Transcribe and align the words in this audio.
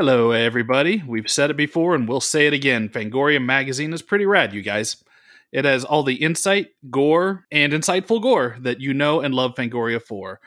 Hello, 0.00 0.30
everybody. 0.30 1.02
We've 1.04 1.28
said 1.28 1.50
it 1.50 1.56
before 1.56 1.96
and 1.96 2.08
we'll 2.08 2.20
say 2.20 2.46
it 2.46 2.52
again. 2.52 2.88
Fangoria 2.88 3.44
magazine 3.44 3.92
is 3.92 4.00
pretty 4.00 4.26
rad, 4.26 4.52
you 4.54 4.62
guys. 4.62 5.02
It 5.50 5.64
has 5.64 5.84
all 5.84 6.04
the 6.04 6.22
insight, 6.22 6.68
gore, 6.88 7.46
and 7.50 7.72
insightful 7.72 8.22
gore 8.22 8.58
that 8.60 8.80
you 8.80 8.94
know 8.94 9.20
and 9.20 9.34
love 9.34 9.56
Fangoria 9.56 10.00
for. 10.00 10.38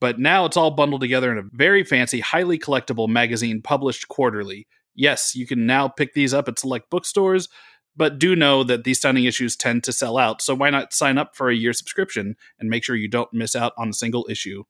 But 0.00 0.20
now 0.20 0.44
it's 0.44 0.56
all 0.56 0.70
bundled 0.70 1.00
together 1.00 1.32
in 1.32 1.38
a 1.38 1.48
very 1.52 1.82
fancy, 1.82 2.20
highly 2.20 2.56
collectible 2.56 3.08
magazine 3.08 3.62
published 3.62 4.06
quarterly. 4.06 4.68
Yes, 4.94 5.34
you 5.34 5.44
can 5.44 5.66
now 5.66 5.88
pick 5.88 6.14
these 6.14 6.32
up 6.32 6.46
at 6.46 6.60
select 6.60 6.88
bookstores, 6.88 7.48
but 7.96 8.20
do 8.20 8.36
know 8.36 8.62
that 8.62 8.84
these 8.84 8.98
stunning 8.98 9.24
issues 9.24 9.56
tend 9.56 9.82
to 9.82 9.92
sell 9.92 10.18
out, 10.18 10.40
so 10.40 10.54
why 10.54 10.70
not 10.70 10.92
sign 10.92 11.18
up 11.18 11.34
for 11.34 11.50
a 11.50 11.56
year 11.56 11.72
subscription 11.72 12.36
and 12.60 12.70
make 12.70 12.84
sure 12.84 12.94
you 12.94 13.08
don't 13.08 13.34
miss 13.34 13.56
out 13.56 13.72
on 13.76 13.88
a 13.88 13.92
single 13.92 14.24
issue? 14.30 14.62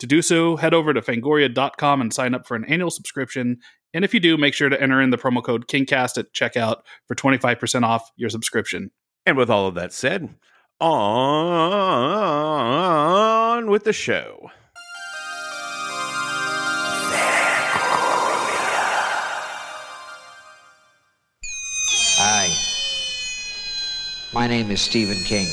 To 0.00 0.06
do 0.06 0.20
so, 0.20 0.56
head 0.56 0.74
over 0.74 0.92
to 0.92 1.00
fangoria.com 1.00 2.00
and 2.00 2.12
sign 2.12 2.34
up 2.34 2.46
for 2.46 2.54
an 2.54 2.66
annual 2.66 2.90
subscription. 2.90 3.60
And 3.94 4.04
if 4.04 4.12
you 4.12 4.20
do, 4.20 4.36
make 4.36 4.54
sure 4.54 4.68
to 4.68 4.80
enter 4.80 5.00
in 5.00 5.10
the 5.10 5.18
promo 5.18 5.42
code 5.42 5.66
KingCast 5.68 6.18
at 6.18 6.32
checkout 6.32 6.82
for 7.06 7.14
25% 7.14 7.82
off 7.82 8.10
your 8.16 8.30
subscription. 8.30 8.90
And 9.24 9.36
with 9.36 9.48
all 9.50 9.66
of 9.66 9.74
that 9.74 9.92
said, 9.92 10.34
on 10.80 10.90
with 13.70 13.84
the 13.84 13.92
show. 13.92 14.50
Hi. 22.18 22.48
My 24.32 24.46
name 24.46 24.70
is 24.70 24.80
Stephen 24.80 25.16
King. 25.24 25.46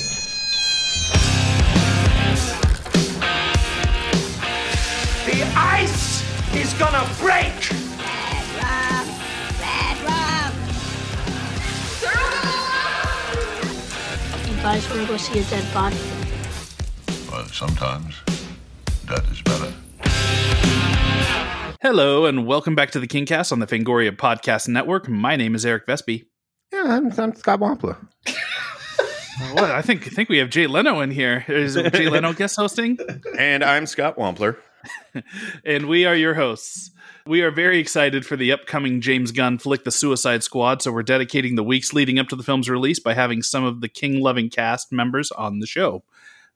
The 5.26 5.44
ice 5.56 6.24
is 6.54 6.74
gonna 6.74 7.10
break! 7.20 7.63
You 14.64 14.70
guys 14.70 14.90
wanna 14.90 15.06
go 15.06 15.18
see 15.18 15.40
a 15.40 15.44
dead 15.44 15.74
body? 15.74 15.98
But 17.30 17.50
sometimes 17.50 18.16
that 19.08 19.22
is 19.30 19.42
better. 19.42 19.74
Hello, 21.82 22.26
and 22.26 22.48
welcome 22.48 22.74
back 22.74 22.90
to 22.92 23.02
the 23.02 23.08
KingCast 23.08 23.52
on 23.52 23.60
the 23.60 23.68
Fangoria 23.68 24.16
Podcast 24.16 24.70
Network. 24.70 25.10
My 25.10 25.36
name 25.36 25.54
is 25.54 25.66
Eric 25.66 25.86
Vespe. 25.86 26.28
Yeah, 26.72 26.84
I'm, 26.86 27.12
I'm 27.20 27.36
Scott 27.36 27.60
Wampler. 27.60 27.98
What? 29.52 29.70
I 29.70 29.82
think 29.82 30.08
I 30.08 30.12
think 30.12 30.30
we 30.30 30.38
have 30.38 30.50
Jay 30.50 30.68
Leno 30.68 31.02
in 31.02 31.12
here. 31.12 31.44
Is 31.50 31.76
Jay 31.76 32.08
Leno 32.08 32.32
guest 32.32 32.56
hosting? 32.56 32.98
And 33.38 33.66
I'm 33.66 33.86
Scott 33.86 34.16
Wampler. 34.16 34.56
and 35.66 35.90
we 35.90 36.06
are 36.06 36.16
your 36.16 36.36
hosts. 36.36 36.92
We 37.26 37.42
are 37.42 37.52
very 37.52 37.80
excited 37.80 38.26
for 38.26 38.36
the 38.36 38.52
upcoming 38.52 39.00
James 39.00 39.32
Gunn 39.32 39.58
flick, 39.58 39.86
The 39.86 39.92
Suicide 39.92 40.44
Squad. 40.44 40.82
So 40.82 40.92
we're 40.92 41.04
dedicating 41.04 41.56
the 41.56 41.64
weeks 41.64 41.94
leading 41.94 42.20
up 42.20 42.28
to 42.28 42.36
the 42.36 42.44
film's 42.44 42.70
release 42.70 43.00
by 43.00 43.14
having 43.14 43.42
some 43.42 43.64
of 43.64 43.80
the 43.80 43.88
King 43.88 44.20
loving 44.20 44.50
cast 44.50 44.92
members 44.92 45.32
on 45.32 45.60
the 45.60 45.66
show. 45.66 46.04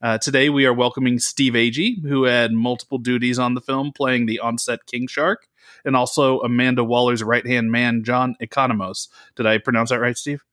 Uh, 0.01 0.17
today 0.17 0.49
we 0.49 0.65
are 0.65 0.73
welcoming 0.73 1.19
Steve 1.19 1.53
Agee, 1.53 2.05
who 2.05 2.25
had 2.25 2.51
multiple 2.51 2.97
duties 2.97 3.39
on 3.39 3.53
the 3.53 3.61
film, 3.61 3.93
playing 3.93 4.25
the 4.25 4.41
onset 4.41 4.85
King 4.85 5.07
Shark, 5.07 5.47
and 5.85 5.95
also 5.95 6.41
Amanda 6.41 6.83
Waller's 6.83 7.23
right 7.23 7.47
hand 7.47 7.71
man, 7.71 8.03
John 8.03 8.35
Economos. 8.41 9.07
Did 9.38 9.45
I 9.45 9.59
pronounce 9.59 9.91
that 9.91 10.01
right, 10.01 10.17
Steve? 10.17 10.43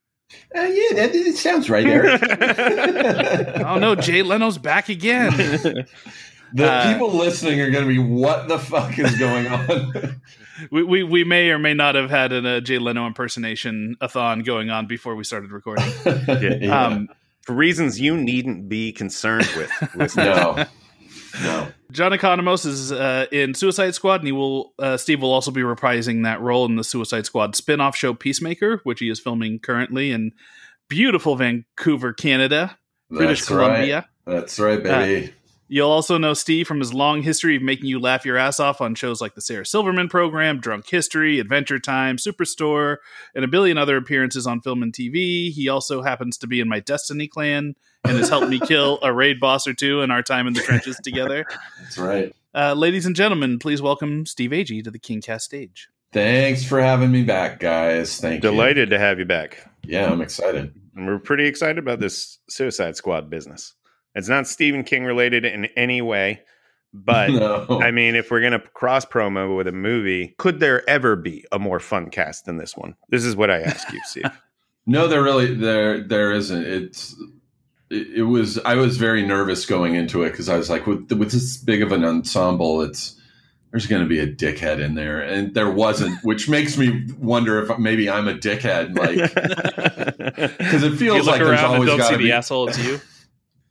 Uh, 0.55 0.61
yeah, 0.61 0.95
that, 0.95 1.11
it 1.13 1.37
sounds 1.37 1.69
right, 1.69 1.87
Eric. 1.87 2.23
Oh 3.67 3.79
no, 3.81 3.97
Jay 3.97 4.23
Leno's 4.23 4.59
back 4.59 4.89
again. 4.89 5.87
the 6.55 6.71
Uh, 6.71 6.93
people 6.93 7.13
listening 7.13 7.61
are 7.61 7.71
going 7.71 7.85
to 7.85 7.89
be, 7.89 7.99
what 7.99 8.49
the 8.49 8.59
fuck 8.59 8.99
is 8.99 9.17
going 9.19 9.47
on? 9.49 10.21
we, 10.71 10.83
we 10.85 11.03
we 11.03 11.25
may 11.25 11.51
or 11.51 11.59
may 11.59 11.75
not 11.75 11.97
have 11.97 12.09
had 12.11 12.33
a 12.33 12.49
uh, 12.49 12.61
Jay 12.61 12.79
Leno 12.79 13.07
impersonation 13.07 13.97
a 14.01 14.09
thon 14.09 14.41
going 14.41 14.71
on 14.71 14.87
before 14.87 15.15
we 15.17 15.25
started 15.25 15.51
recording. 15.53 15.85
Yeah. 16.65 16.87
Um, 16.87 17.09
For 17.43 17.55
reasons 17.55 18.01
you 18.01 18.17
needn't 18.17 18.69
be 18.69 18.93
concerned 18.93 19.51
with. 19.57 20.17
no, 20.17 20.65
no. 21.43 21.69
John 21.91 22.13
Economos 22.13 22.65
is 22.65 22.91
uh, 22.93 23.27
in 23.33 23.55
Suicide 23.55 23.95
Squad, 23.95 24.21
and 24.21 24.27
he 24.27 24.33
will 24.33 24.73
uh, 24.79 24.97
Steve 24.97 25.21
will 25.21 25.33
also 25.33 25.51
be 25.51 25.61
reprising 25.63 26.23
that 26.25 26.41
role 26.41 26.65
in 26.67 26.77
the 26.77 26.85
Suicide 26.85 27.27
Squad 27.27 27.57
spin-off 27.57 27.97
show 27.97 28.15
Peacemaker, 28.15 28.81
which 28.85 29.01
he 29.01 29.11
is 29.11 29.21
filming 29.21 29.59
currently 29.59 30.11
in 30.13 30.33
beautiful 30.89 31.35
Vancouver, 31.37 32.13
Canada, 32.13 32.79
British 33.11 33.41
That's 33.41 33.49
Columbia. 33.49 34.09
Right. 34.27 34.35
That's 34.35 34.59
right, 34.59 34.83
baby. 34.83 35.35
You'll 35.67 35.91
also 35.91 36.19
know 36.19 36.35
Steve 36.35 36.67
from 36.69 36.79
his 36.79 36.93
long 36.93 37.23
history 37.23 37.57
of 37.57 37.63
making 37.63 37.87
you 37.87 37.99
laugh 37.99 38.27
your 38.27 38.37
ass 38.37 38.61
off 38.61 38.81
on 38.81 38.95
shows 38.95 39.21
like 39.21 39.35
the 39.35 39.41
Sarah 39.41 39.65
Silverman 39.65 40.09
Program, 40.09 40.61
Drunk 40.61 40.89
History, 40.89 41.39
Adventure 41.39 41.79
Time, 41.79 42.17
Superstore, 42.17 42.99
and 43.35 43.45
a 43.45 43.49
billion 43.49 43.79
other 43.79 43.97
appearances 43.97 44.47
on 44.47 44.61
film 44.61 44.83
and 44.83 44.93
TV. 44.93 45.51
He 45.51 45.69
also 45.69 46.03
happens 46.03 46.37
to 46.39 46.47
be 46.47 46.61
in 46.61 46.69
my 46.69 46.81
Destiny 46.81 47.29
clan 47.29 47.77
and 48.05 48.19
has 48.19 48.29
helped 48.29 48.49
me 48.49 48.61
kill 48.67 48.99
a 49.03 49.13
raid 49.13 49.41
boss 49.41 49.67
or 49.67 49.73
two 49.73 50.03
in 50.03 50.11
our 50.11 50.23
time 50.23 50.47
in 50.47 50.53
the 50.53 50.61
trenches 50.61 50.99
together. 51.03 51.47
That's 51.81 51.97
right. 51.97 52.35
Uh, 52.55 52.75
ladies 52.75 53.07
and 53.07 53.17
gentlemen, 53.17 53.59
please 53.59 53.81
welcome 53.81 54.27
Steve 54.27 54.51
Agee 54.51 54.85
to 54.85 54.91
the 54.91 54.99
KingCast 54.99 55.41
stage. 55.41 55.89
Thanks 56.13 56.63
for 56.65 56.81
having 56.81 57.11
me 57.11 57.25
back, 57.25 57.59
guys. 57.59 58.21
Thank 58.21 58.45
you. 58.45 58.51
Delighted 58.51 58.91
to 58.91 58.99
have 58.99 59.19
you 59.19 59.25
back. 59.25 59.69
Yeah, 59.83 60.11
I'm 60.11 60.21
excited. 60.21 60.73
And 60.95 61.07
we're 61.07 61.19
pretty 61.19 61.47
excited 61.47 61.79
about 61.79 61.99
this 61.99 62.39
Suicide 62.49 62.97
Squad 62.97 63.29
business. 63.29 63.75
It's 64.15 64.29
not 64.29 64.47
Stephen 64.47 64.85
King 64.85 65.05
related 65.05 65.45
in 65.45 65.67
any 65.77 66.01
way, 66.01 66.41
but 66.93 67.31
no. 67.31 67.81
I 67.83 67.91
mean, 67.91 68.15
if 68.15 68.31
we're 68.31 68.41
going 68.41 68.53
to 68.53 68.61
cross 68.61 69.05
promo 69.05 69.57
with 69.57 69.67
a 69.67 69.73
movie, 69.73 70.35
could 70.39 70.61
there 70.61 70.89
ever 70.89 71.17
be 71.17 71.45
a 71.53 71.59
more 71.59 71.81
fun 71.81 72.11
cast 72.11 72.47
than 72.47 72.57
this 72.57 72.77
one? 72.77 72.95
This 73.09 73.25
is 73.25 73.35
what 73.37 73.51
I 73.51 73.61
ask 73.61 73.93
you, 73.93 74.01
Steve. 74.05 74.25
No, 74.87 75.09
there 75.09 75.23
really 75.23 75.55
there 75.55 76.07
there 76.07 76.33
isn't. 76.33 76.63
It's 76.63 77.17
it, 77.89 78.19
it 78.19 78.23
was 78.25 78.59
I 78.67 78.75
was 78.75 78.99
very 78.99 79.25
nervous 79.25 79.65
going 79.65 79.95
into 79.95 80.25
it 80.25 80.33
because 80.33 80.51
I 80.51 80.59
was 80.59 80.69
like 80.69 80.87
with 80.87 81.11
with 81.11 81.33
this 81.33 81.57
big 81.57 81.83
of 81.83 81.91
an 81.91 82.05
ensemble, 82.05 82.83
it's 82.83 83.19
there's 83.71 83.87
going 83.87 84.03
to 84.03 84.09
be 84.09 84.21
a 84.21 84.27
dickhead 84.27 84.81
in 84.81 84.95
there, 84.95 85.21
and 85.21 85.55
there 85.55 85.71
wasn't, 85.71 86.17
which 86.23 86.49
makes 86.51 86.77
me 86.77 87.07
wonder 87.19 87.63
if 87.63 87.79
maybe 87.79 88.11
I'm 88.11 88.29
a 88.29 88.35
dickhead, 88.35 88.97
like 88.99 89.17
because 90.59 90.83
it 90.83 90.99
feels 90.99 91.27
like 91.27 91.41
there's 91.41 91.61
always 91.61 91.89
got 91.89 92.09
see 92.09 92.13
to 92.13 92.19
the 92.19 92.25
be. 92.25 92.33
asshole. 92.33 92.69
It's 92.69 92.79
you. 92.79 93.01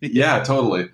Yeah, 0.12 0.44
totally. 0.44 0.90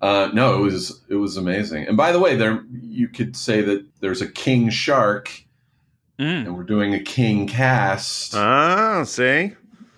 Uh, 0.00 0.30
no, 0.32 0.54
it 0.56 0.60
was 0.60 1.02
it 1.08 1.14
was 1.16 1.36
amazing. 1.36 1.86
And 1.88 1.96
by 1.96 2.12
the 2.12 2.18
way, 2.20 2.36
there 2.36 2.62
you 2.82 3.08
could 3.08 3.36
say 3.36 3.60
that 3.62 3.86
there's 4.00 4.20
a 4.22 4.28
king 4.30 4.70
shark, 4.70 5.30
Mm. 6.18 6.46
and 6.46 6.56
we're 6.56 6.62
doing 6.64 6.94
a 6.94 7.00
king 7.00 7.46
cast. 7.46 8.34
oh, 8.34 9.04
see? 9.04 9.52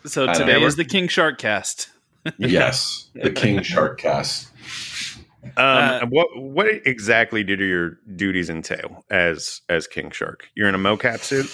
So 0.05 0.27
I 0.29 0.33
today 0.35 0.61
know. 0.61 0.67
is 0.67 0.75
the 0.77 0.85
King 0.85 1.07
Shark 1.09 1.39
cast. 1.39 1.91
yes, 2.39 3.09
the 3.15 3.31
king 3.43 3.63
shark 3.63 3.99
cast. 4.01 4.49
Um, 5.45 5.51
Uh, 5.57 6.07
what 6.07 6.27
what 6.37 6.67
exactly 6.87 7.45
do 7.45 7.55
your 7.55 7.99
duties 8.17 8.51
entail 8.51 9.05
as 9.11 9.61
as 9.69 9.87
King 9.87 10.11
Shark? 10.11 10.49
You're 10.55 10.69
in 10.69 10.75
a 10.75 10.79
mocap 10.79 11.21
suit. 11.21 11.47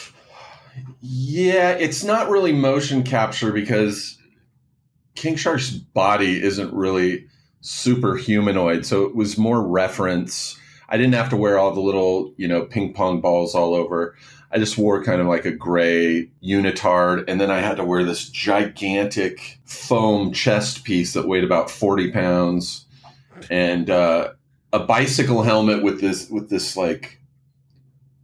Yeah, 1.01 1.71
it's 1.73 2.03
not 2.03 2.29
really 2.31 2.53
motion 2.53 3.03
capture 3.03 3.53
because 3.53 4.17
King 5.15 5.37
Shark's 5.37 5.71
body 5.71 6.43
isn't 6.43 6.73
really 6.73 7.27
super 7.61 8.17
humanoid, 8.17 8.85
so 8.85 9.05
it 9.05 9.15
was 9.15 9.39
more 9.39 9.63
reference. 9.63 10.59
I 10.89 10.97
didn't 10.97 11.15
have 11.15 11.31
to 11.31 11.37
wear 11.37 11.59
all 11.59 11.73
the 11.73 11.81
little, 11.81 12.35
you 12.37 12.47
know, 12.47 12.65
ping 12.65 12.93
pong 12.93 13.21
balls 13.21 13.55
all 13.55 13.75
over. 13.75 14.17
I 14.51 14.59
just 14.59 14.79
wore 14.79 15.03
kind 15.03 15.21
of 15.21 15.27
like 15.27 15.45
a 15.45 15.51
gray 15.51 16.31
unitard, 16.43 17.25
and 17.27 17.41
then 17.41 17.51
I 17.51 17.61
had 17.61 17.77
to 17.79 17.85
wear 17.85 18.05
this 18.05 18.29
gigantic 18.29 19.59
foam 19.65 20.33
chest 20.33 20.85
piece 20.85 21.15
that 21.15 21.27
weighed 21.27 21.43
about 21.43 21.71
forty 21.71 22.13
pounds, 22.13 22.87
and 23.51 23.91
uh, 23.91 24.33
a 24.73 24.81
bicycle 24.81 25.43
helmet 25.43 25.83
with 25.83 26.01
this 26.01 26.29
with 26.31 26.51
this 26.51 26.77
like 26.77 27.21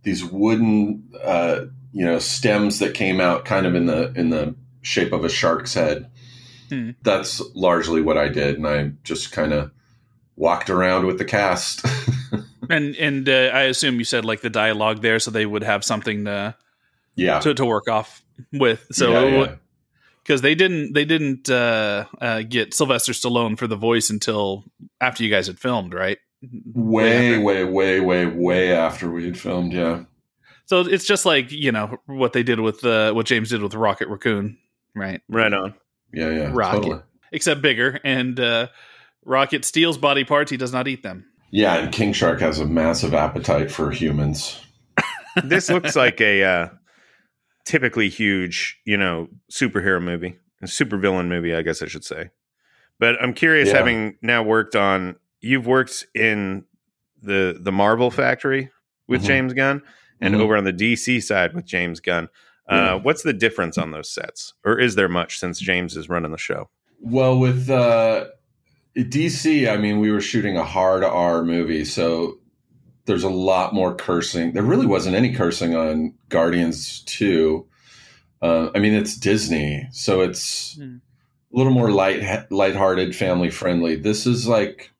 these 0.02 0.24
wooden 0.24 1.02
uh, 1.22 1.62
you 1.92 2.04
know 2.04 2.18
stems 2.18 2.78
that 2.78 2.94
came 2.94 3.20
out 3.20 3.44
kind 3.44 3.66
of 3.66 3.74
in 3.74 3.86
the 3.86 4.12
in 4.14 4.30
the 4.30 4.54
shape 4.82 5.12
of 5.12 5.24
a 5.24 5.28
shark's 5.28 5.74
head. 5.74 6.10
Hmm. 6.70 6.90
That's 7.02 7.42
largely 7.54 8.00
what 8.00 8.16
I 8.16 8.28
did, 8.28 8.56
and 8.56 8.66
I 8.66 8.92
just 9.04 9.32
kind 9.32 9.52
of 9.52 9.70
walked 10.36 10.70
around 10.70 11.06
with 11.06 11.18
the 11.18 11.24
cast. 11.24 11.84
And 12.70 12.94
and 12.96 13.28
uh, 13.28 13.50
I 13.52 13.62
assume 13.62 13.98
you 13.98 14.04
said 14.04 14.24
like 14.24 14.42
the 14.42 14.50
dialogue 14.50 15.02
there, 15.02 15.18
so 15.18 15.32
they 15.32 15.44
would 15.44 15.64
have 15.64 15.84
something 15.84 16.26
to 16.26 16.54
yeah, 17.16 17.40
to, 17.40 17.52
to 17.52 17.64
work 17.64 17.88
off 17.88 18.22
with. 18.52 18.86
So 18.92 19.10
yeah, 19.10 19.24
yeah. 19.24 19.54
because 20.22 20.40
they 20.40 20.54
didn't 20.54 20.92
they 20.92 21.04
didn't 21.04 21.50
uh, 21.50 22.06
uh, 22.20 22.42
get 22.42 22.72
Sylvester 22.72 23.12
Stallone 23.12 23.58
for 23.58 23.66
the 23.66 23.76
voice 23.76 24.08
until 24.08 24.64
after 25.00 25.24
you 25.24 25.30
guys 25.30 25.48
had 25.48 25.58
filmed, 25.58 25.92
right? 25.92 26.18
way, 26.72 27.34
after. 27.34 27.44
way, 27.44 27.64
way, 27.64 28.00
way, 28.00 28.26
way 28.26 28.72
after 28.72 29.10
we 29.10 29.24
had 29.24 29.38
filmed. 29.38 29.72
Yeah, 29.72 30.04
So 30.66 30.80
it's 30.80 31.06
just 31.06 31.26
like 31.26 31.50
you 31.50 31.72
know 31.72 31.98
what 32.06 32.32
they 32.32 32.42
did 32.42 32.60
with 32.60 32.84
uh, 32.84 33.12
what 33.12 33.26
James 33.26 33.50
did 33.50 33.62
with 33.62 33.74
Rocket 33.74 34.08
Raccoon, 34.08 34.58
right? 34.94 35.20
Right 35.28 35.52
on. 35.52 35.74
Yeah, 36.12 36.30
yeah, 36.30 36.50
Rocket. 36.52 36.76
totally. 36.82 37.00
Except 37.32 37.62
bigger, 37.62 38.00
and 38.04 38.38
uh, 38.40 38.68
Rocket 39.24 39.64
steals 39.64 39.98
body 39.98 40.24
parts; 40.24 40.50
he 40.50 40.56
does 40.56 40.72
not 40.72 40.88
eat 40.88 41.02
them. 41.02 41.26
Yeah, 41.52 41.74
and 41.76 41.92
King 41.92 42.12
Shark 42.12 42.40
has 42.40 42.58
a 42.58 42.66
massive 42.66 43.14
appetite 43.14 43.70
for 43.70 43.90
humans. 43.90 44.60
this 45.44 45.68
looks 45.70 45.94
like 45.96 46.20
a 46.20 46.42
uh, 46.44 46.68
typically 47.64 48.08
huge, 48.08 48.78
you 48.84 48.96
know, 48.96 49.28
superhero 49.50 50.02
movie, 50.02 50.38
a 50.62 50.66
supervillain 50.66 51.28
movie, 51.28 51.54
I 51.54 51.62
guess 51.62 51.82
I 51.82 51.86
should 51.86 52.04
say. 52.04 52.30
But 52.98 53.20
I'm 53.22 53.32
curious, 53.32 53.68
Yeah. 53.68 53.76
having 53.78 54.16
now 54.22 54.42
worked 54.42 54.76
on, 54.76 55.16
you've 55.40 55.66
worked 55.66 56.06
in 56.14 56.64
the 57.22 57.58
the 57.60 57.72
Marvel 57.72 58.10
factory 58.10 58.70
with 59.08 59.22
Mhm. 59.22 59.26
James 59.26 59.54
Gunn, 59.54 59.82
and 60.20 60.34
Mhm. 60.34 60.40
over 60.40 60.56
on 60.56 60.64
the 60.64 60.72
DC 60.72 61.20
side 61.22 61.54
with 61.54 61.64
James 61.64 62.00
Gunn. 62.00 62.28
Uh, 62.70 62.98
What's 62.98 63.22
the 63.22 63.32
difference 63.32 63.76
on 63.76 63.90
those 63.90 64.10
sets, 64.10 64.54
or 64.64 64.78
is 64.78 64.94
there 64.94 65.08
much 65.08 65.38
since 65.38 65.58
James 65.60 65.96
is 65.96 66.08
running 66.08 66.30
the 66.32 66.38
show? 66.38 66.70
Well, 67.00 67.38
with 67.38 67.68
uh, 67.68 68.26
DC, 68.96 69.68
I 69.70 69.76
mean, 69.76 69.98
we 70.00 70.10
were 70.10 70.20
shooting 70.20 70.56
a 70.56 70.64
hard 70.64 71.02
R 71.04 71.42
movie, 71.42 71.84
so 71.84 72.38
there's 73.06 73.24
a 73.24 73.28
lot 73.30 73.74
more 73.74 73.94
cursing. 73.94 74.52
There 74.52 74.62
really 74.62 74.86
wasn't 74.86 75.16
any 75.16 75.32
cursing 75.34 75.74
on 75.74 76.14
Guardians 76.28 77.00
2. 77.06 77.66
Uh, 78.42 78.70
I 78.74 78.78
mean, 78.78 78.94
it's 78.94 79.16
Disney, 79.16 79.88
so 79.92 80.20
it's 80.20 80.76
Hmm. 80.76 80.96
a 81.52 81.56
little 81.58 81.72
more 81.72 81.90
light, 81.90 82.50
lighthearted, 82.52 83.16
family 83.16 83.50
friendly. 83.50 83.96
This 83.96 84.26
is 84.26 84.46
like, 84.46 84.92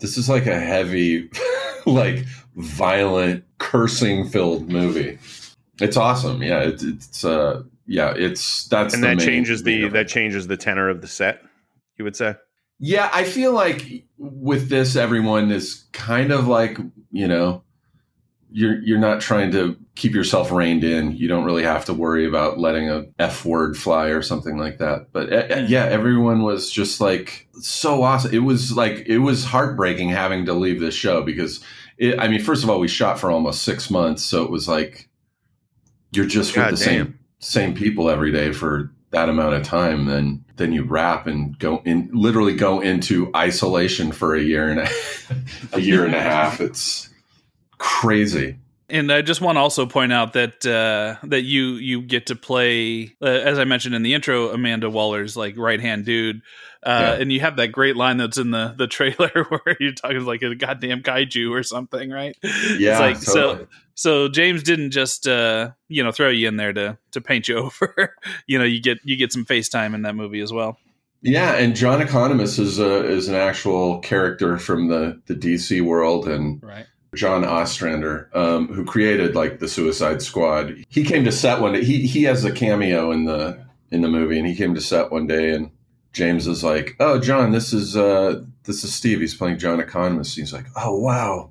this 0.00 0.18
is 0.18 0.28
like 0.28 0.46
a 0.46 0.58
heavy, 0.58 1.30
like 1.86 2.24
violent, 2.56 3.44
cursing 3.58 4.28
filled 4.28 4.70
movie. 4.70 5.18
It's 5.82 5.96
awesome. 5.96 6.42
Yeah, 6.42 6.60
it, 6.60 6.82
it's 6.82 7.24
uh, 7.24 7.62
yeah, 7.86 8.14
it's 8.16 8.68
that's 8.68 8.94
and 8.94 9.02
that 9.04 9.16
main- 9.16 9.26
changes 9.26 9.62
the 9.62 9.88
that 9.88 10.08
changes 10.08 10.46
the 10.46 10.56
tenor 10.56 10.88
of 10.88 11.00
the 11.00 11.08
set. 11.08 11.42
You 11.96 12.04
would 12.04 12.16
say. 12.16 12.36
Yeah, 12.78 13.10
I 13.12 13.24
feel 13.24 13.52
like 13.52 14.04
with 14.18 14.68
this, 14.68 14.96
everyone 14.96 15.50
is 15.50 15.84
kind 15.92 16.32
of 16.32 16.48
like 16.48 16.78
you 17.10 17.28
know, 17.28 17.62
you're 18.50 18.80
you're 18.82 18.98
not 18.98 19.20
trying 19.20 19.52
to 19.52 19.76
keep 19.94 20.14
yourself 20.14 20.50
reined 20.50 20.84
in. 20.84 21.16
You 21.16 21.28
don't 21.28 21.44
really 21.44 21.62
have 21.62 21.84
to 21.86 21.94
worry 21.94 22.26
about 22.26 22.58
letting 22.58 22.88
a 22.88 23.04
f 23.18 23.44
word 23.44 23.76
fly 23.76 24.06
or 24.06 24.22
something 24.22 24.56
like 24.56 24.78
that. 24.78 25.08
But 25.12 25.32
uh, 25.32 25.64
yeah, 25.68 25.84
everyone 25.84 26.42
was 26.42 26.70
just 26.70 27.00
like 27.00 27.46
so 27.60 28.02
awesome. 28.02 28.34
It 28.34 28.40
was 28.40 28.76
like 28.76 29.04
it 29.06 29.18
was 29.18 29.44
heartbreaking 29.44 30.08
having 30.08 30.46
to 30.46 30.54
leave 30.54 30.80
this 30.80 30.94
show 30.94 31.22
because 31.22 31.62
it, 31.98 32.18
I 32.18 32.28
mean, 32.28 32.42
first 32.42 32.64
of 32.64 32.70
all, 32.70 32.80
we 32.80 32.88
shot 32.88 33.18
for 33.18 33.30
almost 33.30 33.62
six 33.62 33.90
months, 33.90 34.22
so 34.22 34.42
it 34.42 34.50
was 34.50 34.66
like 34.66 35.08
you're 36.12 36.26
just 36.26 36.56
with 36.56 36.70
the 36.70 36.76
damn. 36.76 36.76
same 36.76 37.18
same 37.38 37.74
people 37.74 38.08
every 38.08 38.30
day 38.30 38.52
for 38.52 38.92
that 39.10 39.28
amount 39.28 39.54
of 39.54 39.62
time 39.62 40.06
then 40.06 40.44
then 40.56 40.72
you 40.72 40.84
wrap 40.84 41.26
and 41.26 41.58
go 41.58 41.82
in 41.84 42.08
literally 42.12 42.54
go 42.54 42.80
into 42.80 43.30
isolation 43.34 44.12
for 44.12 44.34
a 44.34 44.40
year 44.40 44.68
and 44.70 44.80
a, 44.80 44.88
a 45.76 45.80
year 45.80 46.04
and 46.04 46.14
a 46.14 46.22
half 46.22 46.60
it's 46.60 47.08
crazy 47.78 48.56
And 48.92 49.10
I 49.10 49.22
just 49.22 49.40
want 49.40 49.56
to 49.56 49.60
also 49.60 49.86
point 49.86 50.12
out 50.12 50.34
that 50.34 50.64
uh, 50.66 51.16
that 51.26 51.42
you 51.42 51.74
you 51.76 52.02
get 52.02 52.26
to 52.26 52.36
play, 52.36 53.16
uh, 53.22 53.24
as 53.24 53.58
I 53.58 53.64
mentioned 53.64 53.94
in 53.94 54.02
the 54.02 54.12
intro, 54.14 54.50
Amanda 54.50 54.90
Waller's 54.90 55.36
like 55.36 55.56
right 55.56 55.80
hand 55.80 56.04
dude, 56.04 56.42
uh, 56.84 57.14
Yeah. 57.16 57.22
and 57.22 57.32
you 57.32 57.40
have 57.40 57.56
that 57.56 57.68
great 57.68 57.96
line 57.96 58.18
that's 58.18 58.36
in 58.38 58.50
the 58.50 58.74
the 58.76 58.86
trailer 58.86 59.30
where 59.48 59.76
you're 59.80 59.92
talking 59.92 60.24
like 60.26 60.42
a 60.42 60.54
goddamn 60.54 61.02
kaiju 61.02 61.50
or 61.50 61.62
something, 61.62 62.10
right? 62.10 62.36
yeah 62.42 62.92
it's 62.92 63.00
like 63.00 63.16
so. 63.16 63.34
totally. 63.34 63.66
So 63.94 64.28
James 64.28 64.62
didn't 64.62 64.90
just 64.90 65.26
uh, 65.26 65.70
you 65.88 66.04
know 66.04 66.12
throw 66.12 66.28
you 66.28 66.46
in 66.48 66.56
there 66.56 66.72
to 66.74 66.98
to 67.12 67.20
paint 67.22 67.48
you 67.48 67.56
over. 67.64 68.14
you 68.46 68.58
know, 68.58 68.64
you 68.64 68.80
get 68.82 68.98
you 69.04 69.16
get 69.16 69.32
some 69.32 69.46
FaceTime 69.46 69.94
in 69.94 70.02
that 70.02 70.14
movie 70.14 70.40
as 70.40 70.52
well. 70.52 70.76
yeah 71.22 71.54
and 71.54 71.76
john 71.76 72.00
economos 72.00 72.58
is 72.58 72.78
a 72.80 73.04
is 73.06 73.28
an 73.28 73.36
actual 73.36 74.00
character 74.00 74.58
from 74.58 74.88
the 74.88 75.20
the 75.26 75.34
dc 75.36 75.80
world 75.80 76.26
and 76.26 76.60
Right. 76.62 76.86
John 77.14 77.44
Ostrander, 77.44 78.30
um, 78.32 78.68
who 78.68 78.84
created 78.84 79.34
like 79.34 79.58
the 79.58 79.68
Suicide 79.68 80.22
Squad. 80.22 80.84
He 80.88 81.04
came 81.04 81.24
to 81.24 81.32
set 81.32 81.60
one 81.60 81.74
day. 81.74 81.84
He 81.84 82.06
he 82.06 82.22
has 82.24 82.44
a 82.44 82.52
cameo 82.52 83.10
in 83.10 83.26
the 83.26 83.58
in 83.90 84.00
the 84.00 84.08
movie, 84.08 84.38
and 84.38 84.46
he 84.46 84.54
came 84.54 84.74
to 84.74 84.80
set 84.80 85.12
one 85.12 85.26
day, 85.26 85.50
and 85.50 85.70
James 86.12 86.46
is 86.46 86.64
like, 86.64 86.96
"Oh, 87.00 87.18
John, 87.20 87.52
this 87.52 87.74
is 87.74 87.96
uh, 87.96 88.42
this 88.64 88.82
is 88.82 88.94
Steve. 88.94 89.20
He's 89.20 89.34
playing 89.34 89.58
John 89.58 89.80
Economos." 89.80 90.34
He's 90.34 90.54
like, 90.54 90.66
"Oh, 90.74 90.98
wow." 90.98 91.50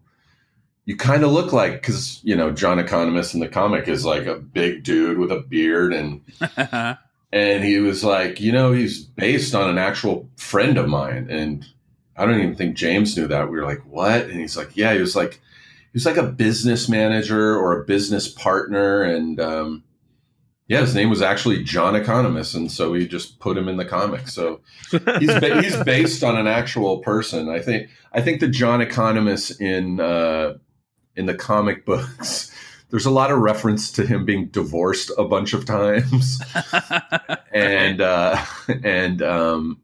You 0.85 0.97
kind 0.97 1.23
of 1.23 1.31
look 1.31 1.53
like 1.53 1.73
because 1.73 2.19
you 2.23 2.35
know 2.35 2.51
John 2.51 2.79
Economos 2.79 3.35
in 3.35 3.39
the 3.39 3.47
comic 3.47 3.87
is 3.87 4.03
like 4.03 4.25
a 4.25 4.35
big 4.35 4.83
dude 4.83 5.19
with 5.19 5.31
a 5.31 5.41
beard, 5.41 5.93
and 5.93 6.21
and 7.31 7.63
he 7.63 7.77
was 7.77 8.03
like, 8.03 8.41
you 8.41 8.51
know, 8.51 8.71
he's 8.71 9.03
based 9.03 9.53
on 9.53 9.69
an 9.69 9.77
actual 9.77 10.27
friend 10.37 10.79
of 10.79 10.89
mine, 10.89 11.27
and 11.29 11.67
I 12.17 12.25
don't 12.25 12.39
even 12.39 12.55
think 12.55 12.75
James 12.75 13.15
knew 13.15 13.27
that. 13.27 13.49
We 13.49 13.57
were 13.57 13.65
like, 13.65 13.85
what? 13.85 14.23
And 14.23 14.39
he's 14.39 14.57
like, 14.57 14.75
yeah, 14.75 14.93
he 14.93 14.99
was 14.99 15.15
like, 15.15 15.39
was 15.93 16.05
like 16.05 16.17
a 16.17 16.23
business 16.23 16.87
manager 16.87 17.55
or 17.55 17.79
a 17.79 17.85
business 17.85 18.27
partner, 18.27 19.03
and 19.03 19.39
um, 19.39 19.83
yeah, 20.67 20.79
his 20.79 20.95
name 20.95 21.09
was 21.09 21.21
actually 21.21 21.63
John 21.63 21.95
Economos, 21.95 22.55
and 22.55 22.71
so 22.71 22.91
we 22.91 23.05
just 23.05 23.39
put 23.39 23.57
him 23.57 23.67
in 23.67 23.75
the 23.75 23.83
comic. 23.83 24.29
So 24.29 24.61
he's 24.89 25.27
ba- 25.39 25.61
he's 25.61 25.75
based 25.83 26.23
on 26.23 26.37
an 26.37 26.47
actual 26.47 26.99
person. 26.99 27.49
I 27.49 27.59
think 27.59 27.89
I 28.13 28.21
think 28.21 28.39
the 28.39 28.47
John 28.47 28.79
Economos 28.79 29.59
in 29.59 29.99
uh, 29.99 30.53
in 31.17 31.25
the 31.25 31.35
comic 31.35 31.85
books. 31.85 32.49
There's 32.89 33.05
a 33.05 33.11
lot 33.11 33.31
of 33.31 33.39
reference 33.39 33.91
to 33.93 34.05
him 34.05 34.25
being 34.25 34.47
divorced 34.47 35.11
a 35.17 35.23
bunch 35.23 35.53
of 35.53 35.65
times 35.65 36.41
and 37.53 37.99
uh, 38.01 38.43
and 38.83 39.21
um, 39.21 39.80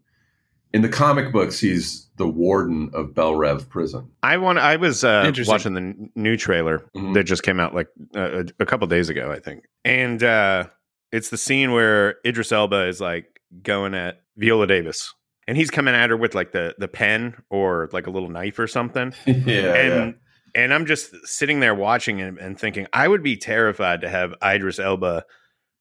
in 0.77 0.83
the 0.83 0.89
comic 0.89 1.31
books, 1.31 1.59
he's 1.59 2.07
the 2.17 2.27
warden 2.27 2.89
of 2.93 3.13
Belle 3.15 3.35
Reve 3.35 3.67
Prison. 3.69 4.09
I 4.23 4.37
want. 4.37 4.59
I 4.59 4.75
was 4.75 5.03
uh, 5.03 5.31
watching 5.47 5.73
the 5.73 5.81
n- 5.81 6.09
new 6.15 6.37
trailer 6.37 6.83
Mhm. 6.95 7.13
that 7.15 7.23
just 7.23 7.41
came 7.43 7.59
out 7.59 7.73
like 7.73 7.87
uh, 8.15 8.43
a, 8.43 8.45
a 8.59 8.65
couple 8.65 8.85
days 8.87 9.09
ago, 9.09 9.31
I 9.31 9.39
think, 9.39 9.65
and 9.83 10.21
uh, 10.23 10.65
it's 11.11 11.29
the 11.29 11.37
scene 11.37 11.71
where 11.71 12.17
Idris 12.25 12.51
Elba 12.51 12.87
is 12.87 13.01
like 13.01 13.25
going 13.63 13.93
at 13.95 14.21
Viola 14.37 14.67
Davis, 14.67 15.13
and 15.47 15.57
he's 15.57 15.69
coming 15.71 15.95
at 15.95 16.09
her 16.11 16.17
with 16.17 16.35
like 16.35 16.51
the 16.51 16.75
the 16.77 16.87
pen 16.87 17.35
or 17.49 17.89
like 17.91 18.05
a 18.07 18.11
little 18.11 18.29
knife 18.29 18.59
or 18.59 18.67
something, 18.67 19.13
yeah, 19.25 19.73
and 19.73 20.15
and 20.55 20.73
I'm 20.73 20.85
just 20.85 21.13
sitting 21.25 21.59
there 21.59 21.75
watching 21.75 22.21
and, 22.21 22.37
and 22.37 22.59
thinking 22.59 22.87
I 22.93 23.07
would 23.07 23.23
be 23.23 23.35
terrified 23.37 24.01
to 24.01 24.09
have 24.09 24.33
Idris 24.43 24.79
Elba 24.79 25.23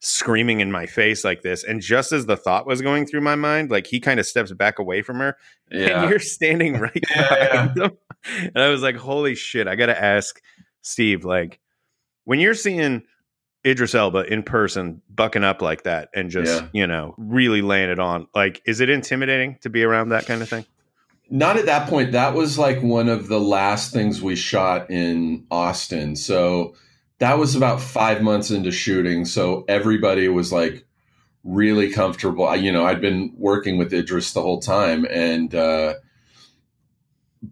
screaming 0.00 0.60
in 0.60 0.70
my 0.70 0.84
face 0.86 1.24
like 1.24 1.40
this 1.42 1.64
and 1.64 1.80
just 1.80 2.12
as 2.12 2.26
the 2.26 2.36
thought 2.36 2.66
was 2.66 2.82
going 2.82 3.06
through 3.06 3.20
my 3.20 3.34
mind 3.34 3.70
like 3.70 3.86
he 3.86 3.98
kind 3.98 4.20
of 4.20 4.26
steps 4.26 4.52
back 4.52 4.78
away 4.78 5.00
from 5.00 5.18
her 5.18 5.36
yeah. 5.70 6.02
and 6.02 6.10
you're 6.10 6.18
standing 6.18 6.74
right 6.78 7.02
Yeah, 7.14 7.46
behind 7.48 7.74
them. 7.76 7.90
And 8.54 8.58
I 8.58 8.68
was 8.68 8.82
like, 8.82 8.96
holy 8.96 9.34
shit, 9.34 9.66
I 9.68 9.74
got 9.76 9.86
to 9.86 10.00
ask 10.02 10.40
Steve, 10.82 11.24
like, 11.24 11.60
when 12.24 12.40
you're 12.40 12.54
seeing 12.54 13.02
Idris 13.64 13.94
Elba 13.94 14.30
in 14.32 14.42
person 14.42 15.00
bucking 15.08 15.44
up 15.44 15.62
like 15.62 15.84
that 15.84 16.08
and 16.14 16.30
just, 16.30 16.52
Yeah. 16.62 16.68
you 16.72 16.86
know, 16.86 17.14
really 17.18 17.62
laying 17.62 17.90
it 17.90 17.98
on, 17.98 18.26
like, 18.34 18.60
is 18.66 18.80
it 18.80 18.90
intimidating 18.90 19.58
to 19.62 19.70
be 19.70 19.82
around 19.84 20.08
that 20.10 20.26
kind 20.26 20.42
of 20.42 20.48
thing? 20.48 20.64
Not 21.30 21.56
at 21.56 21.66
that 21.66 21.88
point. 21.88 22.12
That 22.12 22.34
was 22.34 22.58
like 22.58 22.82
one 22.82 23.08
of 23.08 23.28
the 23.28 23.40
last 23.40 23.92
things 23.92 24.22
we 24.22 24.36
shot 24.36 24.90
in 24.90 25.44
Austin. 25.50 26.14
So 26.16 26.74
that 27.18 27.38
was 27.38 27.54
about 27.54 27.80
five 27.80 28.22
months 28.22 28.50
into 28.50 28.70
shooting. 28.70 29.24
So 29.24 29.64
everybody 29.68 30.28
was 30.28 30.52
like 30.52 30.84
really 31.44 31.90
comfortable. 31.92 32.46
I- 32.46 32.56
You 32.56 32.72
know, 32.72 32.84
I'd 32.84 33.00
been 33.00 33.32
working 33.36 33.78
with 33.78 33.92
Idris 33.94 34.32
the 34.32 34.42
whole 34.42 34.60
time, 34.60 35.06
and 35.10 35.54
uh, 35.54 35.94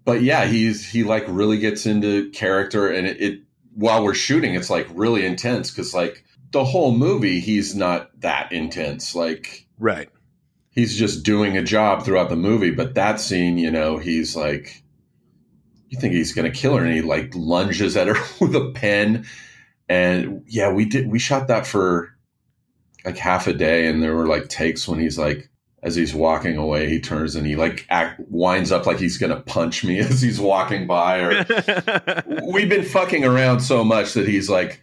but 0.05 0.23
yeah, 0.23 0.47
he's 0.47 0.89
he 0.89 1.05
like 1.05 1.25
really 1.29 1.59
gets 1.59 1.87
into 1.87 2.31
character, 2.31 2.89
and 2.89 3.07
it, 3.07 3.21
it 3.21 3.41
while 3.75 4.05
we're 4.05 4.15
shooting, 4.15 4.55
it's 4.55 4.71
like 4.71 4.87
really 4.95 5.25
intense 5.25 5.71
because 5.71 5.95
like 5.95 6.25
the 6.53 6.65
whole 6.65 6.93
movie, 6.97 7.41
he's 7.41 7.75
not 7.75 8.11
that 8.21 8.53
intense. 8.53 9.15
Like 9.15 9.67
Right. 9.79 10.09
he's 10.71 10.97
just 10.97 11.25
doing 11.25 11.57
a 11.57 11.63
job 11.63 12.05
throughout 12.05 12.29
the 12.29 12.37
movie. 12.37 12.71
But 12.71 12.95
that 12.95 13.19
scene, 13.21 13.59
you 13.59 13.71
know, 13.71 13.99
he's 13.99 14.37
like, 14.37 14.83
you 15.89 15.99
think 15.99 16.15
he's 16.15 16.33
going 16.33 16.51
to 16.51 16.57
kill 16.57 16.77
her, 16.77 16.85
and 16.85 16.95
he 16.95 17.03
like 17.03 17.33
lunges 17.35 17.97
at 17.97 18.07
her 18.09 18.17
with 18.41 18.55
a 18.55 18.71
pen. 18.75 19.25
And 19.95 20.43
yeah, 20.49 20.73
we 20.73 20.87
did. 20.87 21.09
We 21.09 21.21
shot 21.21 21.47
that 21.47 21.69
for 21.69 22.13
like 23.05 23.17
half 23.17 23.47
a 23.47 23.53
day, 23.53 23.87
and 23.87 24.03
there 24.03 24.17
were 24.17 24.27
like 24.27 24.49
takes 24.49 24.89
when 24.89 24.99
he's 24.99 25.17
like, 25.17 25.49
as 25.85 25.95
he's 25.95 26.13
walking 26.13 26.57
away, 26.57 26.89
he 26.89 26.99
turns 26.99 27.37
and 27.37 27.47
he 27.47 27.55
like 27.55 27.87
act, 27.91 28.19
winds 28.29 28.73
up 28.73 28.87
like 28.87 28.99
he's 28.99 29.19
going 29.19 29.31
to 29.31 29.41
punch 29.43 29.85
me 29.85 29.99
as 30.01 30.21
he's 30.21 30.41
walking 30.41 30.89
by. 30.89 31.19
Or 31.19 31.47
we've 32.53 32.69
been 32.69 32.85
fucking 32.85 33.25
around 33.25 33.61
so 33.61 33.85
much 33.85 34.15
that 34.15 34.27
he's 34.27 34.51
like 34.51 34.83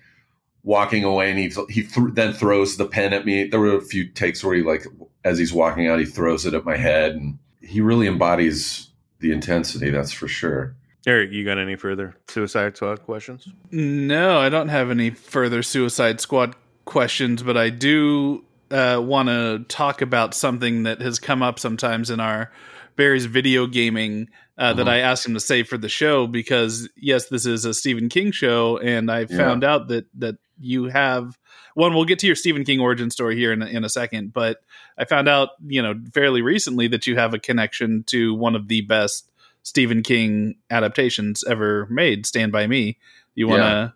walking 0.63 1.03
away 1.03 1.29
and 1.29 1.39
he 1.39 1.49
he 1.69 1.83
th- 1.83 2.13
then 2.13 2.31
throws 2.31 2.77
the 2.77 2.85
pen 2.85 3.11
at 3.11 3.25
me. 3.25 3.47
There 3.47 3.59
were 3.59 3.75
a 3.75 3.81
few 3.81 4.07
takes 4.07 4.41
where 4.41 4.55
he 4.55 4.61
like 4.61 4.85
as 5.25 5.37
he's 5.37 5.51
walking 5.51 5.89
out, 5.89 5.99
he 5.99 6.05
throws 6.05 6.45
it 6.45 6.53
at 6.53 6.63
my 6.63 6.77
head, 6.77 7.15
and 7.15 7.37
he 7.59 7.81
really 7.81 8.07
embodies 8.07 8.87
the 9.19 9.33
intensity. 9.33 9.89
That's 9.89 10.13
for 10.13 10.29
sure. 10.29 10.73
Eric, 11.07 11.31
you 11.31 11.43
got 11.43 11.57
any 11.57 11.75
further 11.75 12.15
Suicide 12.27 12.75
Squad 12.77 13.03
questions? 13.03 13.47
No, 13.71 14.37
I 14.39 14.49
don't 14.49 14.69
have 14.69 14.91
any 14.91 15.09
further 15.09 15.63
Suicide 15.63 16.21
Squad 16.21 16.55
questions, 16.85 17.41
but 17.43 17.57
I 17.57 17.69
do 17.69 18.43
uh, 18.69 19.01
want 19.03 19.27
to 19.29 19.65
talk 19.67 20.01
about 20.01 20.33
something 20.33 20.83
that 20.83 21.01
has 21.01 21.19
come 21.19 21.41
up 21.41 21.59
sometimes 21.59 22.09
in 22.09 22.19
our 22.19 22.51
Barry's 22.95 23.25
video 23.25 23.67
gaming 23.67 24.29
uh, 24.57 24.73
that 24.73 24.85
Mhm. 24.85 24.89
I 24.89 24.97
asked 24.99 25.25
him 25.25 25.33
to 25.33 25.39
say 25.39 25.63
for 25.63 25.77
the 25.77 25.89
show 25.89 26.27
because 26.27 26.87
yes, 26.95 27.29
this 27.29 27.45
is 27.47 27.65
a 27.65 27.73
Stephen 27.73 28.09
King 28.09 28.31
show, 28.31 28.77
and 28.77 29.09
I 29.09 29.21
Yeah. 29.21 29.37
found 29.37 29.63
out 29.63 29.87
that 29.87 30.05
that 30.19 30.35
you 30.59 30.85
have 30.85 31.37
one. 31.73 31.95
We'll 31.95 32.05
get 32.05 32.19
to 32.19 32.27
your 32.27 32.35
Stephen 32.35 32.63
King 32.63 32.79
origin 32.79 33.09
story 33.09 33.35
here 33.35 33.51
in 33.51 33.63
a, 33.63 33.65
in 33.65 33.83
a 33.83 33.89
second, 33.89 34.33
but 34.33 34.61
I 34.99 35.05
found 35.05 35.27
out 35.27 35.49
you 35.65 35.81
know 35.81 35.95
fairly 36.13 36.43
recently 36.43 36.87
that 36.89 37.07
you 37.07 37.15
have 37.15 37.33
a 37.33 37.39
connection 37.39 38.03
to 38.07 38.35
one 38.35 38.55
of 38.55 38.67
the 38.67 38.81
best 38.81 39.30
Stephen 39.63 40.01
King 40.03 40.55
adaptations 40.69 41.43
ever 41.47 41.87
made, 41.89 42.25
Stand 42.25 42.51
by 42.51 42.67
Me. 42.67 42.97
You 43.35 43.47
want 43.47 43.61
to 43.61 43.65
Yeah. 43.65 43.89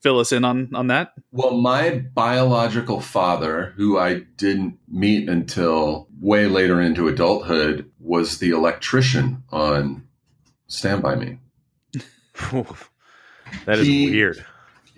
fill 0.00 0.18
us 0.18 0.32
in 0.32 0.44
on 0.44 0.70
on 0.74 0.86
that? 0.88 1.12
Well, 1.32 1.56
my 1.58 1.90
biological 2.14 3.00
father, 3.00 3.72
who 3.76 3.98
I 3.98 4.20
didn't 4.36 4.78
meet 4.88 5.28
until 5.28 6.08
way 6.20 6.46
later 6.46 6.80
into 6.80 7.06
adulthood, 7.08 7.90
was 7.98 8.38
the 8.38 8.50
electrician 8.50 9.42
on 9.50 10.04
Stand 10.68 11.02
By 11.02 11.14
Me. 11.16 11.38
that 13.66 13.78
is 13.78 13.86
He- 13.86 14.10
weird. 14.10 14.44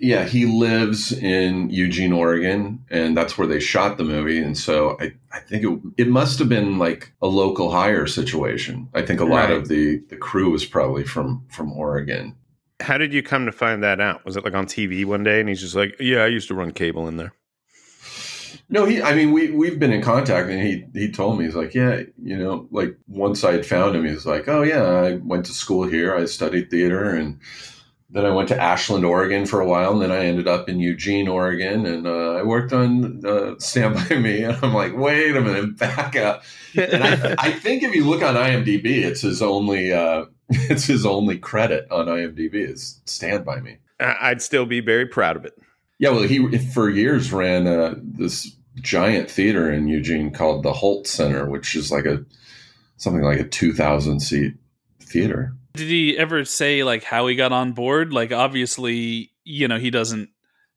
Yeah, 0.03 0.25
he 0.25 0.45
lives 0.45 1.13
in 1.13 1.69
Eugene, 1.69 2.11
Oregon, 2.11 2.83
and 2.89 3.15
that's 3.15 3.37
where 3.37 3.47
they 3.47 3.61
shot 3.61 3.97
the 3.97 4.03
movie. 4.03 4.37
And 4.37 4.57
so 4.57 4.97
I, 4.99 5.13
I 5.31 5.39
think 5.39 5.63
it, 5.63 6.03
it 6.03 6.07
must 6.09 6.39
have 6.39 6.49
been 6.49 6.77
like 6.77 7.13
a 7.21 7.27
local 7.27 7.71
hire 7.71 8.05
situation. 8.05 8.89
I 8.93 9.01
think 9.01 9.21
a 9.21 9.25
lot 9.25 9.45
Right. 9.49 9.51
of 9.51 9.69
the, 9.69 9.99
the 10.09 10.17
crew 10.17 10.51
was 10.51 10.65
probably 10.65 11.05
from 11.05 11.45
from 11.49 11.71
Oregon. 11.71 12.35
How 12.81 12.97
did 12.97 13.13
you 13.13 13.23
come 13.23 13.45
to 13.45 13.53
find 13.53 13.81
that 13.81 14.01
out? 14.01 14.25
Was 14.25 14.35
it 14.35 14.43
like 14.43 14.53
on 14.53 14.65
TV 14.65 15.05
one 15.05 15.23
day 15.23 15.39
and 15.39 15.47
he's 15.47 15.61
just 15.61 15.73
like, 15.75 15.95
Yeah, 16.01 16.23
I 16.23 16.27
used 16.27 16.49
to 16.49 16.53
run 16.53 16.71
cable 16.71 17.07
in 17.07 17.15
there. 17.15 17.31
No, 18.69 18.85
he. 18.85 19.01
I 19.01 19.15
mean, 19.15 19.31
we 19.31 19.51
we've 19.51 19.79
been 19.79 19.91
in 19.93 20.01
contact, 20.01 20.49
and 20.49 20.61
he 20.61 20.85
he 20.93 21.11
told 21.11 21.37
me 21.37 21.45
he's 21.45 21.55
like, 21.55 21.73
yeah, 21.73 22.01
you 22.21 22.37
know, 22.37 22.67
like 22.71 22.97
once 23.07 23.43
I 23.43 23.51
had 23.53 23.65
found 23.65 23.95
him, 23.95 24.05
he 24.05 24.11
was 24.13 24.25
like, 24.25 24.47
oh 24.47 24.63
yeah, 24.63 24.83
I 24.83 25.13
went 25.17 25.45
to 25.47 25.53
school 25.53 25.83
here, 25.87 26.15
I 26.15 26.25
studied 26.25 26.69
theater, 26.69 27.09
and 27.15 27.39
then 28.13 28.27
I 28.27 28.29
went 28.29 28.47
to 28.49 28.61
Ashland, 28.61 29.03
Oregon 29.03 29.47
for 29.47 29.59
a 29.59 29.65
while, 29.65 29.91
and 29.91 30.01
then 30.01 30.11
I 30.11 30.25
ended 30.25 30.47
up 30.47 30.69
in 30.69 30.79
Eugene, 30.79 31.27
Oregon, 31.27 31.87
and 31.87 32.05
uh, 32.05 32.33
I 32.33 32.43
worked 32.43 32.71
on 32.71 33.25
uh, 33.25 33.55
Stand 33.57 33.95
by 33.95 34.15
Me, 34.15 34.43
and 34.43 34.55
I'm 34.61 34.73
like, 34.73 34.95
wait 34.95 35.35
a 35.35 35.41
minute, 35.41 35.77
back 35.77 36.15
up. 36.15 36.43
And 36.75 37.03
I, 37.03 37.35
I 37.39 37.51
think 37.51 37.81
if 37.81 37.95
you 37.95 38.07
look 38.07 38.21
on 38.21 38.35
IMDb, 38.35 39.03
it's 39.03 39.21
his 39.21 39.41
only 39.41 39.91
uh, 39.91 40.25
it's 40.49 40.85
his 40.85 41.07
only 41.07 41.39
credit 41.39 41.87
on 41.91 42.05
IMDb 42.05 42.53
is 42.53 43.01
Stand 43.05 43.45
by 43.45 43.59
Me. 43.59 43.77
I'd 43.99 44.43
still 44.43 44.67
be 44.67 44.79
very 44.79 45.07
proud 45.07 45.35
of 45.35 45.45
it. 45.45 45.57
Yeah, 45.97 46.09
well, 46.09 46.23
he 46.23 46.57
for 46.59 46.89
years 46.89 47.33
ran 47.33 47.65
uh, 47.65 47.95
this 47.97 48.55
giant 48.75 49.29
theater 49.29 49.71
in 49.71 49.87
Eugene 49.87 50.31
called 50.31 50.61
the 50.61 50.73
Hult 50.73 51.07
Center, 51.07 51.49
which 51.49 51.75
is 51.75 51.91
like 51.91 52.05
a 52.05 52.23
something 52.97 53.23
like 53.23 53.39
a 53.39 53.47
two 53.47 53.73
thousand 53.73 54.19
seat 54.19 54.53
theater. 54.99 55.55
Did 55.73 55.87
he 55.89 56.17
ever 56.17 56.45
say 56.45 56.83
like 56.83 57.03
how 57.03 57.27
he 57.27 57.35
got 57.35 57.51
on 57.51 57.73
board? 57.73 58.13
Like 58.13 58.31
obviously, 58.31 59.31
you 59.43 59.67
know, 59.67 59.77
he 59.79 59.89
doesn't 59.89 60.29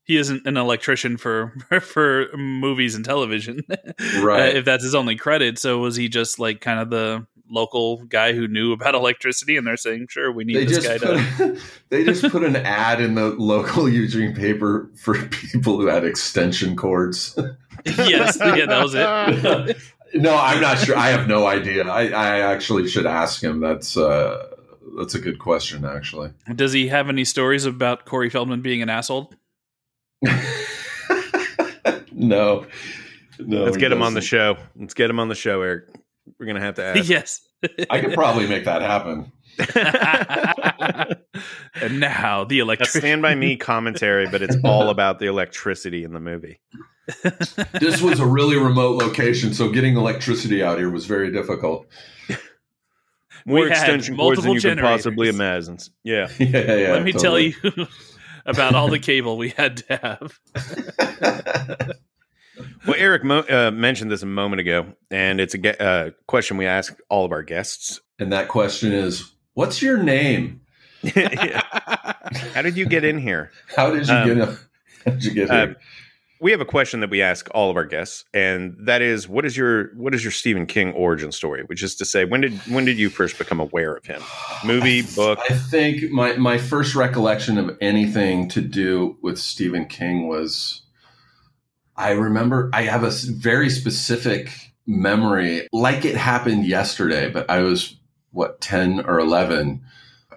he 0.07 0.17
isn't 0.17 0.47
an 0.47 0.57
electrician 0.57 1.17
for 1.17 1.53
for 1.83 2.29
movies 2.37 2.95
and 2.95 3.05
television. 3.05 3.63
Right. 4.21 4.55
Uh, 4.55 4.59
if 4.59 4.65
that's 4.65 4.85
his 4.85 4.95
only 4.95 5.17
credit. 5.17 5.59
So 5.59 5.79
was 5.79 5.97
he 5.97 6.09
just 6.09 6.39
like 6.39 6.61
kind 6.61 6.81
of 6.81 6.91
the 6.91 7.27
local 7.51 8.05
guy 8.05 8.33
who 8.33 8.47
knew 8.49 8.73
about 8.73 8.95
electricity 9.03 9.57
and 9.57 9.67
they're 9.67 9.77
saying, 9.77 10.07
"Sure, 10.09 10.31
we 10.33 10.45
need 10.45 10.57
They 10.57 10.65
this 10.65 10.87
guy 10.87 10.99
to 10.99 11.61
they 11.89 12.05
just 12.05 12.23
put 12.31 12.45
an 12.45 12.57
ad 12.57 13.01
in 13.01 13.15
the 13.15 13.31
local 13.31 13.89
Eugene 13.89 14.35
paper 14.35 14.91
for 14.97 15.15
people 15.27 15.81
who 15.81 15.87
had 15.87 16.05
extension 16.05 16.77
cords. 16.77 17.39
Yes, 17.85 18.39
yeah, 18.41 18.67
that 18.67 18.83
was 18.83 18.95
it. 18.95 19.77
no, 20.15 20.37
I'm 20.37 20.61
not 20.61 20.79
sure. 20.79 20.97
I 20.97 21.09
have 21.09 21.27
no 21.29 21.47
idea. 21.47 21.87
I, 21.87 22.09
I 22.09 22.39
actually 22.41 22.89
should 22.89 23.07
ask 23.07 23.43
him. 23.43 23.61
That's 23.61 23.97
uh, 23.97 24.56
that's 24.97 25.15
a 25.15 25.21
good 25.21 25.39
question, 25.39 25.85
actually. 25.85 26.31
Does 26.55 26.73
he 26.73 26.89
have 26.89 27.09
any 27.09 27.25
stories 27.25 27.65
about 27.65 28.05
Corey 28.05 28.31
Feldman 28.31 28.63
being 28.63 28.83
an 28.83 28.89
asshole? 28.89 29.33
no, 32.13 32.67
no. 33.39 33.65
Let's 33.65 33.77
get 33.77 33.93
him 33.93 34.03
on 34.03 34.15
the 34.15 34.21
show. 34.21 34.57
Let's 34.77 34.95
get 34.95 35.11
him 35.11 35.21
on 35.21 35.29
the 35.29 35.35
show, 35.35 35.63
Eric. 35.63 35.85
We're 36.39 36.47
gonna 36.47 36.61
have 36.61 36.75
to 36.77 36.85
ask. 36.85 37.09
yes. 37.09 37.41
I 37.91 38.01
could 38.01 38.15
probably 38.15 38.49
make 38.49 38.65
that 38.65 38.83
happen. 38.83 39.33
and 41.81 42.01
now 42.01 42.45
the 42.45 42.59
A 42.59 42.63
electrician. 42.63 43.01
stand 43.01 43.23
by 43.23 43.35
me 43.35 43.57
commentary, 43.57 44.27
but 44.29 44.43
it's 44.43 44.57
all 44.65 44.91
about 44.91 45.19
the 45.19 45.27
electricity 45.27 46.05
in 46.05 46.13
the 46.13 46.21
movie. 46.21 46.61
this 47.81 48.03
was 48.03 48.21
a 48.21 48.27
really 48.27 48.57
remote 48.57 49.03
location, 49.03 49.55
so 49.55 49.71
getting 49.71 49.97
electricity 49.97 50.63
out 50.63 50.79
here 50.79 50.91
was 50.91 51.07
very 51.07 51.31
difficult. 51.33 51.87
More 53.47 53.63
We 53.63 53.69
had 53.71 53.79
extension 53.79 54.17
cords 54.17 54.43
than 54.43 54.49
multiple 54.51 54.55
you 54.57 54.61
could 54.77 54.83
possibly 54.83 55.31
generators. 55.31 55.69
imagine. 55.69 55.93
Yeah. 56.03 56.29
yeah, 56.69 56.75
yeah. 56.77 56.93
Let 56.93 57.05
me 57.05 57.13
tell 57.13 57.39
you 57.39 57.55
about 58.47 58.75
all 58.75 58.89
the 58.89 58.99
cable 58.99 59.37
we 59.39 59.51
had 59.51 59.79
to 59.79 59.97
have. 60.03 61.91
Well, 62.87 62.95
Eric 62.97 63.25
mo- 63.25 63.41
uh, 63.51 63.71
mentioned 63.73 64.11
this 64.13 64.23
a 64.23 64.27
moment 64.27 64.61
ago, 64.61 64.87
and 65.11 65.41
it's 65.41 65.55
a 65.55 65.59
ge- 65.59 65.81
uh, 65.81 66.11
question 66.29 66.57
we 66.57 66.67
ask 66.67 66.97
all 67.11 67.25
of 67.25 67.33
our 67.33 67.43
guests. 67.43 68.01
and 68.19 68.33
that 68.33 68.49
question 68.49 68.93
is, 68.93 69.33
what's 69.55 69.83
your 69.83 69.99
name? 70.03 70.61
How 71.15 72.63
did 72.63 72.77
you 72.77 72.87
get 72.87 73.05
in 73.05 73.19
here? 73.19 73.51
How 73.75 73.91
did 73.91 74.07
you 74.09 74.15
Um, 74.15 74.29
get? 74.39 74.49
How 75.05 75.11
did 75.11 75.25
you 75.25 75.31
get 75.35 75.51
uh, 75.51 75.55
here? 75.67 75.77
We 76.41 76.51
have 76.51 76.61
a 76.61 76.67
question 76.67 77.01
that 77.01 77.11
we 77.11 77.23
ask 77.23 77.49
all 77.53 77.71
of 77.71 77.77
our 77.77 77.85
guests, 77.85 78.25
and 78.35 78.77
that 78.81 79.01
is, 79.01 79.27
what 79.27 79.47
is 79.47 79.57
your 79.57 79.95
what 79.95 80.15
is 80.15 80.23
your 80.23 80.31
Stephen 80.31 80.67
King 80.67 80.93
origin 80.93 81.33
story? 81.33 81.63
Which 81.65 81.83
is 81.83 81.95
to 81.97 82.05
say, 82.05 82.25
when 82.25 82.43
did 82.43 82.53
when 82.69 82.85
did 82.85 82.99
you 82.99 83.09
first 83.09 83.39
become 83.39 83.59
aware 83.59 83.95
of 83.95 84.05
him? 84.05 84.23
Movie, 84.65 85.03
book. 85.03 85.39
I 85.49 85.55
think 85.55 86.11
my 86.11 86.35
my 86.35 86.59
first 86.59 86.95
recollection 86.95 87.57
of 87.59 87.77
anything 87.81 88.49
to 88.51 88.61
do 88.61 89.17
with 89.23 89.39
Stephen 89.39 89.87
King 89.87 90.29
was, 90.29 90.83
I 91.97 92.11
remember 92.11 92.71
I 92.73 92.83
have 92.83 93.03
a 93.03 93.11
very 93.11 93.71
specific 93.71 94.51
memory, 94.87 95.69
like 95.73 96.05
it 96.05 96.17
happened 96.17 96.67
yesterday. 96.67 97.31
But 97.31 97.49
I 97.49 97.61
was 97.61 97.97
what 98.33 98.61
ten 98.61 99.01
or 99.01 99.19
eleven. 99.19 99.83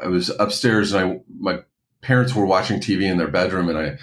I 0.01 0.07
was 0.07 0.29
upstairs, 0.39 0.93
and 0.93 1.11
I 1.11 1.19
my 1.37 1.59
parents 2.01 2.33
were 2.33 2.45
watching 2.45 2.79
TV 2.79 3.03
in 3.03 3.17
their 3.17 3.27
bedroom, 3.27 3.67
and 3.67 3.77
I 3.77 3.97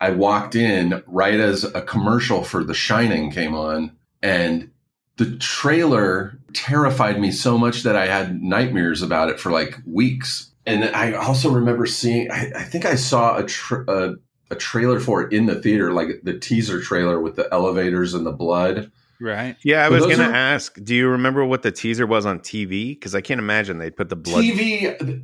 I 0.00 0.10
walked 0.10 0.54
in 0.54 1.02
right 1.06 1.38
as 1.38 1.64
a 1.64 1.82
commercial 1.82 2.42
for 2.42 2.64
The 2.64 2.74
Shining 2.74 3.30
came 3.30 3.54
on, 3.54 3.96
and 4.22 4.70
the 5.16 5.36
trailer 5.36 6.38
terrified 6.54 7.20
me 7.20 7.30
so 7.30 7.58
much 7.58 7.82
that 7.82 7.96
I 7.96 8.06
had 8.06 8.42
nightmares 8.42 9.02
about 9.02 9.28
it 9.28 9.38
for 9.38 9.52
like 9.52 9.76
weeks. 9.86 10.50
And 10.66 10.84
I 10.96 11.12
also 11.12 11.50
remember 11.50 11.84
seeing, 11.86 12.30
I, 12.30 12.50
I 12.56 12.62
think 12.64 12.86
I 12.86 12.94
saw 12.94 13.36
a, 13.38 13.44
tra- 13.44 13.84
a, 13.88 14.14
a 14.50 14.56
trailer 14.56 14.98
for 15.00 15.22
it 15.22 15.32
in 15.32 15.46
the 15.46 15.56
theater, 15.56 15.92
like 15.92 16.20
the 16.22 16.38
teaser 16.38 16.80
trailer 16.80 17.20
with 17.20 17.36
the 17.36 17.48
elevators 17.52 18.14
and 18.14 18.24
the 18.24 18.32
blood. 18.32 18.90
Right. 19.20 19.56
Yeah, 19.62 19.84
I 19.84 19.88
So 19.88 19.94
was 19.96 20.06
going 20.06 20.18
to 20.18 20.24
are- 20.24 20.34
ask. 20.34 20.82
Do 20.82 20.94
you 20.94 21.08
remember 21.08 21.44
what 21.44 21.62
the 21.62 21.70
teaser 21.72 22.06
was 22.06 22.24
on 22.24 22.40
TV? 22.40 22.90
Because 22.94 23.14
I 23.14 23.20
can't 23.20 23.38
imagine 23.38 23.78
they'd 23.78 23.96
put 23.96 24.08
the 24.08 24.16
blood. 24.16 24.42
TV, 24.42 25.22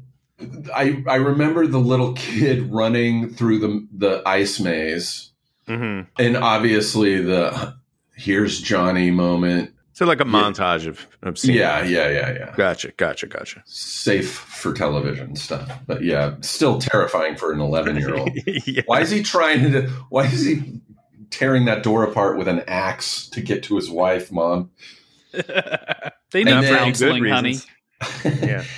I, 0.74 1.02
I 1.08 1.16
remember 1.16 1.66
the 1.66 1.78
little 1.78 2.12
kid 2.14 2.70
running 2.70 3.30
through 3.32 3.58
the, 3.60 3.86
the 3.92 4.22
ice 4.26 4.60
maze. 4.60 5.30
hmm 5.66 6.02
And 6.18 6.36
obviously 6.36 7.22
the 7.22 7.74
here's 8.14 8.60
Johnny 8.60 9.10
moment. 9.10 9.72
So 9.94 10.04
like 10.04 10.20
a 10.20 10.24
Yeah. 10.26 10.30
montage 10.32 10.86
of, 10.86 11.06
of 11.22 11.38
scenes. 11.38 11.56
Yeah, 11.56 11.82
yeah, 11.82 12.08
yeah, 12.10 12.30
yeah. 12.32 12.54
Gotcha, 12.54 12.92
gotcha, 12.98 13.26
gotcha. 13.26 13.62
Safe 13.64 14.30
for 14.30 14.74
television 14.74 15.36
stuff. 15.36 15.70
But 15.86 16.04
yeah, 16.04 16.34
still 16.42 16.78
terrifying 16.78 17.34
for 17.36 17.50
an 17.50 17.60
11 17.60 17.96
year 17.96 18.14
old. 18.14 18.28
yeah. 18.66 18.82
Why 18.84 19.00
is 19.00 19.10
he 19.10 19.22
trying 19.22 19.72
to? 19.72 19.88
Why 20.10 20.26
is 20.26 20.44
he 20.44 20.80
tearing 21.30 21.64
that 21.64 21.82
door 21.82 22.04
apart 22.04 22.36
with 22.36 22.46
an 22.46 22.62
axe 22.66 23.26
to 23.30 23.40
get 23.40 23.62
to 23.64 23.76
his 23.76 23.88
wife, 23.90 24.30
mom? 24.30 24.70
they 25.32 25.42
need 26.44 26.48
And 26.48 26.64
then- 26.64 26.76
counseling, 26.76 27.24
honey. 27.24 27.56
Yeah. 28.24 28.64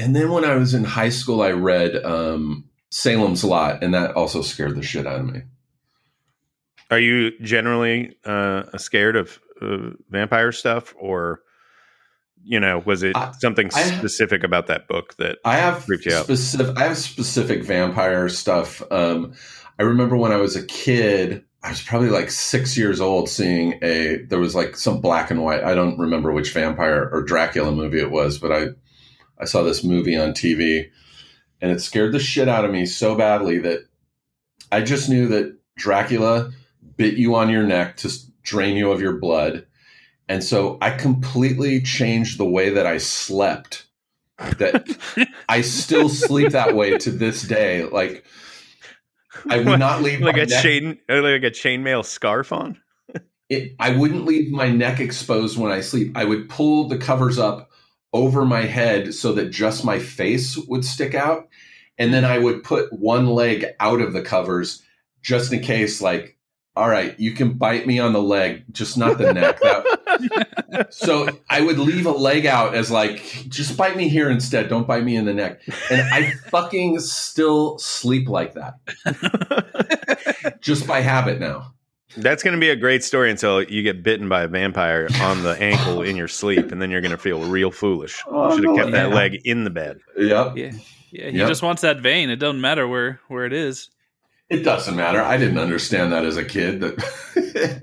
and 0.00 0.16
then 0.16 0.30
when 0.30 0.44
I 0.44 0.54
was 0.56 0.74
in 0.74 0.84
high 0.84 1.10
school, 1.10 1.42
I 1.42 1.50
read 1.50 1.94
um, 2.04 2.64
Salem's 2.90 3.44
Lot, 3.44 3.82
and 3.84 3.94
that 3.94 4.16
also 4.16 4.42
scared 4.42 4.74
the 4.76 4.82
shit 4.82 5.06
out 5.06 5.20
of 5.20 5.26
me. 5.32 5.42
Are 6.90 6.98
you 6.98 7.38
generally 7.40 8.16
uh, 8.24 8.64
scared 8.78 9.16
of 9.16 9.38
uh, 9.62 9.90
vampire 10.08 10.52
stuff, 10.52 10.94
or 10.98 11.40
you 12.42 12.58
know, 12.58 12.82
was 12.84 13.02
it 13.02 13.14
I- 13.16 13.32
something 13.38 13.66
I- 13.74 13.82
specific 13.82 14.42
about 14.42 14.66
that 14.68 14.88
book 14.88 15.14
that? 15.18 15.38
I 15.44 15.56
have 15.56 15.84
Freaked 15.84 16.06
you 16.06 16.14
out. 16.14 16.24
specific. 16.24 16.76
I 16.78 16.84
have 16.84 16.96
specific 16.98 17.62
vampire 17.64 18.28
stuff. 18.28 18.82
Um, 18.90 19.34
I 19.78 19.82
remember 19.84 20.16
when 20.16 20.32
I 20.32 20.36
was 20.36 20.56
a 20.56 20.64
kid. 20.66 21.44
I 21.62 21.68
was 21.68 21.82
probably 21.82 22.08
like 22.08 22.30
six 22.30 22.76
years 22.78 23.00
old, 23.02 23.28
seeing 23.28 23.78
a. 23.82 24.16
There 24.28 24.38
was 24.40 24.54
like 24.54 24.76
some 24.76 25.00
black 25.00 25.30
and 25.30 25.44
white. 25.44 25.62
I 25.62 25.74
don't 25.74 25.98
remember 25.98 26.32
which 26.32 26.52
vampire 26.54 27.08
or 27.12 27.22
Dracula 27.22 27.70
movie 27.70 28.00
it 28.00 28.10
was, 28.10 28.38
but 28.38 28.50
I, 28.50 28.66
I 29.40 29.46
saw 29.46 29.62
this 29.62 29.82
movie 29.82 30.16
on 30.16 30.32
TV, 30.32 30.90
and 31.60 31.70
it 31.72 31.80
scared 31.80 32.12
the 32.12 32.18
shit 32.20 32.48
out 32.48 32.64
of 32.64 32.70
me 32.70 32.86
so 32.86 33.14
badly 33.14 33.58
that 33.58 33.80
I 34.70 34.82
just 34.82 35.08
knew 35.08 35.28
that 35.28 35.56
Dracula 35.76 36.52
bit 36.96 37.14
you 37.14 37.34
on 37.34 37.48
your 37.48 37.62
neck 37.62 37.96
to 37.96 38.12
drain 38.42 38.76
you 38.76 38.90
of 38.92 39.00
your 39.00 39.14
blood, 39.18 39.66
And 40.28 40.44
so 40.44 40.76
I 40.80 40.90
completely 40.90 41.80
changed 41.80 42.38
the 42.38 42.44
way 42.44 42.70
that 42.70 42.86
I 42.86 42.98
slept. 42.98 43.86
That 44.58 44.86
I 45.48 45.62
still 45.62 46.08
sleep 46.08 46.52
that 46.52 46.74
way 46.76 46.96
to 46.98 47.10
this 47.10 47.42
day. 47.42 47.84
Like 47.84 48.24
I 49.48 49.58
would 49.58 49.78
not 49.78 50.02
leave 50.02 50.20
like 50.20 50.36
my 50.36 50.42
a 50.42 50.46
neck- 50.46 50.62
chain, 50.62 50.98
uh, 51.08 51.22
like 51.22 51.42
a 51.42 51.50
chainmail 51.50 52.04
scarf 52.04 52.52
on. 52.52 52.78
it, 53.48 53.74
I 53.80 53.90
wouldn't 53.96 54.24
leave 54.24 54.50
my 54.50 54.68
neck 54.68 55.00
exposed 55.00 55.58
when 55.58 55.72
I 55.72 55.80
sleep. 55.80 56.12
I 56.14 56.24
would 56.24 56.48
pull 56.48 56.88
the 56.88 56.98
covers 56.98 57.38
up 57.38 57.69
over 58.12 58.44
my 58.44 58.62
head 58.62 59.14
so 59.14 59.32
that 59.34 59.50
just 59.50 59.84
my 59.84 59.98
face 59.98 60.56
would 60.56 60.84
stick 60.84 61.14
out. 61.14 61.48
And 61.98 62.14
then 62.14 62.24
I 62.24 62.38
would 62.38 62.64
put 62.64 62.92
one 62.92 63.26
leg 63.26 63.66
out 63.78 64.00
of 64.00 64.12
the 64.12 64.22
covers 64.22 64.82
just 65.22 65.52
in 65.52 65.60
case, 65.60 66.00
like, 66.00 66.38
all 66.76 66.88
right, 66.88 67.18
you 67.20 67.32
can 67.32 67.52
bite 67.54 67.86
me 67.86 67.98
on 67.98 68.12
the 68.12 68.22
leg, 68.22 68.64
just 68.72 68.96
not 68.96 69.18
the 69.18 69.34
neck. 69.34 69.60
That, 69.60 70.86
so 70.90 71.28
I 71.50 71.60
would 71.60 71.78
leave 71.78 72.06
a 72.06 72.12
leg 72.12 72.46
out 72.46 72.74
as 72.74 72.90
like, 72.90 73.18
just 73.48 73.76
bite 73.76 73.96
me 73.96 74.08
here 74.08 74.30
instead. 74.30 74.68
Don't 74.68 74.86
bite 74.86 75.04
me 75.04 75.16
in 75.16 75.26
the 75.26 75.34
neck. 75.34 75.60
And 75.90 76.00
I 76.00 76.30
fucking 76.48 77.00
still 77.00 77.78
sleep 77.78 78.28
like 78.28 78.54
that 78.54 78.78
just 80.62 80.86
by 80.86 81.00
habit 81.00 81.38
now. 81.40 81.74
That's 82.16 82.42
going 82.42 82.54
to 82.54 82.60
be 82.60 82.70
a 82.70 82.76
great 82.76 83.04
story 83.04 83.30
until 83.30 83.62
you 83.62 83.82
get 83.82 84.02
bitten 84.02 84.28
by 84.28 84.42
a 84.42 84.48
vampire 84.48 85.08
on 85.20 85.42
the 85.42 85.56
ankle 85.60 86.02
in 86.02 86.16
your 86.16 86.28
sleep, 86.28 86.72
and 86.72 86.82
then 86.82 86.90
you're 86.90 87.00
going 87.00 87.10
to 87.12 87.18
feel 87.18 87.40
real 87.44 87.70
foolish. 87.70 88.22
Oh, 88.26 88.50
Should 88.56 88.64
have 88.64 88.74
no, 88.74 88.82
kept 88.82 88.92
that 88.92 89.10
leg 89.10 89.40
in 89.44 89.64
the 89.64 89.70
bed. 89.70 90.00
Yep. 90.16 90.56
Yeah, 90.56 90.72
yeah. 91.12 91.30
He 91.30 91.38
Yep. 91.38 91.48
just 91.48 91.62
wants 91.62 91.82
that 91.82 92.00
vein. 92.00 92.28
It 92.30 92.36
doesn't 92.36 92.60
matter 92.60 92.86
where 92.88 93.20
where 93.28 93.44
it 93.46 93.52
is. 93.52 93.90
It 94.48 94.64
doesn't 94.64 94.96
matter. 94.96 95.22
I 95.22 95.36
didn't 95.36 95.58
understand 95.58 96.12
that 96.12 96.24
as 96.24 96.36
a 96.36 96.44
kid. 96.44 96.80
That 96.80 96.94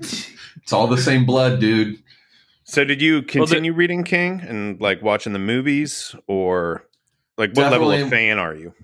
it's 0.56 0.72
all 0.72 0.86
the 0.86 0.98
same 0.98 1.24
blood, 1.24 1.60
dude. 1.60 1.98
So, 2.64 2.84
did 2.84 3.00
you 3.00 3.14
Well, 3.14 3.22
the- 3.22 3.26
continue 3.28 3.72
reading 3.72 4.04
King 4.04 4.40
and 4.46 4.78
like 4.80 5.00
watching 5.02 5.32
the 5.32 5.38
movies, 5.38 6.14
or 6.26 6.84
like 7.38 7.56
what 7.56 7.72
level 7.72 7.90
of 7.90 8.10
fan 8.10 8.38
are 8.38 8.54
you? 8.54 8.74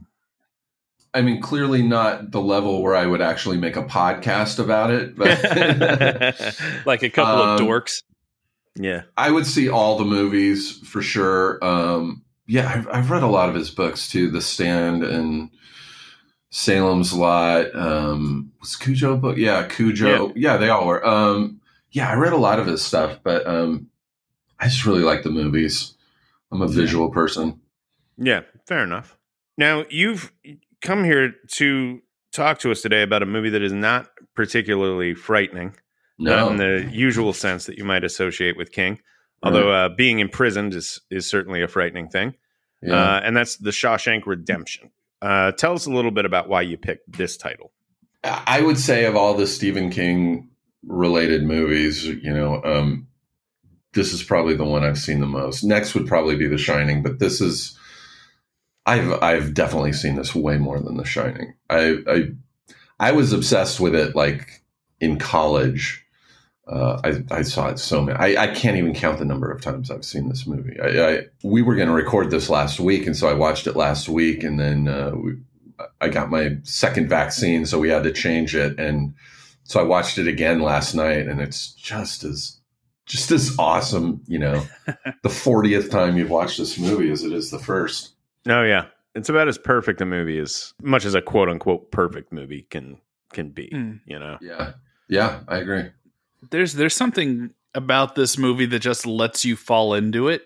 I 1.15 1.23
mean, 1.23 1.41
clearly 1.41 1.83
not 1.83 2.31
the 2.33 2.41
level 2.41 2.83
where 2.83 2.97
I 2.97 3.07
would 3.07 3.23
actually 3.23 3.57
make 3.57 3.77
a 3.77 3.85
podcast 3.85 4.59
about 4.59 4.91
it, 4.91 5.17
but 5.17 5.29
Like 6.87 7.03
a 7.03 7.11
couple 7.11 7.43
of 7.43 7.61
Um, 7.61 7.67
dorks. 7.67 8.03
yeah, 8.77 9.03
I 9.17 9.31
would 9.31 9.47
see 9.47 9.69
all 9.69 9.97
the 9.97 10.05
movies 10.05 10.79
for 10.89 11.01
sure. 11.03 11.65
Um, 11.65 12.25
yeah, 12.47 12.71
I've, 12.75 12.89
I've 12.89 13.11
read 13.11 13.23
a 13.23 13.29
lot 13.29 13.49
of 13.49 13.55
his 13.55 13.71
books 13.71 14.09
too, 14.11 14.31
The 14.31 14.43
Stand 14.43 15.03
and 15.05 15.51
Salem's 16.51 17.13
Lot. 17.13 17.75
Um, 17.75 18.53
was 18.61 18.77
Cujo 18.77 19.15
a 19.15 19.17
book? 19.17 19.37
Yeah, 19.37 19.67
Cujo. 19.67 20.33
Yeah. 20.37 20.57
they 20.57 20.69
all 20.69 20.87
were. 20.87 21.05
Um, 21.07 21.61
yeah, 21.91 22.09
I 22.11 22.15
read 22.15 22.33
a 22.33 22.37
lot 22.39 22.59
of 22.59 22.67
his 22.67 22.83
stuff, 22.83 23.21
but 23.23 23.47
um, 23.47 23.89
I 24.59 24.65
just 24.67 24.85
really 24.85 25.03
like 25.03 25.23
the 25.23 25.31
movies. 25.31 25.95
I'm 26.51 26.63
a 26.63 26.69
visual 26.69 27.09
person. 27.11 27.61
yeah, 28.19 28.43
fair 28.67 28.83
enough. 28.85 29.17
Now 29.57 29.85
you've 29.91 30.33
come 30.85 31.03
here 31.03 31.35
to 31.49 32.01
talk 32.33 32.61
to 32.61 32.71
us 32.71 32.83
today 32.83 33.03
about 33.03 33.23
a 33.23 33.27
movie 33.27 33.51
that 33.51 33.63
is 33.63 33.73
not 33.73 34.09
particularly 34.37 35.15
frightening. 35.15 35.75
No, 36.17 36.37
not 36.37 36.53
in 36.53 36.57
the 36.59 36.91
usual 36.93 37.33
sense 37.33 37.67
that 37.67 37.77
you 37.77 37.85
might 37.85 38.05
associate 38.05 38.57
with 38.57 38.71
King. 38.71 39.01
Although 39.43 39.73
uh, 39.73 39.89
being 39.89 40.21
imprisoned 40.21 40.73
is 40.75 41.01
is 41.11 41.29
certainly 41.29 41.61
a 41.61 41.69
frightening 41.69 42.09
thing, 42.09 42.35
yeah. 42.83 42.95
uh, 42.95 43.21
and 43.25 43.37
that's 43.37 43.57
the 43.57 43.71
Shawshank 43.71 44.23
Redemption. 44.27 44.91
Uh, 45.21 45.53
tell 45.53 45.73
us 45.73 45.87
a 45.87 45.91
little 45.91 46.13
bit 46.13 46.25
about 46.25 46.49
why 46.49 46.63
you 46.63 46.77
picked 46.79 47.17
this 47.17 47.37
title. 47.37 47.73
I 48.23 48.63
would 48.63 48.79
say 48.79 49.05
of 49.05 49.17
all 49.17 49.35
the 49.35 49.47
Stephen 49.47 49.91
King 49.91 50.49
related 50.87 51.43
movies, 51.43 52.05
you 52.05 52.33
know, 52.33 52.63
um, 52.65 53.07
this 53.93 54.13
is 54.13 54.23
probably 54.23 54.55
the 54.55 54.65
one 54.65 54.83
I've 54.83 54.99
seen 54.99 55.21
the 55.21 55.27
most. 55.27 55.63
Next 55.63 55.95
would 55.95 56.07
probably 56.07 56.37
be 56.37 56.47
The 56.47 56.59
Shining, 56.59 57.03
but 57.03 57.19
this 57.19 57.41
is 57.41 57.79
I've 58.87 59.23
I've 59.23 59.55
definitely 59.55 59.93
seen 59.93 60.17
this 60.17 60.35
way 60.35 60.59
more 60.59 60.81
than 60.81 60.97
The 60.97 61.05
Shining. 61.05 61.55
I 61.71 61.99
I, 62.07 62.23
I 63.01 63.13
was 63.13 63.33
obsessed 63.33 63.81
with 63.81 63.95
it 63.95 64.15
like 64.15 64.63
in 65.01 65.19
college. 65.19 66.01
Uh, 66.67 66.99
I, 67.05 67.39
I 67.39 67.43
saw 67.43 67.69
it 67.69 67.79
so 67.79 68.01
many. 68.01 68.19
I, 68.19 68.45
I 68.45 68.47
can't 68.55 68.79
even 68.79 68.95
count 68.95 69.19
the 69.19 69.27
number 69.27 69.51
of 69.51 69.61
times 69.61 69.91
I've 69.91 70.05
seen 70.05 70.31
this 70.31 70.47
movie. 70.47 70.81
I, 70.81 71.09
I 71.09 71.21
we 71.43 71.61
were 71.61 71.75
going 71.75 71.89
to 71.89 71.95
record 71.95 72.31
this 72.31 72.49
last 72.49 72.81
week, 72.81 73.07
and 73.07 73.15
so 73.15 73.29
I 73.29 73.35
watched 73.35 73.67
it 73.67 73.77
last 73.77 74.09
week, 74.09 74.43
and 74.43 74.59
then 74.59 74.89
uh, 74.89 75.13
we, 75.15 75.35
I 76.01 76.09
got 76.09 76.31
my 76.31 76.57
second 76.63 77.09
vaccine, 77.09 77.67
so 77.67 77.79
we 77.79 77.91
had 77.91 78.05
to 78.05 78.13
change 78.13 78.55
it, 78.55 78.79
and 78.79 79.13
so 79.65 79.79
I 79.79 79.83
watched 79.83 80.17
it 80.17 80.27
again 80.27 80.61
last 80.61 80.95
night, 80.95 81.27
and 81.27 81.39
it's 81.39 81.73
just 81.73 82.25
as 82.25 82.59
just 83.05 83.31
as 83.31 83.55
awesome. 83.59 84.23
You 84.27 84.39
know, 84.39 84.67
the 85.23 85.29
fortieth 85.29 85.91
time 85.91 86.17
you've 86.17 86.31
watched 86.31 86.57
this 86.57 86.79
movie 86.79 87.11
as 87.11 87.25
it 87.25 87.33
is 87.33 87.51
the 87.51 87.59
first. 87.59 88.14
Oh 88.49 88.63
yeah, 88.63 88.87
it's 89.15 89.29
about 89.29 89.49
as 89.49 89.59
perfect 89.59 90.01
a 90.01 90.07
movie 90.07 90.39
as 90.39 90.75
much 90.83 91.05
as 91.05 91.15
a 91.15 91.23
quote 91.23 91.49
unquote 91.49 91.91
perfect 91.91 92.33
movie 92.33 92.67
can 92.71 92.99
can 93.33 93.51
be. 93.51 93.69
Mm. 93.73 94.01
You 94.07 94.19
know, 94.19 94.39
Yeah, 94.41 94.73
yeah, 95.09 95.41
I 95.49 95.59
agree. 95.59 95.91
there's 96.51 96.75
there's 96.75 96.95
something 96.97 97.51
about 97.75 98.15
this 98.15 98.39
movie 98.39 98.67
that 98.67 98.79
just 98.81 99.07
lets 99.07 99.45
you 99.45 99.57
fall 99.57 99.95
into 99.95 100.29
it 100.29 100.43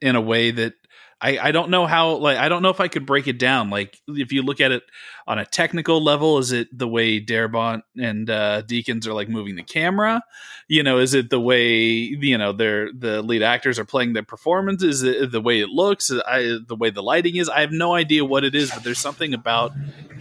in 0.00 0.16
a 0.16 0.20
way 0.20 0.50
that 0.50 0.74
I, 1.22 1.38
I 1.38 1.52
don't 1.52 1.70
know 1.70 1.86
how 1.86 2.16
like 2.16 2.36
I 2.36 2.48
don't 2.48 2.62
know 2.62 2.70
if 2.70 2.80
I 2.80 2.88
could 2.88 3.06
break 3.06 3.28
it 3.28 3.38
down. 3.38 3.70
Like 3.70 3.96
if 4.08 4.32
you 4.32 4.42
look 4.42 4.60
at 4.60 4.72
it 4.72 4.82
on 5.28 5.38
a 5.38 5.46
technical 5.46 6.02
level, 6.02 6.38
is 6.38 6.50
it 6.50 6.76
the 6.76 6.88
way 6.88 7.24
Darabont 7.24 7.82
and 7.96 8.28
uh, 8.28 8.62
Deakins 8.62 9.06
are 9.06 9.14
like 9.14 9.28
moving 9.28 9.54
the 9.54 9.62
camera? 9.62 10.22
You 10.66 10.82
know, 10.82 10.98
is 10.98 11.14
it 11.14 11.30
the 11.30 11.38
way 11.38 11.76
you 11.76 12.36
know 12.36 12.52
they're 12.52 12.92
the 12.92 13.22
lead 13.22 13.42
actors 13.42 13.78
are 13.78 13.84
playing 13.84 14.14
their 14.14 14.24
performance? 14.24 14.82
Is 14.82 15.04
it 15.04 15.30
the 15.30 15.40
way 15.40 15.60
it 15.60 15.68
looks? 15.68 16.10
I, 16.10 16.58
the 16.66 16.76
way 16.76 16.90
the 16.90 17.04
lighting 17.04 17.36
is? 17.36 17.48
I 17.48 17.60
have 17.60 17.72
no 17.72 17.94
idea 17.94 18.24
what 18.24 18.42
it 18.42 18.56
is, 18.56 18.72
but 18.72 18.82
there's 18.82 18.98
something 18.98 19.32
about 19.32 19.72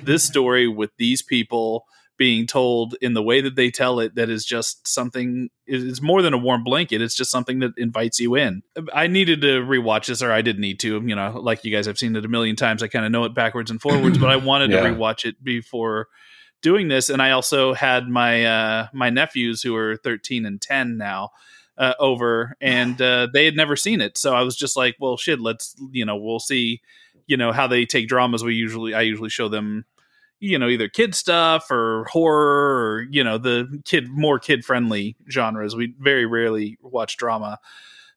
this 0.04 0.24
story 0.24 0.68
with 0.68 0.92
these 0.98 1.24
people 1.24 1.86
being 2.22 2.46
told 2.46 2.96
in 3.02 3.16
the 3.16 3.24
way 3.24 3.42
that 3.42 3.56
they 3.56 3.72
tell 3.72 4.00
it 4.00 4.14
that 4.14 4.30
is 4.30 4.46
just 4.46 4.88
something 4.88 5.50
it's 5.66 6.04
more 6.04 6.22
than 6.22 6.36
a 6.36 6.38
warm 6.38 6.64
blanket 6.64 7.02
it's 7.02 7.16
just 7.16 7.32
something 7.32 7.58
that 7.58 7.72
invites 7.78 8.20
you 8.20 8.36
in 8.36 8.62
i 8.94 9.08
needed 9.08 9.42
to 9.42 9.60
rewatch 9.62 10.06
this 10.06 10.22
or 10.22 10.32
i 10.32 10.40
didn't 10.40 10.62
need 10.62 10.80
to 10.80 11.02
you 11.04 11.16
know 11.16 11.32
like 11.42 11.64
you 11.66 11.76
guys 11.76 11.88
have 11.88 11.98
seen 11.98 12.16
it 12.16 12.24
a 12.24 12.28
million 12.28 12.56
times 12.56 12.84
i 12.84 12.88
kind 12.88 13.06
of 13.08 13.12
know 13.12 13.24
it 13.24 13.34
backwards 13.34 13.72
and 13.72 13.82
forwards 13.82 14.20
but 14.20 14.30
i 14.30 14.36
wanted 14.52 14.70
Yeah. 14.70 14.82
to 14.82 14.90
rewatch 14.90 15.26
it 15.26 15.44
before 15.44 16.10
doing 16.62 16.90
this 16.90 17.10
and 17.10 17.24
i 17.24 17.32
also 17.32 17.74
had 17.74 18.08
my 18.08 18.46
uh 18.46 18.88
my 18.94 19.10
nephews 19.10 19.64
who 19.64 19.76
are 19.76 19.98
13 19.98 20.46
and 20.46 20.62
10 20.62 20.98
now 20.98 21.32
uh, 21.80 21.96
over 21.98 22.56
and 22.62 23.02
uh, 23.02 23.28
they 23.34 23.46
had 23.46 23.56
never 23.56 23.76
seen 23.76 24.00
it 24.00 24.16
so 24.16 24.36
i 24.36 24.44
was 24.44 24.56
just 24.56 24.78
like 24.78 24.96
well 25.00 25.18
shit 25.18 25.40
let's 25.40 25.76
you 25.92 26.06
know 26.06 26.16
we'll 26.18 26.38
see 26.40 26.82
you 27.26 27.36
know 27.36 27.52
how 27.52 27.66
they 27.66 27.84
take 27.84 28.08
dramas 28.08 28.44
we 28.44 28.54
usually 28.54 28.94
i 28.94 29.02
usually 29.02 29.30
show 29.30 29.48
them 29.50 29.86
you 30.42 30.60
know 30.60 30.68
either 30.68 30.90
kid 30.90 31.16
stuff 31.16 31.72
or 31.72 32.06
horror 32.12 32.96
or 32.98 33.08
you 33.10 33.24
know 33.24 33.38
the 33.38 33.82
kid 33.86 34.10
more 34.10 34.40
kid 34.40 34.66
friendly 34.66 35.16
genres 35.30 35.76
we 35.76 35.94
very 36.00 36.26
rarely 36.26 36.78
watch 36.82 37.16
drama 37.16 37.58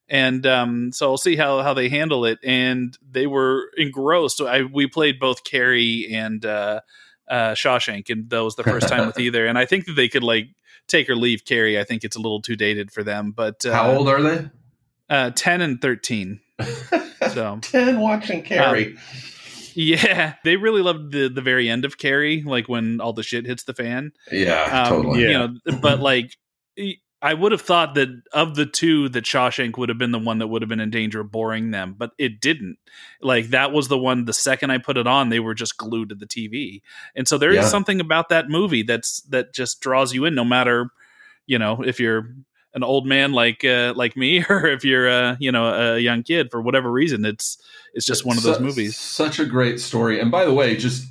and 0.09 0.47
um, 0.47 0.93
so 0.93 1.11
I'll 1.11 1.19
see 1.19 1.37
how 1.37 1.63
how 1.63 1.75
they 1.75 1.89
handle 1.89 2.25
it. 2.25 2.39
And 2.43 2.97
they 3.09 3.27
were 3.27 3.71
engrossed. 3.77 4.37
So 4.37 4.47
I 4.47 4.63
we 4.63 4.87
played 4.87 5.19
both 5.19 5.45
Carrie 5.45 6.09
and 6.13 6.45
uh, 6.45 6.81
uh, 7.29 7.53
Shawshank, 7.53 8.11
and 8.11 8.29
that 8.31 8.45
was 8.45 8.57
the 8.57 8.65
first 8.65 8.89
time 8.89 9.07
with 9.07 9.19
either. 9.19 9.47
And 9.47 9.59
I 9.59 9.65
think 9.65 9.87
that 9.87 9.95
they 9.95 10.09
could 10.09 10.23
like 10.23 10.49
take 10.89 11.09
or 11.09 11.17
leave 11.17 11.45
Carrie. 11.45 11.79
I 11.79 11.85
think 11.85 12.05
it's 12.05 12.17
a 12.17 12.21
little 12.21 12.43
too 12.43 12.57
dated 12.57 12.91
for 12.91 13.03
them. 13.03 13.33
But 13.33 13.65
uh, 13.65 13.73
How 13.73 13.93
old 13.93 14.09
are 14.09 14.21
they? 14.21 14.51
Uh, 15.09 15.31
Ten 15.31 15.61
and 15.61 15.81
thirteen. 15.81 16.41
So 17.33 17.59
ten 17.63 18.01
watching 18.01 18.43
Carrie. 18.43 18.97
yeah, 19.97 20.35
they 20.45 20.57
really 20.57 20.83
loved 20.83 21.13
the 21.13 21.29
the 21.29 21.43
very 21.43 21.69
end 21.69 21.85
of 21.85 21.99
Carrie, 21.99 22.43
like 22.43 22.69
when 22.69 23.01
all 23.01 23.13
the 23.13 23.23
shit 23.23 23.47
hits 23.47 23.65
the 23.65 23.75
fan. 23.75 24.13
yeah, 24.31 24.85
Um, 24.85 24.89
totally. 24.89 25.23
Yeah. 25.23 25.29
You 25.29 25.39
know, 25.39 25.77
but 25.81 26.01
like 26.01 26.37
I 27.23 27.33
would 27.33 27.53
have 27.53 27.63
thought 27.63 27.95
that 27.95 28.09
of 28.35 28.55
the 28.55 28.67
two, 28.67 29.09
that 29.11 29.25
Shawshank 29.25 29.79
would 29.79 29.89
have 29.89 29.97
been 29.97 30.11
the 30.13 30.19
one 30.19 30.39
that 30.39 30.49
would 30.49 30.61
have 30.61 30.69
been 30.69 30.81
in 30.81 30.91
danger 30.91 31.21
of 31.21 31.33
boring 31.33 31.71
them, 31.71 31.95
but 31.97 32.11
it 32.19 32.39
didn't. 32.39 32.77
Like 33.23 33.47
that 33.47 33.73
was 33.73 33.89
the 33.89 33.97
one. 33.99 34.27
The 34.27 34.33
second 34.35 34.71
I 34.71 34.79
put 34.79 34.99
it 34.99 35.07
on, 35.07 35.31
they 35.31 35.41
were 35.41 35.55
just 35.55 35.79
glued 35.79 36.11
to 36.11 36.15
the 36.15 36.27
TV, 36.27 36.83
and 37.17 37.27
so 37.27 37.39
there 37.39 37.51
is 37.51 37.57
Yeah. 37.57 37.69
something 37.69 38.01
about 38.01 38.29
that 38.29 38.49
movie 38.51 38.83
that's 38.83 39.23
that 39.31 39.55
just 39.55 39.81
draws 39.81 40.13
you 40.13 40.25
in, 40.27 40.35
no 40.35 40.45
matter 40.45 40.91
you 41.47 41.59
know 41.59 41.83
if 41.83 41.99
you're 41.99 42.29
an 42.75 42.83
old 42.83 43.07
man 43.07 43.33
like 43.33 43.65
uh, 43.65 43.93
like 43.97 44.17
me 44.17 44.45
or 44.49 44.67
if 44.67 44.85
you're 44.85 45.09
uh, 45.09 45.37
you 45.39 45.53
know 45.53 45.95
a 45.95 45.99
young 45.99 46.23
kid 46.23 46.51
for 46.51 46.61
whatever 46.61 46.91
reason. 46.91 47.25
It's 47.25 47.57
it's 47.95 48.07
just 48.07 48.25
one 48.25 48.37
of 48.37 48.43
those 48.43 48.61
movies. 48.61 48.97
Such 48.97 49.39
a 49.39 49.47
great 49.47 49.81
story. 49.81 50.21
And 50.21 50.31
by 50.31 50.45
the 50.45 50.53
way, 50.53 50.77
just 50.77 51.07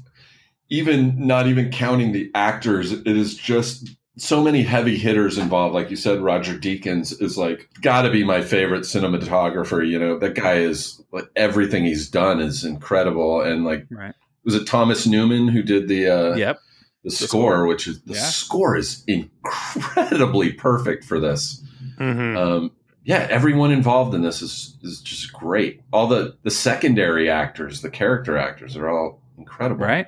even 0.70 1.28
not 1.28 1.48
even 1.48 1.72
counting 1.72 2.12
the 2.12 2.32
actors, 2.36 2.92
it 2.92 3.08
is 3.08 3.36
just 3.36 3.90
so 4.18 4.44
many 4.44 4.62
heavy 4.62 4.98
hitters 4.98 5.38
involved. 5.38 5.74
Like 5.74 5.90
you 5.90 5.96
said, 5.96 6.20
Roger 6.22 6.54
Deakins 6.58 7.20
is 7.22 7.38
like 7.38 7.70
got 7.82 8.04
to 8.04 8.12
be 8.12 8.24
my 8.24 8.42
favorite 8.42 8.82
cinematographer. 8.84 9.88
You 9.88 10.00
know, 10.00 10.20
that 10.20 10.36
guy 10.36 10.56
is 10.58 11.02
like 11.12 11.26
everything 11.36 11.86
he's 11.86 12.10
done 12.10 12.40
is 12.40 12.64
incredible. 12.64 13.42
And 13.42 13.66
like, 13.66 13.86
Right. 13.90 14.14
was 14.44 14.56
it 14.56 14.68
Thomas 14.68 15.08
Newman 15.08 15.48
who 15.48 15.64
did 15.64 15.88
the 15.88 16.08
uh, 16.08 16.36
Yep. 16.36 16.60
The, 17.04 17.12
score. 17.12 17.28
score, 17.28 17.68
which 17.68 17.88
is 17.88 18.02
the 18.04 18.14
Yeah. 18.14 18.20
score 18.22 18.76
is 18.78 19.04
incredibly 19.08 20.54
perfect 20.54 21.04
for 21.04 21.20
this. 21.20 21.64
Mhm. 22.00 22.38
Um, 22.38 22.72
yeah, 23.04 23.28
everyone 23.30 23.72
involved 23.72 24.14
in 24.16 24.22
this 24.22 24.42
is 24.42 24.78
is 24.82 25.02
just 25.02 25.34
great. 25.34 25.82
All 25.92 26.08
the 26.08 26.38
the 26.44 26.52
secondary 26.52 27.30
actors, 27.30 27.82
the 27.82 27.90
character 27.90 28.38
actors, 28.38 28.78
are 28.78 28.90
all 28.90 29.22
incredible. 29.38 29.86
Right? 29.86 30.08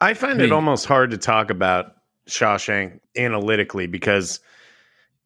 I 0.00 0.14
find 0.14 0.38
Me. 0.38 0.44
it 0.44 0.52
almost 0.52 0.86
hard 0.86 1.10
to 1.10 1.18
talk 1.18 1.50
about 1.50 1.92
Shawshank 2.28 3.00
analytically 3.16 3.86
because 3.86 4.40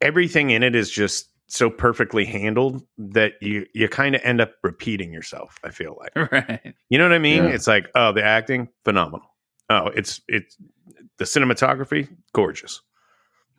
everything 0.01 0.49
in 0.49 0.63
it 0.63 0.75
is 0.75 0.89
just 0.89 1.29
so 1.47 1.69
perfectly 1.69 2.25
handled 2.25 2.81
that 2.97 3.33
you 3.41 3.65
you 3.73 3.87
kind 3.89 4.15
of 4.15 4.21
end 4.23 4.39
up 4.41 4.53
repeating 4.63 5.11
yourself. 5.13 5.59
I 5.63 5.69
feel 5.69 5.97
like 5.99 6.31
Right. 6.31 6.73
you 6.89 6.97
know 6.97 7.03
what 7.03 7.13
I 7.13 7.19
mean. 7.19 7.43
Yeah. 7.43 7.49
It's 7.51 7.67
like 7.67 7.87
oh, 7.95 8.13
the 8.13 8.23
acting 8.23 8.69
phenomenal. 8.85 9.27
Oh, 9.69 9.87
it's 9.87 10.21
it's 10.27 10.55
the 11.17 11.25
cinematography 11.25 12.07
gorgeous. 12.33 12.81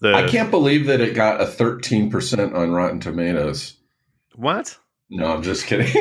The 0.01 0.13
I 0.15 0.29
can't 0.29 0.51
believe 0.51 0.87
that 0.87 1.01
it 1.01 1.15
got 1.15 1.41
a 1.41 1.45
13% 1.45 2.55
on 2.55 2.73
Rotten 2.73 3.01
Tomatoes. 3.01 3.77
what 4.35 4.77
No, 5.09 5.27
I'm 5.33 5.43
just 5.43 5.67
kidding. 5.67 5.87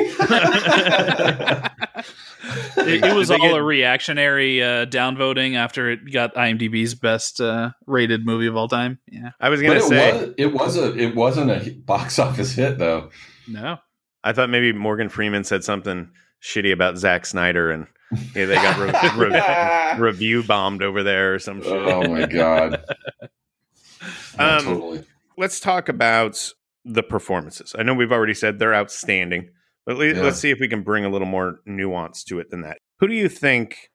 it, 2.76 3.04
it 3.04 3.14
was 3.14 3.30
all 3.30 3.38
get- 3.38 3.56
a 3.56 3.62
reactionary 3.62 4.62
uh, 4.62 4.86
downvoting 4.86 5.54
after 5.56 5.90
it 5.90 6.12
got 6.12 6.34
IMDb's 6.34 6.94
best 6.94 7.40
uh, 7.40 7.70
rated 7.86 8.26
movie 8.26 8.46
of 8.46 8.56
all 8.56 8.68
time. 8.68 8.98
Yeah. 9.10 9.30
I 9.40 9.48
was 9.48 9.60
but 9.60 9.66
gonna 9.68 9.78
it 9.80 9.82
say. 9.84 10.12
was 10.12 10.34
it 10.36 10.52
was 10.52 10.76
a 10.76 10.96
it 10.98 11.14
wasn't 11.14 11.50
a 11.50 11.70
box 11.84 12.18
office 12.18 12.52
hit 12.54 12.78
though. 12.78 13.10
No. 13.48 13.78
I 14.22 14.32
thought 14.32 14.50
maybe 14.50 14.72
Morgan 14.72 15.08
Freeman 15.08 15.44
said 15.44 15.64
something 15.64 16.10
shitty 16.42 16.72
about 16.72 16.96
Zack 16.98 17.26
Snyder 17.26 17.70
and 17.70 17.86
yeah, 18.34 18.46
they 18.46 18.54
got 18.54 18.78
re- 19.18 19.28
re- 19.98 19.98
review 20.00 20.42
bombed 20.42 20.82
over 20.82 21.02
there 21.02 21.34
or 21.34 21.38
some 21.38 21.62
shit. 21.62 21.72
Oh 21.72 22.06
my 22.08 22.26
god. 22.26 22.82
Yeah, 24.36 24.56
Um, 24.58 24.64
totally. 24.64 25.04
let's 25.38 25.60
talk 25.60 25.88
about 25.88 26.52
the 26.84 27.02
performances. 27.02 27.74
I 27.78 27.82
know 27.82 27.94
we've 27.94 28.12
already 28.12 28.34
said 28.34 28.58
they're 28.58 28.74
outstanding, 28.74 29.48
but 29.86 29.96
le- 29.96 30.06
Yeah. 30.08 30.22
let's 30.22 30.38
see 30.38 30.50
if 30.50 30.60
we 30.60 30.68
can 30.68 30.82
bring 30.82 31.04
a 31.04 31.08
little 31.08 31.26
more 31.28 31.60
nuance 31.64 32.24
to 32.24 32.38
it 32.40 32.50
than 32.50 32.62
that. 32.62 32.78
Who 33.00 33.08
do 33.08 33.14
you 33.14 33.28
think 33.28 33.90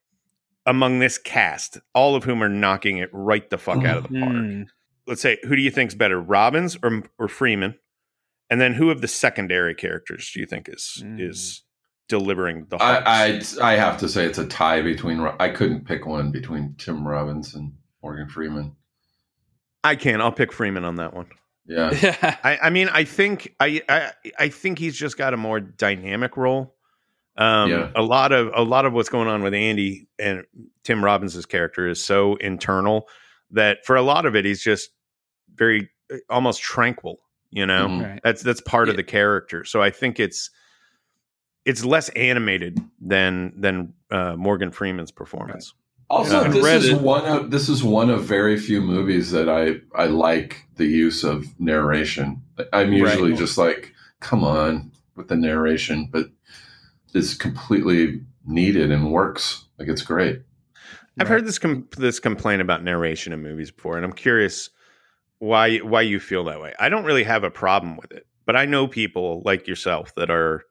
among 0.65 0.99
this 0.99 1.17
cast, 1.19 1.77
all 1.93 2.15
of 2.15 2.23
whom 2.23 2.41
are 2.41 2.49
knocking 2.49 2.97
it 2.97 3.09
right 3.13 3.47
the 3.49 3.57
fuck 3.59 3.83
out 3.85 3.97
of 3.97 4.03
the 4.11 4.19
park? 4.19 4.31
Hmm. 4.33 4.63
Let's 5.05 5.21
say, 5.21 5.37
who 5.43 5.55
do 5.55 5.61
you 5.61 5.71
think's 5.71 5.93
better, 5.95 6.19
Robbins 6.19 6.77
or 6.81 7.03
or 7.19 7.27
Freeman? 7.27 7.75
And 8.49 8.59
then 8.59 8.73
who 8.73 8.89
of 8.89 9.01
the 9.01 9.07
secondary 9.07 9.75
characters 9.75 10.31
do 10.33 10.39
you 10.39 10.45
think 10.47 10.67
is 10.69 11.03
Mm. 11.05 11.19
is 11.29 11.63
delivering 12.09 12.65
the 12.69 12.77
hearts? 12.77 13.57
I, 13.57 13.69
I 13.69 13.73
I 13.73 13.75
have 13.77 13.97
to 13.99 14.09
say 14.09 14.25
it's 14.25 14.37
a 14.37 14.45
tie 14.47 14.81
between 14.81 15.21
I 15.39 15.49
couldn't 15.49 15.85
pick 15.85 16.05
one 16.05 16.31
between 16.31 16.75
Tim 16.77 17.07
Robbins 17.07 17.55
and 17.55 17.71
Morgan 18.03 18.27
Freeman. 18.27 18.75
I 19.83 19.95
can. 19.95 20.19
I'll 20.19 20.31
pick 20.33 20.51
Freeman 20.51 20.83
on 20.83 20.95
that 20.95 21.13
one. 21.13 21.27
Yeah. 21.65 21.91
Yeah. 22.01 22.35
I, 22.43 22.57
I 22.63 22.69
mean, 22.69 22.89
I 22.89 23.05
think 23.05 23.55
I, 23.59 23.81
I 23.87 24.11
I 24.37 24.49
think 24.49 24.77
he's 24.79 24.97
just 24.97 25.17
got 25.17 25.33
a 25.33 25.37
more 25.37 25.59
dynamic 25.61 26.35
role. 26.35 26.75
Um, 27.37 27.69
Yeah. 27.69 27.91
A 27.95 28.01
lot 28.01 28.33
of 28.33 28.51
a 28.53 28.63
lot 28.63 28.85
of 28.85 28.91
what's 28.93 29.07
going 29.09 29.27
on 29.29 29.41
with 29.43 29.53
Andy 29.53 30.09
and 30.17 30.43
Tim 30.83 31.01
Robbins's 31.01 31.45
character 31.45 31.87
is 31.87 32.03
so 32.03 32.35
internal 32.37 33.07
that 33.51 33.85
for 33.85 33.95
a 33.95 34.01
lot 34.01 34.25
of 34.25 34.35
it, 34.35 34.43
he's 34.45 34.61
just 34.61 34.89
very 35.55 35.89
uh, 36.11 36.17
almost 36.29 36.61
tranquil. 36.61 37.19
You 37.51 37.65
know, 37.65 37.87
Mhm. 37.87 38.03
Right. 38.11 38.19
that's 38.23 38.41
that's 38.43 38.61
part 38.61 38.89
of 38.89 38.95
the 38.95 39.03
character. 39.03 39.63
So 39.63 39.81
I 39.81 39.89
think 39.91 40.19
it's 40.19 40.49
it's 41.69 41.85
less 41.85 42.09
animated 42.09 42.79
than 42.99 43.53
than 43.55 43.93
uh, 44.11 44.35
Morgan 44.35 44.71
Freeman's 44.71 45.11
performance. 45.11 45.73
Also, 46.09 46.41
Yeah. 46.41 46.47
this 46.47 46.63
Read 46.63 46.81
is 46.83 46.93
one 46.95 47.25
of 47.25 47.51
this 47.51 47.69
is 47.69 47.83
one 47.83 48.09
of 48.09 48.23
very 48.23 48.57
few 48.57 48.81
movies 48.81 49.31
that 49.31 49.47
I 49.47 49.63
I 49.95 50.05
like 50.07 50.65
the 50.75 50.85
use 50.87 51.23
of 51.23 51.45
narration. 51.59 52.41
I'm 52.73 52.91
usually 52.93 53.31
Right. 53.31 53.39
just 53.39 53.57
like, 53.57 53.93
come 54.19 54.43
on 54.43 54.91
with 55.15 55.27
the 55.27 55.35
narration, 55.35 56.09
but 56.11 56.25
it's 57.13 57.33
completely 57.35 58.21
needed 58.45 58.91
and 58.91 59.11
works. 59.11 59.65
Like 59.77 59.87
it's 59.87 60.01
great. 60.01 60.41
I've 61.19 61.27
heard 61.27 61.45
this 61.45 61.59
com- 61.59 61.87
this 61.97 62.19
complaint 62.19 62.61
about 62.61 62.83
narration 62.83 63.33
in 63.33 63.43
movies 63.43 63.71
before, 63.71 63.95
and 63.97 64.05
I'm 64.05 64.13
curious 64.13 64.69
why 65.39 65.77
why 65.77 66.01
you 66.01 66.19
feel 66.19 66.43
that 66.45 66.59
way. 66.61 66.73
I 66.79 66.89
don't 66.89 67.03
really 67.05 67.23
have 67.25 67.43
a 67.43 67.51
problem 67.51 67.97
with 67.97 68.11
it, 68.11 68.25
but 68.45 68.55
I 68.55 68.65
know 68.65 68.87
people 68.87 69.41
like 69.45 69.67
yourself 69.67 70.15
that 70.15 70.31
are 70.31 70.63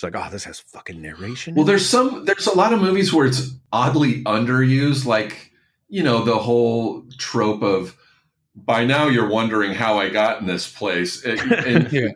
just 0.00 0.14
like, 0.14 0.24
oh, 0.26 0.30
this 0.30 0.44
has 0.44 0.60
fucking 0.60 1.02
narration. 1.02 1.54
Well, 1.54 1.64
there's 1.64 1.88
some 1.88 2.24
there's 2.24 2.46
a 2.46 2.56
lot 2.56 2.72
of 2.72 2.80
movies 2.80 3.12
where 3.12 3.26
it's 3.26 3.50
oddly 3.72 4.22
underused, 4.24 5.04
like 5.04 5.50
you 5.88 6.02
know 6.04 6.24
the 6.24 6.36
whole 6.38 7.04
trope 7.18 7.62
of 7.62 7.96
by 8.54 8.84
now 8.84 9.08
you're 9.08 9.28
wondering 9.28 9.74
how 9.74 9.98
I 9.98 10.08
got 10.08 10.40
in 10.40 10.46
this 10.46 10.70
place, 10.70 11.24
and, 11.24 11.40
and, 11.52 11.92
Yeah. 11.92 12.08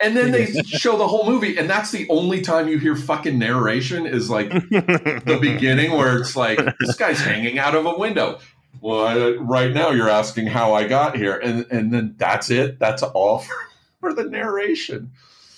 and 0.00 0.16
then 0.16 0.30
they 0.30 0.46
show 0.62 0.96
the 0.96 1.06
whole 1.08 1.26
movie, 1.26 1.58
and 1.58 1.68
that's 1.68 1.90
the 1.90 2.08
only 2.08 2.40
time 2.40 2.68
you 2.68 2.78
hear 2.78 2.96
fucking 2.96 3.38
narration 3.38 4.06
is 4.06 4.30
like 4.30 4.48
the 4.50 5.38
beginning 5.40 5.92
where 5.92 6.18
it's 6.18 6.36
like 6.36 6.58
this 6.80 6.96
guy's 6.96 7.20
hanging 7.20 7.58
out 7.58 7.74
of 7.74 7.84
a 7.84 7.98
window. 7.98 8.38
Well, 8.80 9.06
I, 9.06 9.30
right 9.36 9.72
now 9.72 9.90
you're 9.90 10.08
asking 10.10 10.46
how 10.46 10.72
I 10.74 10.86
got 10.88 11.16
here, 11.16 11.36
and 11.36 11.66
and 11.70 11.92
then 11.92 12.14
that's 12.16 12.50
it. 12.50 12.78
That's 12.78 13.02
all 13.02 13.38
for, 13.40 13.54
for 14.00 14.14
the 14.14 14.24
narration. 14.24 15.12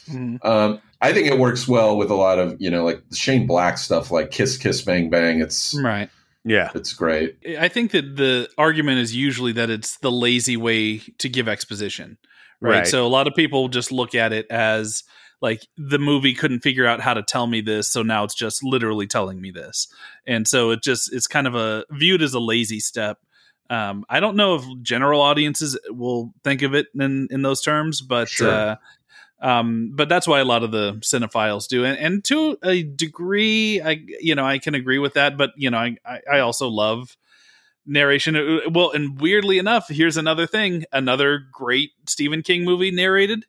Mhm. 0.08 0.44
Um, 0.44 0.80
I 1.00 1.12
think 1.12 1.28
it 1.28 1.38
works 1.38 1.68
well 1.68 1.96
with 1.96 2.10
a 2.10 2.14
lot 2.14 2.38
of 2.38 2.56
you 2.60 2.70
know 2.70 2.84
like 2.84 3.02
Shane 3.12 3.46
Black 3.46 3.78
stuff, 3.78 4.10
like 4.10 4.30
Kiss 4.30 4.56
Kiss 4.56 4.82
Bang 4.82 5.10
Bang. 5.10 5.40
It's 5.40 5.74
Right. 5.74 6.10
yeah, 6.44 6.70
it's 6.74 6.92
great. 6.92 7.36
I 7.58 7.68
think 7.68 7.92
that 7.92 8.16
the 8.16 8.48
argument 8.58 8.98
is 9.00 9.14
usually 9.14 9.52
that 9.52 9.70
it's 9.70 9.98
the 9.98 10.10
lazy 10.12 10.56
way 10.56 10.98
to 11.18 11.28
give 11.28 11.48
exposition. 11.48 12.18
Right? 12.60 12.78
Right. 12.78 12.86
So 12.88 13.06
a 13.06 13.08
lot 13.08 13.28
of 13.28 13.34
people 13.34 13.68
just 13.68 13.92
look 13.92 14.14
at 14.16 14.32
it 14.32 14.46
as 14.50 15.04
like 15.40 15.64
the 15.76 16.00
movie 16.00 16.34
couldn't 16.34 16.60
figure 16.60 16.84
out 16.86 17.00
how 17.00 17.14
to 17.14 17.22
tell 17.22 17.46
me 17.46 17.60
this, 17.60 17.88
so 17.88 18.02
now 18.02 18.24
it's 18.24 18.34
just 18.34 18.64
literally 18.64 19.06
telling 19.06 19.40
me 19.40 19.52
this. 19.52 19.86
And 20.26 20.48
so 20.48 20.70
it 20.70 20.82
just 20.82 21.12
it's 21.14 21.28
kind 21.28 21.46
of 21.46 21.54
a 21.54 21.84
viewed 21.92 22.22
as 22.22 22.34
a 22.34 22.40
lazy 22.40 22.80
step. 22.80 23.18
Um, 23.70 24.04
I 24.08 24.18
don't 24.18 24.34
know 24.34 24.56
if 24.56 24.64
general 24.82 25.20
audiences 25.20 25.78
will 25.90 26.32
think 26.42 26.62
of 26.62 26.74
it 26.74 26.86
in 26.98 27.28
in 27.30 27.42
those 27.42 27.60
terms, 27.62 28.00
but 28.00 28.28
Sure. 28.28 28.50
uh, 28.50 28.76
um, 29.40 29.92
but 29.94 30.08
that's 30.08 30.26
why 30.26 30.40
a 30.40 30.44
lot 30.44 30.62
of 30.64 30.70
the 30.72 30.94
cinephiles 30.94 31.68
do, 31.68 31.84
and, 31.84 31.98
and 31.98 32.24
to 32.24 32.58
a 32.64 32.82
degree, 32.82 33.80
I 33.80 34.00
you 34.20 34.34
know 34.34 34.44
I 34.44 34.58
can 34.58 34.74
agree 34.74 34.98
with 34.98 35.14
that. 35.14 35.36
But 35.36 35.50
you 35.56 35.70
know, 35.70 35.78
I 35.78 35.96
I, 36.04 36.20
I 36.34 36.38
also 36.40 36.68
love 36.68 37.16
narration. 37.86 38.36
Uh, 38.36 38.70
Well, 38.70 38.90
and 38.92 39.20
weirdly 39.20 39.58
enough, 39.58 39.88
here's 39.88 40.16
another 40.16 40.46
thing: 40.46 40.84
another 40.92 41.40
great 41.52 41.90
Stephen 42.08 42.42
King 42.42 42.64
movie 42.64 42.90
narrated. 42.90 43.44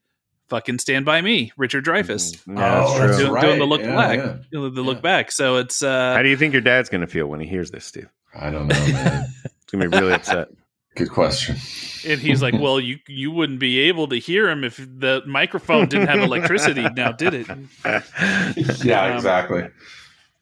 Fucking 0.47 0.79
Stand 0.79 1.05
by 1.05 1.21
Me, 1.21 1.51
Richard 1.57 1.85
Dreyfuss. 1.85 2.43
Mm, 2.45 2.57
yeah, 2.57 2.79
that's 2.79 2.89
Oh, 2.91 2.97
true. 2.97 3.07
that's 3.07 3.17
Doing, 3.19 3.31
right. 3.33 3.41
doing 3.43 3.59
the 3.59 3.67
look 3.67 3.81
Yeah, 3.81 3.95
back, 3.95 4.17
yeah. 4.17 4.37
the 4.51 4.69
the 4.71 4.81
look 4.81 4.97
Yeah. 4.97 5.01
back. 5.01 5.31
So 5.31 5.57
it's 5.57 5.83
uh, 5.83 6.15
How 6.15 6.23
do 6.23 6.29
you 6.29 6.37
think 6.37 6.53
your 6.53 6.61
dad's 6.63 6.89
going 6.89 7.01
to 7.01 7.07
feel 7.07 7.27
when 7.27 7.39
he 7.39 7.45
hears 7.47 7.69
this, 7.69 7.85
Steve? 7.85 8.09
I 8.33 8.49
don't 8.49 8.67
know, 8.67 8.73
man. 8.87 9.27
He's 9.43 9.51
going 9.71 9.83
to 9.83 9.89
be 9.89 9.97
really 9.99 10.13
upset. 10.13 10.47
Good 10.99 11.09
question. 11.11 11.55
and 12.05 12.19
he's 12.19 12.41
like, 12.41 12.53
"Well, 12.53 12.77
you 12.79 12.97
you 13.07 13.31
wouldn't 13.31 13.59
be 13.59 13.79
able 13.87 14.07
to 14.09 14.17
hear 14.17 14.49
him 14.49 14.63
if 14.65 14.75
the 14.77 15.23
microphone 15.25 15.87
didn't 15.87 16.09
have 16.09 16.19
electricity. 16.19 16.85
Now, 16.93 17.13
did 17.13 17.33
it?" 17.33 17.47
yeah, 18.83 19.05
Um, 19.05 19.15
exactly. 19.15 19.63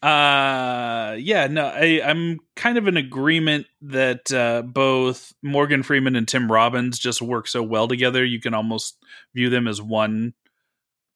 Uh 0.02 1.16
yeah, 1.20 1.48
no, 1.48 1.66
I, 1.68 2.02
I'm 2.04 2.40
kind 2.56 2.78
of 2.78 2.88
in 2.88 2.98
agreement 2.98 3.66
that 3.82 4.32
uh, 4.32 4.62
both 4.62 5.34
Morgan 5.42 5.82
Freeman 5.84 6.16
and 6.16 6.28
Tim 6.28 6.52
Robbins 6.52 7.00
just 7.00 7.22
work 7.22 7.48
so 7.48 7.64
well 7.64 7.88
together. 7.88 8.24
You 8.24 8.40
can 8.40 8.54
almost 8.54 8.98
view 9.34 9.50
them 9.50 9.68
as 9.68 9.82
one, 9.82 10.34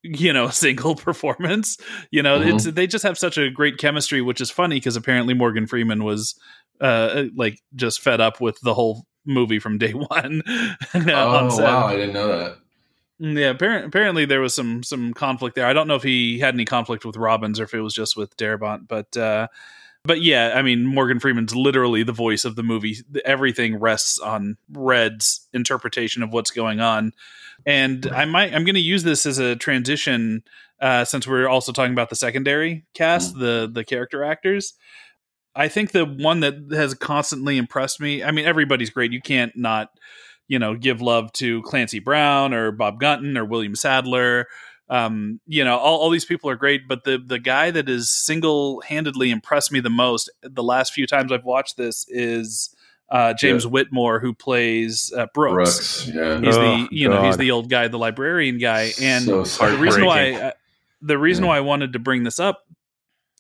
you 0.02 0.34
know, 0.34 0.50
single 0.52 0.96
performance. 0.96 1.78
You 2.10 2.24
know, 2.24 2.42
it's 2.42 2.64
they 2.66 2.88
just 2.88 3.04
have 3.04 3.18
such 3.20 3.38
a 3.38 3.52
great 3.52 3.78
chemistry, 3.78 4.22
which 4.22 4.42
is 4.42 4.50
funny 4.50 4.78
because 4.78 4.96
apparently 4.96 5.34
Morgan 5.36 5.68
Freeman 5.68 6.04
was 6.04 6.34
uh 6.80 7.26
like 7.36 7.60
just 7.76 8.02
fed 8.02 8.20
up 8.20 8.42
with 8.42 8.60
the 8.62 8.74
whole 8.74 9.06
movie 9.26 9.60
from 9.60 9.78
day 9.78 9.92
one. 9.94 10.42
oh 10.48 11.50
set. 11.50 11.64
wow, 11.64 11.88
I 11.88 11.96
didn't 11.96 12.14
know 12.14 12.28
that. 12.28 12.58
Mm, 13.22 13.40
Yeah, 13.40 13.50
apparently, 13.50 13.88
apparently 13.88 14.26
there 14.26 14.42
was 14.42 14.54
some 14.54 14.84
some 14.84 15.14
conflict 15.14 15.56
there. 15.56 15.68
I 15.68 15.74
don't 15.74 15.88
know 15.88 15.96
if 15.96 16.04
he 16.04 16.40
had 16.40 16.54
any 16.54 16.66
conflict 16.66 17.06
with 17.06 17.18
Robbins 17.18 17.60
or 17.60 17.64
if 17.64 17.74
it 17.74 17.82
was 17.82 17.94
just 17.94 18.18
with 18.18 18.36
Darabont, 18.38 18.88
but 18.88 19.16
uh, 19.18 19.48
but 20.04 20.22
yeah, 20.22 20.54
I 20.56 20.62
mean 20.64 20.86
Morgan 20.86 21.20
Freeman's 21.20 21.56
literally 21.56 22.04
the 22.04 22.12
voice 22.14 22.46
of 22.46 22.56
the 22.56 22.64
movie. 22.64 22.98
Everything 23.24 23.76
rests 23.80 24.18
on 24.20 24.58
Red's 24.72 25.48
interpretation 25.54 26.24
of 26.24 26.34
what's 26.34 26.52
going 26.52 26.80
on, 26.80 27.14
and 27.66 28.08
I 28.08 28.26
might 28.26 28.54
I'm 28.54 28.66
going 28.66 28.76
to 28.76 28.82
use 28.82 29.04
this 29.04 29.26
as 29.26 29.38
a 29.38 29.56
transition 29.56 30.44
uh, 30.80 31.06
since 31.06 31.28
we're 31.28 31.48
also 31.48 31.72
talking 31.72 31.94
about 31.94 32.10
the 32.10 32.16
secondary 32.16 32.86
cast, 32.96 33.38
the 33.38 33.70
the 33.72 33.84
character 33.84 34.24
actors. 34.24 34.74
I 35.56 35.68
think 35.68 35.92
the 35.92 36.06
one 36.06 36.40
that 36.42 36.56
has 36.72 36.94
constantly 36.94 37.58
impressed 37.58 38.00
me. 38.00 38.24
I 38.24 38.32
mean, 38.32 38.46
everybody's 38.46 38.90
great. 38.90 39.12
You 39.12 39.22
can't 39.22 39.56
not 39.56 39.90
you 40.48 40.60
know 40.60 40.76
give 40.76 41.02
love 41.02 41.32
to 41.34 41.62
Clancy 41.64 42.00
Brown 42.00 42.54
or 42.54 42.72
Bob 42.72 43.00
Gunton 43.00 43.38
or 43.38 43.46
William 43.46 43.76
Sadler. 43.76 44.48
Um, 44.90 45.40
you 45.48 45.64
know, 45.64 45.78
all, 45.78 46.00
all 46.00 46.10
these 46.10 46.26
people 46.26 46.50
are 46.50 46.56
great, 46.58 46.88
but 46.88 47.04
the 47.06 47.18
the 47.26 47.40
guy 47.40 47.72
that 47.72 47.88
has 47.88 48.10
single 48.10 48.82
handedly 48.82 49.32
impressed 49.32 49.72
me 49.72 49.80
the 49.80 49.90
most 49.90 50.30
the 50.42 50.64
last 50.64 50.94
few 50.94 51.08
times 51.08 51.32
I've 51.32 51.46
watched 51.46 51.78
this 51.78 52.06
is 52.10 52.76
uh, 53.10 53.34
James 53.34 53.64
Yeah. 53.66 53.72
Whitmore, 53.72 54.20
who 54.20 54.34
plays 54.34 55.12
uh, 55.16 55.28
Brooks. 55.34 56.06
Brooks, 56.06 56.08
yeah. 56.14 56.40
He's 56.42 56.56
Oh, 56.58 56.62
the 56.62 56.88
you 56.92 57.08
know 57.10 57.24
he's 57.24 57.38
the 57.38 57.52
old 57.52 57.70
guy, 57.70 57.88
the 57.88 57.98
librarian 58.00 58.58
guy, 58.58 58.92
and 59.02 59.24
So 59.24 59.44
the 59.44 59.78
reason 59.78 60.06
why 60.06 60.32
heartbreaking. 60.34 60.42
uh, 60.48 60.52
the 61.02 61.18
reason 61.18 61.44
Yeah. 61.46 61.50
why 61.50 61.58
I 61.58 61.62
wanted 61.62 61.94
to 61.94 62.00
bring 62.00 62.24
this 62.24 62.40
up 62.40 62.66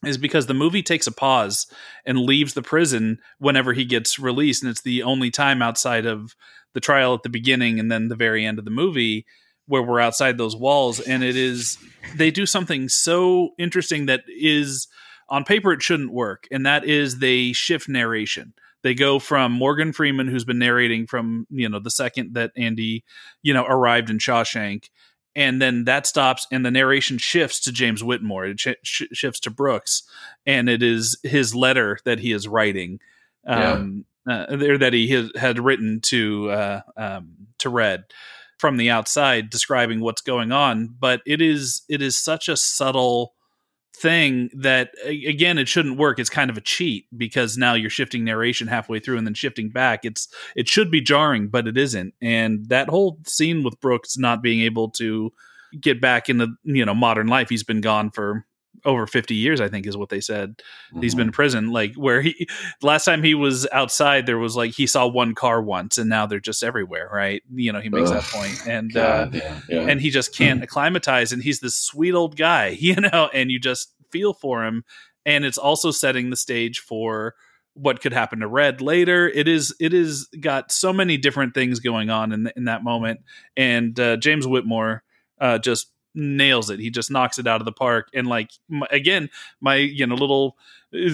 is 0.06 0.18
because 0.18 0.48
the 0.48 0.54
movie 0.54 0.84
takes 0.84 1.08
a 1.08 1.12
pause 1.12 1.68
and 2.06 2.20
leaves 2.20 2.54
the 2.54 2.62
prison 2.62 3.20
whenever 3.40 3.74
he 3.74 3.86
gets 3.86 4.18
released, 4.18 4.64
and 4.64 4.70
it's 4.72 4.82
the 4.82 5.04
only 5.04 5.30
time 5.30 5.62
outside 5.62 6.06
of 6.06 6.36
the 6.74 6.80
trial 6.80 7.14
at 7.14 7.24
the 7.24 7.30
beginning 7.30 7.80
and 7.80 7.92
then 7.92 8.08
the 8.08 8.16
very 8.16 8.46
end 8.46 8.60
of 8.60 8.66
the 8.66 8.72
movie 8.72 9.26
where 9.68 9.82
we're 9.82 10.00
outside 10.00 10.38
those 10.38 10.56
walls 10.56 11.00
and 11.00 11.24
it 11.24 11.36
is 11.36 11.78
they 12.16 12.32
do 12.32 12.46
something 12.46 12.90
so 12.90 13.50
interesting 13.58 14.06
that 14.06 14.22
is 14.28 14.88
on 15.30 15.44
paper 15.44 15.72
it 15.72 15.82
shouldn't 15.82 16.12
work 16.12 16.48
and 16.52 16.66
that 16.66 16.84
is 16.84 17.20
they 17.20 17.54
shift 17.54 17.88
narration. 17.88 18.54
They 18.84 18.96
go 18.96 19.20
from 19.20 19.52
morgan 19.52 19.94
freeman 19.94 20.28
who's 20.28 20.44
been 20.44 20.58
narrating 20.58 21.06
from 21.06 21.46
you 21.52 21.70
know 21.70 21.80
the 21.80 21.92
second 21.92 22.34
that 22.34 22.52
andy 22.58 23.04
you 23.44 23.54
know 23.54 23.64
arrived 23.64 24.10
in 24.10 24.18
shawshank 24.18 24.90
and 25.36 25.62
then 25.62 25.86
that 25.86 26.06
stops 26.06 26.48
and 26.52 26.65
the 26.65 26.72
narration 26.72 27.17
shifts 27.17 27.60
to 27.62 27.72
james 27.72 28.04
whitmore. 28.04 28.46
It 28.46 28.60
sh- 28.60 28.67
sh- 28.84 29.04
shifts 29.13 29.39
to 29.41 29.50
brooks 29.50 30.04
and 30.46 30.70
it 30.70 30.84
is 30.84 31.17
his 31.24 31.56
letter 31.56 32.00
that 32.06 32.20
he 32.20 32.32
is 32.32 32.48
writing 32.48 33.00
um 33.48 34.06
uh, 34.30 34.46
or 34.52 34.78
that 34.78 34.94
he 34.94 35.08
has, 35.10 35.32
had 35.36 35.60
written 35.60 36.00
to 36.02 36.50
uh 36.52 36.82
um 36.98 37.48
to 37.60 37.70
red 37.70 38.04
from 38.58 38.78
the 38.78 38.89
outside 38.89 39.50
describing 39.50 40.02
what's 40.02 40.22
going 40.22 40.52
on 40.52 40.94
but 41.00 41.22
it 41.26 41.41
is 41.41 41.82
it 41.89 42.02
is 42.02 42.17
such 42.17 42.48
a 42.48 42.58
subtle 42.58 43.34
thing 43.94 44.50
that 44.54 44.92
again 45.06 45.58
it 45.58 45.68
shouldn't 45.68 45.98
work. 45.98 46.20
It's 46.20 46.30
kind 46.30 46.50
of 46.50 46.58
a 46.58 46.62
cheat 46.62 47.06
because 47.16 47.58
now 47.58 47.74
you're 47.74 47.90
shifting 47.90 48.24
narration 48.24 48.68
halfway 48.68 49.00
through 49.00 49.18
and 49.18 49.28
then 49.28 49.34
shifting 49.34 49.70
back. 49.70 50.02
It's 50.04 50.28
it 50.56 50.68
should 50.68 50.92
be 50.92 51.02
jarring 51.02 51.48
but 51.50 51.68
it 51.68 51.78
isn't. 51.78 52.14
And 52.22 52.68
that 52.70 52.90
whole 52.90 53.20
scene 53.26 53.64
with 53.64 53.80
brooks 53.82 54.18
not 54.18 54.42
being 54.42 54.62
able 54.62 54.90
to 54.92 55.32
get 55.80 56.02
back 56.02 56.30
into 56.30 56.48
you 56.64 56.86
know 56.86 56.94
modern 56.94 57.28
life 57.28 57.50
he's 57.50 57.64
been 57.64 57.82
gone 57.82 58.12
for 58.12 58.46
over 58.86 59.06
50 59.08 59.36
years 59.36 59.62
i 59.62 59.67
think 59.67 59.86
is 59.86 59.96
what 59.98 60.10
they 60.10 60.22
said. 60.22 60.62
He's 61.00 61.12
Mm-hmm. 61.13 61.17
been 61.17 61.28
in 61.28 61.32
prison 61.32 61.72
like 61.72 61.94
where 61.96 62.22
he 62.22 62.48
last 62.82 63.06
time 63.06 63.24
he 63.24 63.36
was 63.36 63.67
outside 63.72 64.26
there 64.26 64.38
was 64.38 64.56
like 64.56 64.72
he 64.72 64.88
saw 64.88 65.08
one 65.08 65.36
car 65.36 65.62
once 65.62 65.98
and 65.98 66.10
now 66.10 66.26
they're 66.26 66.39
just 66.39 66.63
everywhere 66.63 67.10
right? 67.13 67.41
You 67.54 67.72
know 67.72 67.80
he 67.80 67.89
makes 67.89 68.10
that 68.12 68.24
point 68.24 68.67
and 68.67 68.96
uh 68.98 69.26
God 69.26 69.34
damn, 69.34 69.63
yeah. 69.70 69.82
and 69.82 70.02
he 70.02 70.10
just 70.10 70.36
can't 70.36 70.63
acclimatize 70.63 71.32
and 71.32 71.41
he's 71.44 71.60
this 71.60 71.76
sweet 71.76 72.13
old 72.13 72.36
guy 72.38 72.67
you 72.80 72.96
know 72.96 73.30
and 73.34 73.52
you 73.52 73.60
just 73.60 73.94
feel 74.12 74.34
for 74.34 74.65
him 74.65 74.84
and 75.26 75.46
it's 75.46 75.58
also 75.58 75.91
setting 75.91 76.30
the 76.30 76.36
stage 76.36 76.80
for 76.80 77.36
what 77.74 78.02
could 78.02 78.12
happen 78.12 78.39
to 78.39 78.48
red 78.48 78.82
later. 78.82 79.30
It 79.30 79.48
is 79.48 79.74
it 79.80 79.94
is 79.94 80.28
got 80.41 80.72
so 80.74 80.91
many 80.91 81.15
different 81.17 81.54
things 81.54 81.80
going 81.80 82.10
on 82.10 82.34
in, 82.34 82.52
in 82.58 82.65
that 82.65 82.84
moment 82.84 83.22
and 83.56 83.98
uh, 84.00 84.17
james 84.17 84.46
whitmore 84.46 85.04
uh, 85.39 85.58
just 85.58 85.88
nails 86.13 86.69
it. 86.69 86.80
He 86.80 86.89
just 86.89 87.12
knocks 87.12 87.39
it 87.39 87.47
out 87.47 87.62
of 87.62 87.65
the 87.65 87.71
park. 87.71 88.10
And 88.13 88.28
like 88.28 88.52
my, 88.69 88.88
again 88.91 89.30
my 89.60 89.76
you 89.76 90.06
know 90.06 90.15
little 90.15 90.58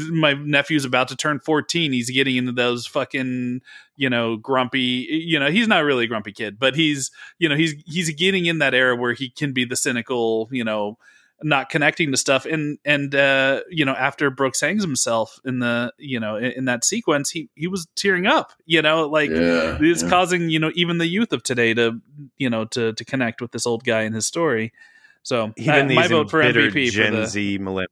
my 0.10 0.34
nephew's 0.34 0.86
about 0.86 1.08
to 1.08 1.16
turn 1.16 1.40
14 1.40 1.92
he's 1.92 2.10
getting 2.10 2.36
into 2.36 2.52
those 2.52 2.88
fucking 2.88 3.62
you 3.96 4.10
know 4.10 4.36
grumpy 4.36 5.08
you 5.10 5.40
know 5.40 5.52
he's 5.52 5.68
not 5.68 5.84
really 5.84 6.06
a 6.06 6.08
grumpy 6.08 6.32
kid 6.32 6.58
but 6.58 6.76
he's 6.76 7.12
you 7.38 7.48
know 7.48 7.56
he's 7.56 7.76
he's 7.86 8.10
getting 8.16 8.48
in 8.48 8.58
that 8.58 8.74
era 8.74 8.96
where 8.96 9.14
he 9.14 9.30
can 9.30 9.54
be 9.54 9.66
the 9.66 9.76
cynical 9.76 10.50
you 10.52 10.64
know 10.64 10.98
not 11.44 11.70
connecting 11.70 12.12
to 12.12 12.18
stuff 12.18 12.46
and 12.46 12.80
and 12.84 13.14
uh 13.14 13.62
you 13.70 13.86
know 13.86 13.94
after 13.94 14.30
brooks 14.30 14.62
hangs 14.62 14.84
himself 14.84 15.40
in 15.46 15.60
the 15.60 15.94
you 15.98 16.20
know 16.20 16.36
in, 16.36 16.52
in 16.52 16.66
that 16.66 16.84
sequence 16.84 17.30
he 17.30 17.50
he 17.56 17.68
was 17.68 17.88
tearing 17.96 18.26
up 18.26 18.54
you 18.66 18.82
know 18.82 19.08
like 19.08 19.30
yeah, 19.30 19.78
it's 19.80 20.02
yeah. 20.02 20.10
causing 20.10 20.50
you 20.50 20.60
know 20.60 20.72
even 20.74 20.98
the 20.98 21.08
youth 21.08 21.32
of 21.34 21.44
today 21.44 21.74
to 21.74 22.02
you 22.38 22.50
know 22.50 22.66
to 22.66 22.94
to 22.94 23.06
connect 23.06 23.42
with 23.42 23.52
this 23.52 23.68
old 23.68 23.84
guy 23.84 24.02
and 24.02 24.16
his 24.16 24.26
story 24.26 24.74
so 25.22 25.54
Even 25.58 25.92
uh, 25.92 25.94
my 25.94 26.08
vote 26.08 26.32
for 26.32 26.42
mvp 26.42 26.90
Gen 26.90 27.14
for 27.14 27.20
the 27.20 27.28
Z 27.28 27.60
millennials. 27.60 27.88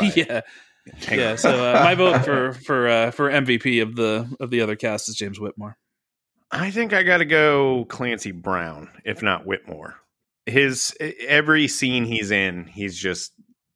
yeah 0.16 0.40
yeah 1.12 1.36
so 1.36 1.50
uh, 1.50 1.80
my 1.84 1.94
vote 1.94 2.24
for 2.24 2.52
for 2.66 2.88
uh 2.88 3.10
for 3.12 3.30
mvp 3.30 3.80
of 3.82 3.94
the 3.94 4.28
of 4.40 4.50
the 4.50 4.60
other 4.60 4.74
cast 4.74 5.08
is 5.08 5.14
james 5.14 5.38
whitmore 5.38 5.76
I 6.52 6.70
think 6.72 6.92
I 6.92 7.04
got 7.04 7.18
to 7.18 7.24
go 7.24 7.84
Clancy 7.88 8.32
Brown, 8.32 8.88
if 9.04 9.22
not 9.22 9.46
Whitmore. 9.46 9.94
His 10.50 10.94
every 11.26 11.68
scene 11.68 12.04
he's 12.04 12.30
in, 12.30 12.66
he's 12.66 12.96
just 12.98 13.32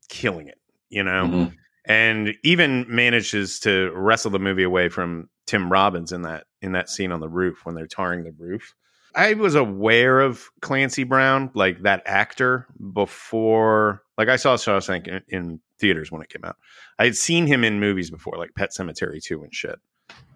killing 0.09 0.49
it, 0.49 0.59
you 0.91 1.03
know, 1.03 1.27
Mhm. 1.27 1.53
and 1.85 2.35
even 2.43 2.85
manages 2.89 3.61
to 3.61 3.91
wrestle 3.95 4.31
the 4.31 4.39
movie 4.39 4.63
away 4.65 4.89
from 4.89 5.29
Tim 5.47 5.71
Robbins 5.71 6.13
in 6.13 6.23
that 6.23 6.45
in 6.63 6.73
that 6.73 6.89
scene 6.89 7.13
on 7.13 7.21
the 7.21 7.29
roof 7.29 7.61
when 7.65 7.75
they're 7.75 7.87
tarring 7.87 8.25
the 8.25 8.33
roof. 8.39 8.75
I 9.15 9.35
was 9.35 9.55
aware 9.55 10.21
of 10.21 10.49
Clancy 10.61 11.05
Brown, 11.05 11.51
like 11.55 11.83
that 11.83 12.03
actor, 12.07 12.67
before. 12.95 14.03
Like 14.19 14.29
I 14.29 14.37
saw 14.37 14.57
Shawshank 14.57 15.07
in, 15.07 15.23
in 15.29 15.61
theaters 15.79 16.11
when 16.11 16.23
it 16.23 16.29
came 16.31 16.45
out. 16.45 16.57
I 16.99 17.05
had 17.05 17.17
seen 17.17 17.47
him 17.47 17.63
in 17.65 17.79
movies 17.81 18.11
before, 18.11 18.37
like 18.39 18.55
Pet 18.57 18.71
Sematary 18.71 19.23
two 19.23 19.43
and 19.43 19.55
shit 19.55 19.79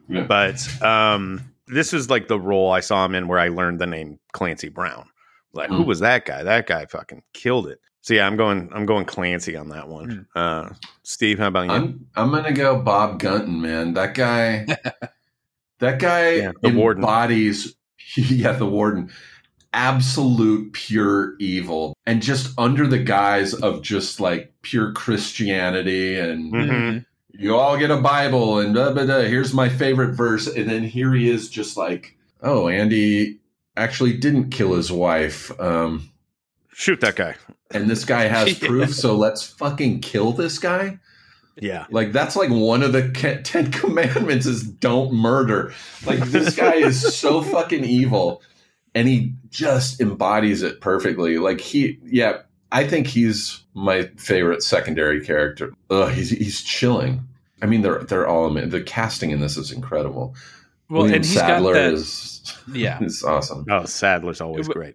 Yeah. 0.08 0.24
but 0.24 0.82
um 0.82 1.40
this 1.66 1.92
was 1.92 2.08
like 2.08 2.28
the 2.28 2.38
role 2.40 2.70
I 2.70 2.80
saw 2.80 3.04
him 3.04 3.14
in 3.14 3.28
where 3.28 3.38
I 3.38 3.48
learned 3.48 3.78
the 3.78 3.86
name 3.86 4.18
Clancy 4.32 4.68
Brown. 4.68 5.08
Like, 5.52 5.70
who 5.70 5.84
Mm. 5.84 5.86
was 5.86 6.00
that 6.00 6.24
guy? 6.24 6.42
That 6.42 6.66
guy 6.66 6.86
fucking 6.86 7.22
killed 7.32 7.68
it. 7.68 7.80
So 8.02 8.14
yeah, 8.14 8.26
I'm 8.26 8.36
going 8.36 8.70
I'm 8.72 8.86
going 8.86 9.04
Clancy 9.04 9.56
on 9.56 9.68
that 9.70 9.88
one. 9.88 10.26
Uh 10.34 10.70
Steve, 11.02 11.38
how 11.38 11.48
about 11.48 11.66
you? 11.66 11.72
I'm 11.72 12.06
I'm 12.16 12.30
gonna 12.30 12.52
go 12.52 12.80
Bob 12.80 13.18
Gunton, 13.20 13.60
man. 13.60 13.94
That 13.94 14.14
guy, 14.14 14.66
that 15.80 15.98
guy 15.98 16.30
Yeah, 16.34 16.52
the 16.62 16.70
warden. 16.70 17.02
embodies, 17.02 17.74
yeah, 18.16 18.52
the 18.52 18.66
warden, 18.66 19.10
absolute 19.72 20.72
pure 20.72 21.34
evil, 21.38 21.96
and 22.06 22.22
just 22.22 22.52
under 22.58 22.86
the 22.86 22.98
guise 22.98 23.54
of 23.54 23.82
just 23.82 24.20
like 24.20 24.52
pure 24.62 24.92
Christianity, 24.92 26.18
and 26.18 26.52
Mhm. 26.52 27.04
you 27.32 27.54
all 27.56 27.76
get 27.78 27.90
a 27.90 27.96
Bible, 28.00 28.58
and 28.60 28.74
blah, 28.74 28.92
blah, 28.92 29.04
blah, 29.06 29.20
here's 29.20 29.52
my 29.54 29.68
favorite 29.68 30.14
verse, 30.14 30.46
and 30.46 30.68
then 30.68 30.82
here 30.84 31.12
he 31.14 31.28
is, 31.30 31.48
just 31.48 31.76
like, 31.76 32.16
oh, 32.42 32.68
Andy 32.68 33.38
actually 33.78 34.14
didn't 34.16 34.50
kill 34.50 34.74
his 34.74 34.90
wife. 34.92 35.50
Um, 35.60 36.10
Shoot 36.72 37.00
that 37.00 37.16
guy. 37.16 37.34
and 37.70 37.88
this 37.88 38.04
guy 38.04 38.22
has 38.28 38.60
Yeah. 38.60 38.68
proof, 38.68 38.94
so 38.94 39.16
let's 39.16 39.44
fucking 39.46 40.00
kill 40.00 40.32
this 40.32 40.58
guy. 40.58 40.98
Yeah. 41.60 41.86
Like 41.90 42.12
that's 42.12 42.36
like 42.36 42.50
one 42.50 42.82
of 42.82 42.92
the 42.92 43.08
Ten 43.44 43.72
Commandments 43.72 44.46
is 44.46 44.62
don't 44.62 45.12
murder. 45.12 45.72
Like 46.06 46.20
this 46.20 46.54
guy 46.54 46.74
is 46.74 47.16
so 47.16 47.42
fucking 47.54 47.84
evil, 47.84 48.42
and 48.94 49.08
he 49.08 49.32
just 49.50 50.00
embodies 50.00 50.62
it 50.62 50.80
perfectly. 50.80 51.38
Like 51.38 51.60
he, 51.60 51.98
yeah, 52.04 52.42
I 52.70 52.86
think 52.86 53.08
he's 53.08 53.60
my 53.74 54.04
favorite 54.18 54.62
secondary 54.62 55.24
character. 55.24 55.72
Ugh, 55.90 56.10
he's 56.12 56.30
he's 56.30 56.62
chilling. 56.62 57.26
I 57.60 57.66
mean, 57.66 57.82
they're 57.82 58.04
they're 58.04 58.28
all 58.28 58.48
the 58.50 58.80
casting 58.82 59.30
in 59.32 59.40
this 59.40 59.56
is 59.56 59.72
incredible. 59.72 60.36
well 60.88 61.00
William 61.02 61.16
and 61.16 61.24
he's 61.24 61.34
Sadler 61.34 61.74
got 61.74 61.80
that 61.80 61.92
is 61.94 62.37
yeah 62.72 62.98
it's 63.02 63.22
awesome. 63.24 63.64
Oh, 63.70 63.84
Sadler's 63.84 64.40
always 64.40 64.66
But- 64.68 64.76
great. 64.76 64.94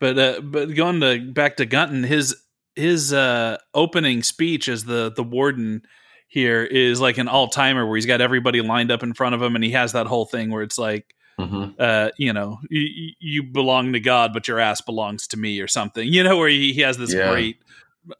But 0.00 0.18
uh, 0.18 0.40
but 0.42 0.74
going 0.74 1.00
to 1.00 1.32
back 1.32 1.56
to 1.58 1.66
Gunton, 1.66 2.02
his 2.02 2.36
his 2.74 3.12
uh, 3.12 3.56
opening 3.72 4.22
speech 4.22 4.68
as 4.68 4.84
the 4.84 5.12
the 5.14 5.22
warden 5.22 5.82
here 6.28 6.62
is 6.64 7.00
like 7.00 7.16
an 7.16 7.28
all 7.28 7.46
timer 7.48 7.86
where 7.86 7.94
he's 7.96 8.04
got 8.06 8.20
everybody 8.20 8.60
lined 8.60 8.90
up 8.90 9.02
in 9.04 9.14
front 9.14 9.34
of 9.36 9.40
him, 9.42 9.54
and 9.54 9.62
he 9.64 9.70
has 9.70 9.92
that 9.92 10.06
whole 10.06 10.26
thing 10.26 10.50
where 10.50 10.62
it's 10.64 10.78
like, 10.78 11.14
Mhm. 11.40 11.74
uh, 11.78 12.10
you 12.18 12.32
know, 12.32 12.58
you, 12.70 13.12
you 13.20 13.42
belong 13.44 13.92
to 13.92 14.00
God, 14.00 14.32
but 14.34 14.48
your 14.48 14.58
ass 14.58 14.80
belongs 14.80 15.28
to 15.28 15.36
me, 15.38 15.60
or 15.60 15.68
something. 15.68 16.06
You 16.12 16.24
know, 16.24 16.36
where 16.36 16.48
he, 16.48 16.72
he 16.72 16.80
has 16.80 16.98
this 16.98 17.14
Yeah. 17.14 17.30
great 17.30 17.58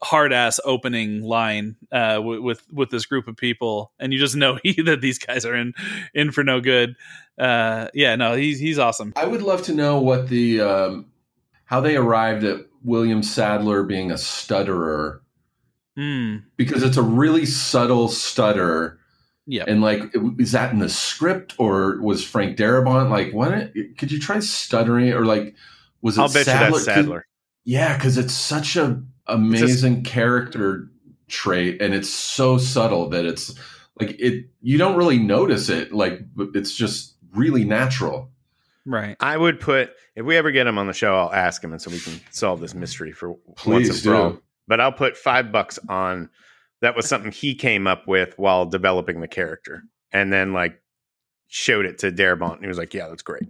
hard 0.03 0.33
ass 0.33 0.59
opening 0.65 1.21
line 1.21 1.75
uh, 1.91 2.19
with, 2.23 2.39
with 2.39 2.73
with 2.73 2.89
this 2.89 3.05
group 3.05 3.27
of 3.27 3.35
people, 3.37 3.91
and 3.99 4.13
you 4.13 4.19
just 4.19 4.35
know 4.35 4.59
he, 4.63 4.81
that 4.83 5.01
these 5.01 5.17
guys 5.19 5.45
are 5.45 5.55
in 5.55 5.73
in 6.13 6.31
for 6.31 6.43
no 6.43 6.59
good. 6.61 6.95
Uh, 7.37 7.87
yeah, 7.93 8.15
no, 8.15 8.35
he's 8.35 8.59
he's 8.59 8.79
awesome. 8.79 9.13
I 9.15 9.25
would 9.25 9.41
love 9.41 9.61
to 9.63 9.73
know 9.73 9.99
what 9.99 10.29
the 10.29 10.61
um, 10.61 11.05
how 11.65 11.81
they 11.81 11.95
arrived 11.95 12.43
at 12.43 12.65
William 12.83 13.23
Sadler 13.23 13.83
being 13.83 14.11
a 14.11 14.17
stutterer 14.17 15.21
Hmm. 15.95 16.37
because 16.57 16.83
it's 16.83 16.97
a 16.97 17.01
really 17.01 17.45
subtle 17.45 18.09
stutter. 18.09 18.99
Yeah. 19.47 19.63
And 19.67 19.81
like, 19.81 20.01
is 20.37 20.51
that 20.51 20.73
in 20.73 20.79
the 20.79 20.89
script 20.89 21.55
or 21.57 22.01
was 22.01 22.23
Frank 22.23 22.57
Darabont 22.57 23.09
like, 23.09 23.31
what? 23.31 23.71
Could 23.97 24.11
you 24.11 24.19
try 24.19 24.39
stuttering 24.39 25.13
or 25.13 25.25
like, 25.25 25.55
was 26.01 26.17
it 26.17 26.21
I'll 26.21 26.27
bet 26.33 26.45
Sadler? 26.45 26.65
you 26.67 26.71
that's 26.73 26.85
Sadler. 26.85 27.27
Yeah, 27.63 27.95
because 27.95 28.17
it's 28.17 28.33
such 28.33 28.75
a 28.75 29.01
amazing 29.27 30.03
character 30.03 30.89
trait, 31.27 31.81
and 31.81 31.93
it's 31.93 32.09
so 32.09 32.57
subtle 32.57 33.09
that 33.09 33.25
it's 33.25 33.53
like 33.99 34.19
it. 34.19 34.45
You 34.61 34.77
don't 34.77 34.95
really 34.95 35.17
notice 35.19 35.69
it. 35.69 35.91
Like 35.93 36.21
it's 36.53 36.73
just 36.75 37.15
really 37.33 37.63
natural. 37.65 38.31
Right. 38.85 39.15
I 39.19 39.35
would 39.35 39.59
put 39.59 39.91
if 40.15 40.25
we 40.25 40.37
ever 40.37 40.51
get 40.51 40.67
him 40.67 40.77
on 40.77 40.87
the 40.87 40.93
show, 40.93 41.15
I'll 41.15 41.33
ask 41.33 41.63
him 41.63 41.71
and 41.71 41.81
so 41.81 41.89
we 41.89 41.99
can 41.99 42.19
solve 42.31 42.59
this 42.59 42.75
mystery 42.75 43.11
for 43.11 43.31
once 43.31 43.39
Please 43.57 43.89
and 43.89 43.99
for 43.99 44.15
all. 44.15 44.29
do. 44.31 44.41
But 44.67 44.79
I'll 44.79 44.91
put 44.91 45.17
five 45.17 45.51
bucks 45.51 45.79
on 45.89 46.29
that 46.81 46.95
was 46.95 47.07
something 47.07 47.31
he 47.31 47.55
came 47.55 47.87
up 47.87 48.07
with 48.07 48.37
while 48.37 48.65
developing 48.65 49.21
the 49.21 49.27
character. 49.27 49.83
And 50.11 50.31
then 50.31 50.53
like 50.53 50.79
showed 51.47 51.85
it 51.85 51.97
to 51.99 52.11
Darabont, 52.11 52.53
and 52.55 52.61
he 52.61 52.67
was 52.67 52.77
like, 52.77 52.93
"Yeah, 52.93 53.07
that's 53.07 53.21
great." 53.23 53.47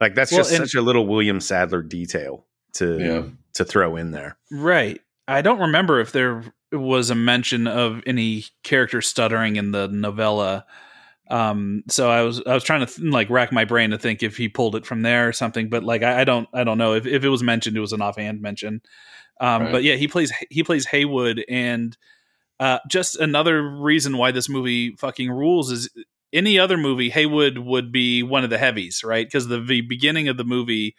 Like 0.00 0.14
that's 0.16 0.32
Well, 0.32 0.40
just 0.40 0.52
and- 0.52 0.68
such 0.68 0.74
a 0.74 0.82
little 0.82 1.06
William 1.06 1.40
Sadler 1.40 1.82
detail 1.82 2.46
to 2.74 2.98
Yeah. 2.98 3.22
to 3.54 3.64
throw 3.64 3.94
in 3.96 4.10
there. 4.10 4.36
Right. 4.50 5.00
I 5.26 5.42
don't 5.42 5.60
remember 5.60 6.00
if 6.00 6.12
there 6.12 6.44
was 6.72 7.10
a 7.10 7.14
mention 7.14 7.66
of 7.66 8.02
any 8.06 8.44
character 8.62 9.00
stuttering 9.00 9.56
in 9.56 9.70
the 9.72 9.88
novella. 9.88 10.66
Um, 11.30 11.82
so 11.88 12.10
I 12.10 12.22
was 12.22 12.42
I 12.46 12.52
was 12.52 12.64
trying 12.64 12.86
to 12.86 12.92
th- 12.92 13.12
like 13.12 13.30
rack 13.30 13.50
my 13.52 13.64
brain 13.64 13.90
to 13.90 13.98
think 13.98 14.22
if 14.22 14.36
he 14.36 14.48
pulled 14.48 14.76
it 14.76 14.84
from 14.84 15.02
there 15.02 15.28
or 15.28 15.32
something, 15.32 15.68
but 15.70 15.82
like 15.82 16.02
I, 16.02 16.20
I 16.20 16.24
don't 16.24 16.48
I 16.52 16.64
don't 16.64 16.78
know 16.78 16.94
if, 16.94 17.06
if 17.06 17.24
it 17.24 17.28
was 17.28 17.42
mentioned, 17.42 17.76
it 17.76 17.80
was 17.80 17.92
an 17.92 18.02
offhand 18.02 18.42
mention. 18.42 18.82
Um, 19.40 19.62
Right. 19.62 19.72
but 19.72 19.82
yeah, 19.84 19.94
he 19.96 20.06
plays 20.08 20.32
he 20.50 20.62
plays 20.62 20.86
Haywood, 20.86 21.44
and 21.48 21.96
uh, 22.60 22.78
just 22.88 23.16
another 23.16 23.62
reason 23.62 24.16
why 24.18 24.30
this 24.30 24.48
movie 24.48 24.94
fucking 24.96 25.30
rules 25.30 25.70
is 25.72 25.88
any 26.32 26.58
other 26.58 26.76
movie 26.76 27.10
Haywood 27.10 27.58
would 27.58 27.90
be 27.90 28.22
one 28.22 28.44
of 28.44 28.50
the 28.50 28.58
heavies, 28.58 29.02
right? 29.04 29.26
Because 29.26 29.48
the, 29.48 29.60
the 29.60 29.80
beginning 29.80 30.28
of 30.28 30.36
the 30.36 30.44
movie 30.44 30.94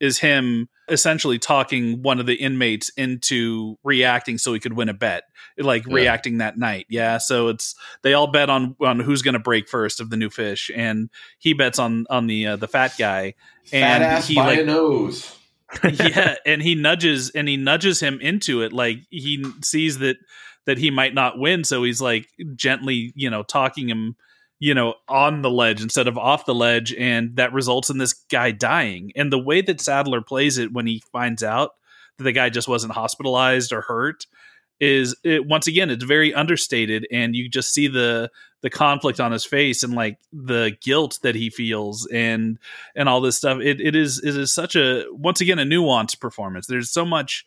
is 0.00 0.18
him 0.18 0.68
essentially 0.88 1.38
talking 1.38 2.02
one 2.02 2.20
of 2.20 2.26
the 2.26 2.34
inmates 2.34 2.90
into 2.90 3.76
reacting 3.82 4.38
so 4.38 4.52
he 4.52 4.60
could 4.60 4.74
win 4.74 4.88
a 4.88 4.94
bet 4.94 5.24
like 5.58 5.84
Yeah. 5.86 5.94
reacting 5.94 6.38
that 6.38 6.56
night 6.58 6.86
yeah 6.88 7.18
so 7.18 7.48
it's 7.48 7.74
they 8.02 8.14
all 8.14 8.26
bet 8.28 8.48
on 8.50 8.76
on 8.80 9.00
who's 9.00 9.22
going 9.22 9.32
to 9.34 9.40
break 9.40 9.68
first 9.68 10.00
of 10.00 10.10
the 10.10 10.16
new 10.16 10.30
fish 10.30 10.70
and 10.76 11.10
he 11.38 11.54
bets 11.54 11.78
on 11.78 12.06
on 12.10 12.26
the 12.26 12.46
uh, 12.46 12.56
the 12.56 12.68
fat 12.68 12.92
guy 12.98 13.34
Fat 13.64 13.76
and 13.76 14.04
ass 14.04 14.28
he 14.28 14.34
by 14.36 14.46
like 14.46 14.58
a 14.60 14.64
nose. 14.64 15.36
yeah 15.92 16.36
and 16.46 16.62
he 16.62 16.74
nudges 16.76 17.30
and 17.30 17.48
he 17.48 17.56
nudges 17.56 17.98
him 17.98 18.20
into 18.20 18.62
it 18.62 18.72
like 18.72 18.98
he 19.10 19.44
sees 19.64 19.98
that 19.98 20.16
that 20.66 20.78
he 20.78 20.90
might 20.90 21.14
not 21.14 21.38
win 21.38 21.64
so 21.64 21.82
he's 21.82 22.00
like 22.00 22.28
gently 22.54 23.12
you 23.16 23.28
know 23.30 23.42
talking 23.42 23.88
him 23.88 24.14
you 24.58 24.74
know 24.74 24.94
on 25.08 25.42
the 25.42 25.50
ledge 25.50 25.82
instead 25.82 26.08
of 26.08 26.16
off 26.16 26.46
the 26.46 26.54
ledge 26.54 26.94
and 26.94 27.36
that 27.36 27.52
results 27.52 27.90
in 27.90 27.98
this 27.98 28.12
guy 28.12 28.50
dying. 28.50 29.12
And 29.16 29.32
the 29.32 29.38
way 29.38 29.60
that 29.62 29.80
sadler 29.80 30.20
plays 30.20 30.58
it 30.58 30.72
when 30.72 30.86
he 30.86 31.02
finds 31.12 31.42
out 31.42 31.72
that 32.18 32.24
the 32.24 32.32
guy 32.32 32.48
just 32.48 32.68
wasn't 32.68 32.94
hospitalized 32.94 33.72
or 33.72 33.82
hurt 33.82 34.26
is 34.78 35.16
it 35.24 35.46
once 35.46 35.66
again 35.66 35.88
it's 35.88 36.04
very 36.04 36.34
understated 36.34 37.06
and 37.10 37.34
you 37.34 37.48
just 37.48 37.72
see 37.72 37.88
the 37.88 38.30
the 38.62 38.70
conflict 38.70 39.20
on 39.20 39.32
his 39.32 39.44
face 39.44 39.82
and 39.82 39.94
like 39.94 40.18
the 40.32 40.76
guilt 40.82 41.18
that 41.22 41.34
he 41.34 41.50
feels 41.50 42.06
and 42.12 42.58
and 42.94 43.08
all 43.08 43.20
this 43.20 43.36
stuff. 43.36 43.60
It, 43.60 43.80
it 43.80 43.94
is 43.94 44.20
it 44.24 44.36
is 44.36 44.52
such 44.52 44.74
a 44.74 45.04
once 45.12 45.40
again 45.40 45.58
a 45.58 45.64
nuanced 45.64 46.20
performance. 46.20 46.66
There's 46.66 46.90
so 46.90 47.04
much 47.04 47.44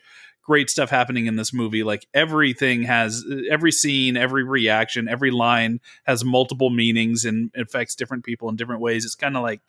great 0.49 0.67
stuff 0.67 0.89
happening 0.89 1.27
in 1.27 1.35
this 1.35 1.53
movie. 1.53 1.83
Like 1.83 2.07
everything 2.11 2.81
has 2.81 3.23
every 3.51 3.71
scene 3.71 4.17
every 4.17 4.43
reaction 4.43 5.07
every 5.07 5.29
line 5.29 5.79
has 6.05 6.25
multiple 6.25 6.71
meanings 6.71 7.23
and 7.23 7.51
affects 7.55 7.93
different 7.93 8.23
people 8.23 8.49
in 8.49 8.55
different 8.55 8.81
ways. 8.81 9.05
It's 9.05 9.13
kind 9.13 9.37
of 9.37 9.43
like 9.43 9.61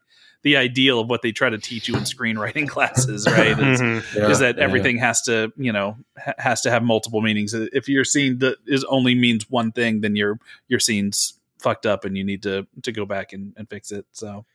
the 0.42 0.56
ideal 0.56 0.98
of 0.98 1.10
what 1.10 1.20
they 1.20 1.32
try 1.32 1.50
to 1.50 1.58
teach 1.58 1.86
you 1.86 1.96
in 1.96 2.04
screenwriting 2.04 2.66
classes 2.74 3.26
right. 3.26 3.48
Yeah, 3.48 3.56
mm-hmm. 3.56 4.30
is 4.30 4.38
that 4.38 4.56
yeah. 4.56 4.64
everything 4.64 4.96
has 4.96 5.20
to 5.24 5.52
you 5.58 5.70
know 5.70 5.98
ha- 6.18 6.32
has 6.38 6.62
to 6.62 6.70
have 6.70 6.82
multiple 6.82 7.20
meanings. 7.20 7.52
If 7.52 7.86
your 7.86 8.04
scene 8.04 8.38
that 8.38 8.56
is 8.66 8.82
only 8.84 9.14
means 9.14 9.50
one 9.50 9.72
thing 9.72 10.00
then 10.00 10.16
your 10.16 10.40
your 10.68 10.80
scene's 10.80 11.34
fucked 11.58 11.84
up 11.84 12.06
and 12.06 12.16
you 12.16 12.24
need 12.24 12.42
to 12.44 12.66
to 12.84 12.90
go 12.90 13.04
back 13.04 13.34
and, 13.34 13.52
and 13.58 13.68
fix 13.68 13.92
it. 13.92 14.06
So 14.12 14.46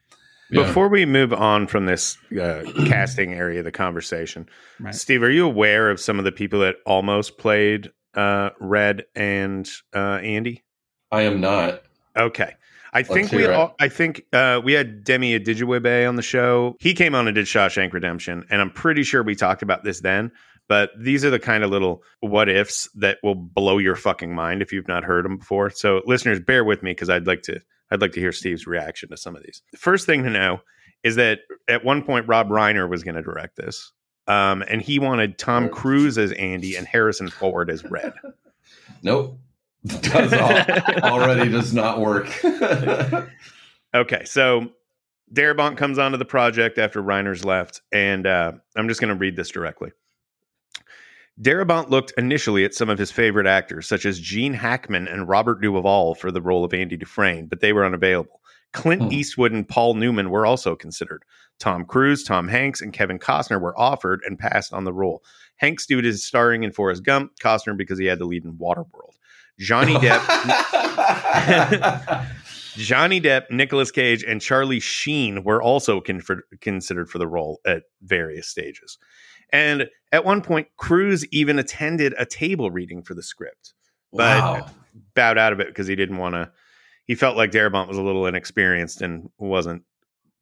Yeah. 0.51 0.63
Before 0.63 0.88
we 0.89 1.05
move 1.05 1.34
on 1.34 1.65
from 1.67 1.88
this 1.88 2.17
uh, 2.39 2.63
casting 2.86 3.34
area 3.34 3.60
of 3.60 3.65
the 3.65 3.71
conversation, 3.71 4.47
Right. 4.79 4.93
Steve, 4.93 5.23
are 5.23 5.31
you 5.31 5.45
aware 5.45 5.89
of 5.89 5.99
some 5.99 6.19
of 6.19 6.25
the 6.25 6.31
people 6.31 6.60
that 6.60 6.75
almost 6.86 7.38
played 7.38 7.91
uh, 8.13 8.51
Red 8.60 9.05
and 9.15 9.67
uh, 9.95 10.19
Andy? 10.21 10.63
I 11.12 11.21
am 11.23 11.41
not. 11.41 11.81
Okay. 12.15 12.53
I 12.93 13.03
think 13.03 13.31
we 13.31 13.45
all, 13.45 13.75
I 13.79 13.89
think 13.89 14.23
uh, 14.31 14.62
we 14.63 14.71
had 14.71 15.03
Demi 15.03 15.38
Adejuyigbe 15.38 16.08
on 16.08 16.15
the 16.15 16.21
show. 16.21 16.77
He 16.79 16.93
came 16.93 17.13
on 17.13 17.27
and 17.27 17.36
did 17.36 17.45
Shawshank 17.45 17.91
Redemption, 17.91 18.45
and 18.49 18.62
I'm 18.62 18.71
pretty 18.71 19.03
sure 19.03 19.21
we 19.21 19.36
talked 19.36 19.62
about 19.62 19.84
this 19.84 19.99
then. 19.99 20.31
But 20.69 20.91
these 20.97 21.25
are 21.25 21.29
the 21.29 21.38
kind 21.38 21.63
of 21.63 21.69
little 21.71 22.03
what 22.21 22.47
ifs 22.49 22.89
that 22.95 23.17
will 23.21 23.36
blow 23.36 23.79
your 23.79 23.95
fucking 23.95 24.34
mind 24.34 24.62
if 24.62 24.71
you've 24.71 24.88
not 24.88 25.03
heard 25.03 25.25
them 25.25 25.38
before. 25.38 25.69
So 25.71 26.01
listeners, 26.05 26.39
bear 26.39 26.63
with 26.63 26.84
me 26.84 26.91
because 26.91 27.10
I'd 27.10 27.27
like 27.27 27.41
to 27.43 27.60
I'd 27.95 28.01
like 28.01 28.12
to 28.13 28.19
hear 28.19 28.31
Steve's 28.31 28.67
reaction 28.67 29.10
to 29.10 29.17
some 29.17 29.36
of 29.36 29.43
these. 29.43 29.62
The 29.71 29.77
first 29.77 30.05
thing 30.05 30.23
to 30.23 30.29
know 30.29 30.60
is 31.03 31.15
that 31.15 31.39
at 31.67 31.84
one 31.84 32.03
point 32.03 32.27
Rob 32.27 32.49
Reiner 32.49 32.89
was 32.89 33.03
going 33.03 33.15
to 33.15 33.21
direct 33.21 33.55
this, 33.55 33.91
um, 34.27 34.63
and 34.69 34.81
he 34.81 34.99
wanted 34.99 35.38
Tom 35.38 35.69
Cruise 35.69 36.17
as 36.17 36.31
Andy 36.34 36.75
and 36.75 36.86
Harrison 36.86 37.29
Ford 37.29 37.69
as 37.69 37.84
Red. 37.84 38.13
Nope. 39.03 39.39
Does 39.86 40.34
al- 40.34 41.03
already 41.03 41.51
does 41.51 41.73
not 41.73 41.99
work. 41.99 42.27
Okay, 43.95 44.25
so 44.25 44.71
Darabont 45.34 45.77
comes 45.77 45.97
onto 45.97 46.17
the 46.17 46.25
project 46.25 46.77
after 46.77 47.01
Reiner's 47.01 47.45
left, 47.45 47.81
and 47.93 48.27
uh, 48.27 48.51
I'm 48.75 48.89
just 48.89 48.99
going 48.99 49.13
to 49.13 49.17
read 49.17 49.38
this 49.38 49.49
directly. 49.49 49.91
Darabont 51.41 51.89
looked 51.89 52.13
initially 52.17 52.63
at 52.63 52.73
some 52.73 52.89
of 52.89 52.97
his 52.97 53.11
favorite 53.11 53.47
actors, 53.47 53.87
such 53.87 54.05
as 54.05 54.19
Gene 54.19 54.53
Hackman 54.53 55.07
and 55.07 55.27
Robert 55.27 55.61
Duvall, 55.61 56.15
for 56.15 56.31
the 56.31 56.41
role 56.41 56.63
of 56.63 56.73
Andy 56.73 56.95
Dufresne, 56.95 57.47
but 57.47 57.59
they 57.59 57.73
were 57.73 57.85
unavailable. 57.85 58.39
Clint 58.73 59.03
Hmm. 59.03 59.11
Eastwood 59.11 59.51
and 59.51 59.67
Paul 59.67 59.95
Newman 59.95 60.29
were 60.29 60.45
also 60.45 60.75
considered. 60.75 61.23
Tom 61.59 61.85
Cruise, 61.85 62.23
Tom 62.23 62.47
Hanks, 62.47 62.81
and 62.81 62.93
Kevin 62.93 63.19
Costner 63.19 63.59
were 63.61 63.77
offered 63.79 64.21
and 64.25 64.39
passed 64.39 64.73
on 64.73 64.83
the 64.83 64.93
role. 64.93 65.23
Hanks 65.57 65.85
due 65.85 66.01
to 66.01 66.07
his 66.07 66.23
starring 66.23 66.63
in 66.63 66.71
Forrest 66.71 67.03
Gump, 67.03 67.31
Costner 67.39 67.77
because 67.77 67.99
he 67.99 68.05
had 68.05 68.19
the 68.19 68.25
lead 68.25 68.43
in 68.43 68.53
Waterworld. 68.53 69.13
Johnny 69.59 69.93
Depp 69.95 70.25
Johnny 72.75 73.21
Depp, 73.21 73.49
Nicolas 73.49 73.91
Cage, 73.91 74.23
and 74.23 74.41
Charlie 74.41 74.81
Sheen 74.81 75.45
were 75.45 75.61
also 75.61 76.01
confer- 76.01 76.43
considered 76.59 77.09
for 77.09 77.19
the 77.19 77.27
role 77.27 77.61
at 77.65 77.83
various 78.01 78.49
stages. 78.49 78.97
And 79.51 79.88
at 80.12 80.25
one 80.25 80.41
point, 80.41 80.67
Cruise 80.77 81.25
even 81.31 81.60
attended 81.60 82.13
a 82.17 82.25
table 82.25 82.71
reading 82.71 83.03
for 83.03 83.13
the 83.13 83.23
script, 83.23 83.73
but 84.12 84.41
wow. 84.41 84.67
bowed 85.13 85.38
out 85.38 85.53
of 85.53 85.60
it 85.60 85.67
because 85.67 85.88
he 85.88 85.95
didn't 85.95 86.17
want 86.17 86.36
to. 86.36 86.51
He 87.05 87.15
felt 87.15 87.38
like 87.38 87.51
Darabont 87.51 87.88
was 87.88 87.97
a 87.97 88.01
little 88.01 88.25
inexperienced 88.25 89.01
and 89.01 89.29
wasn't 89.38 89.84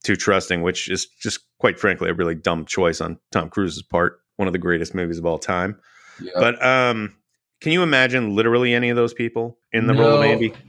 too 0.03 0.15
trusting, 0.15 0.61
which 0.61 0.89
is 0.89 1.05
just 1.05 1.39
quite 1.59 1.79
frankly 1.79 2.09
a 2.09 2.13
really 2.13 2.35
dumb 2.35 2.65
choice 2.65 3.01
on 3.01 3.17
Tom 3.31 3.49
Cruise's 3.49 3.83
part. 3.83 4.19
One 4.37 4.47
of 4.47 4.53
the 4.53 4.59
greatest 4.59 4.95
movies 4.95 5.19
of 5.19 5.25
all 5.25 5.37
time. 5.37 5.79
Yeah. 6.21 6.31
But 6.35 6.63
um, 6.65 7.15
can 7.61 7.71
you 7.71 7.83
imagine 7.83 8.35
literally 8.35 8.73
any 8.73 8.89
of 8.89 8.95
those 8.95 9.13
people 9.13 9.57
in 9.71 9.87
the 9.87 9.93
role 9.93 10.15
of 10.15 10.21
No. 10.21 10.27
Andy? 10.27 10.53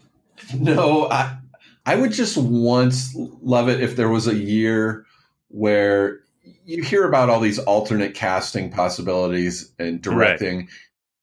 No, 0.59 1.09
I 1.11 1.39
I 1.87 1.95
would 1.95 2.11
just 2.11 2.37
once 2.37 3.15
love 3.15 3.69
it 3.69 3.81
if 3.81 3.95
there 3.95 4.09
was 4.09 4.27
a 4.27 4.35
year 4.35 5.07
where 5.49 6.24
you 6.65 6.83
hear 6.83 7.07
about 7.07 7.31
all 7.31 7.41
these 7.41 7.59
alternate 7.59 8.15
casting 8.15 8.71
possibilities 8.71 9.73
and 9.79 10.01
directing. 10.01 10.69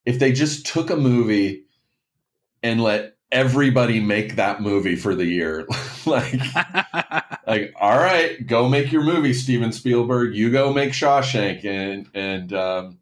If 0.05 0.19
they 0.19 0.31
just 0.31 0.65
took 0.65 0.89
a 0.89 0.95
movie 0.95 1.63
and 2.63 2.81
let 2.81 3.17
everybody 3.31 3.99
make 3.99 4.35
that 4.35 4.61
movie 4.61 4.95
for 4.95 5.15
the 5.15 5.25
year, 5.25 5.67
like 6.05 6.33
like 7.47 7.73
all 7.79 7.97
right, 7.97 8.45
go 8.45 8.67
make 8.69 8.91
your 8.91 9.03
movie, 9.03 9.33
Steven 9.33 9.71
Spielberg. 9.71 10.35
You 10.35 10.51
go 10.51 10.73
make 10.73 10.91
Shawshank, 10.91 11.65
and 11.65 12.07
and 12.13 12.53
um, 12.53 12.99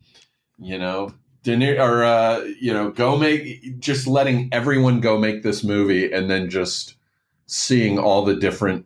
you 0.57 0.77
know. 0.77 1.13
Niro, 1.45 1.79
or 1.79 2.03
uh, 2.03 2.43
you 2.59 2.71
know, 2.71 2.91
go 2.91 3.17
make 3.17 3.79
just 3.79 4.05
letting 4.05 4.49
everyone 4.51 4.99
go 4.99 5.17
make 5.17 5.41
this 5.41 5.63
movie, 5.63 6.11
and 6.11 6.29
then 6.29 6.47
just 6.47 6.93
seeing 7.47 7.97
all 7.97 8.23
the 8.23 8.35
different 8.35 8.85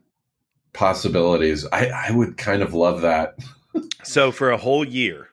possibilities. 0.74 1.66
I, 1.72 1.88
I 1.88 2.12
would 2.12 2.38
kind 2.38 2.62
of 2.62 2.74
love 2.74 3.02
that. 3.02 3.38
So 4.04 4.32
for 4.32 4.52
a 4.52 4.58
whole 4.58 4.86
year, 4.86 5.30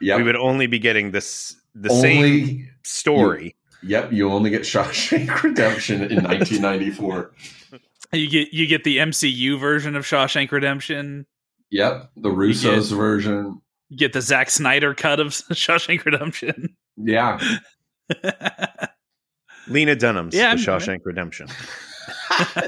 Yep. 0.00 0.16
we 0.16 0.22
would 0.22 0.36
only 0.36 0.66
be 0.66 0.78
getting 0.78 1.10
this 1.10 1.56
the 1.74 1.90
same 1.90 2.16
only 2.18 2.70
story. 2.84 3.54
yep. 3.82 4.10
You 4.12 4.30
only 4.32 4.48
get 4.48 4.62
Shawshank 4.62 5.42
Redemption 5.42 5.96
in 6.02 6.22
1994. 6.24 7.32
you 8.12 8.30
get 8.30 8.52
you 8.54 8.66
get 8.66 8.84
the 8.84 8.96
mcu 8.98 9.58
version 9.60 9.94
of 9.96 10.04
shawshank 10.04 10.50
redemption 10.52 11.26
Yep, 11.70 12.10
the 12.16 12.30
Russo's 12.30 12.92
version. 12.92 13.60
you 13.90 13.96
get 13.98 14.12
the 14.14 14.22
Zack 14.22 14.48
snyder 14.50 14.94
cut 14.94 15.20
of 15.20 15.28
shawshank 15.52 16.04
redemption 16.06 16.74
Yeah, 16.96 17.38
Lena 19.68 19.94
Dunham's 19.96 20.34
Yeah, 20.34 20.54
The 20.54 20.60
I'm- 20.70 20.80
Shawshank 20.80 21.00
Redemption. 21.04 21.48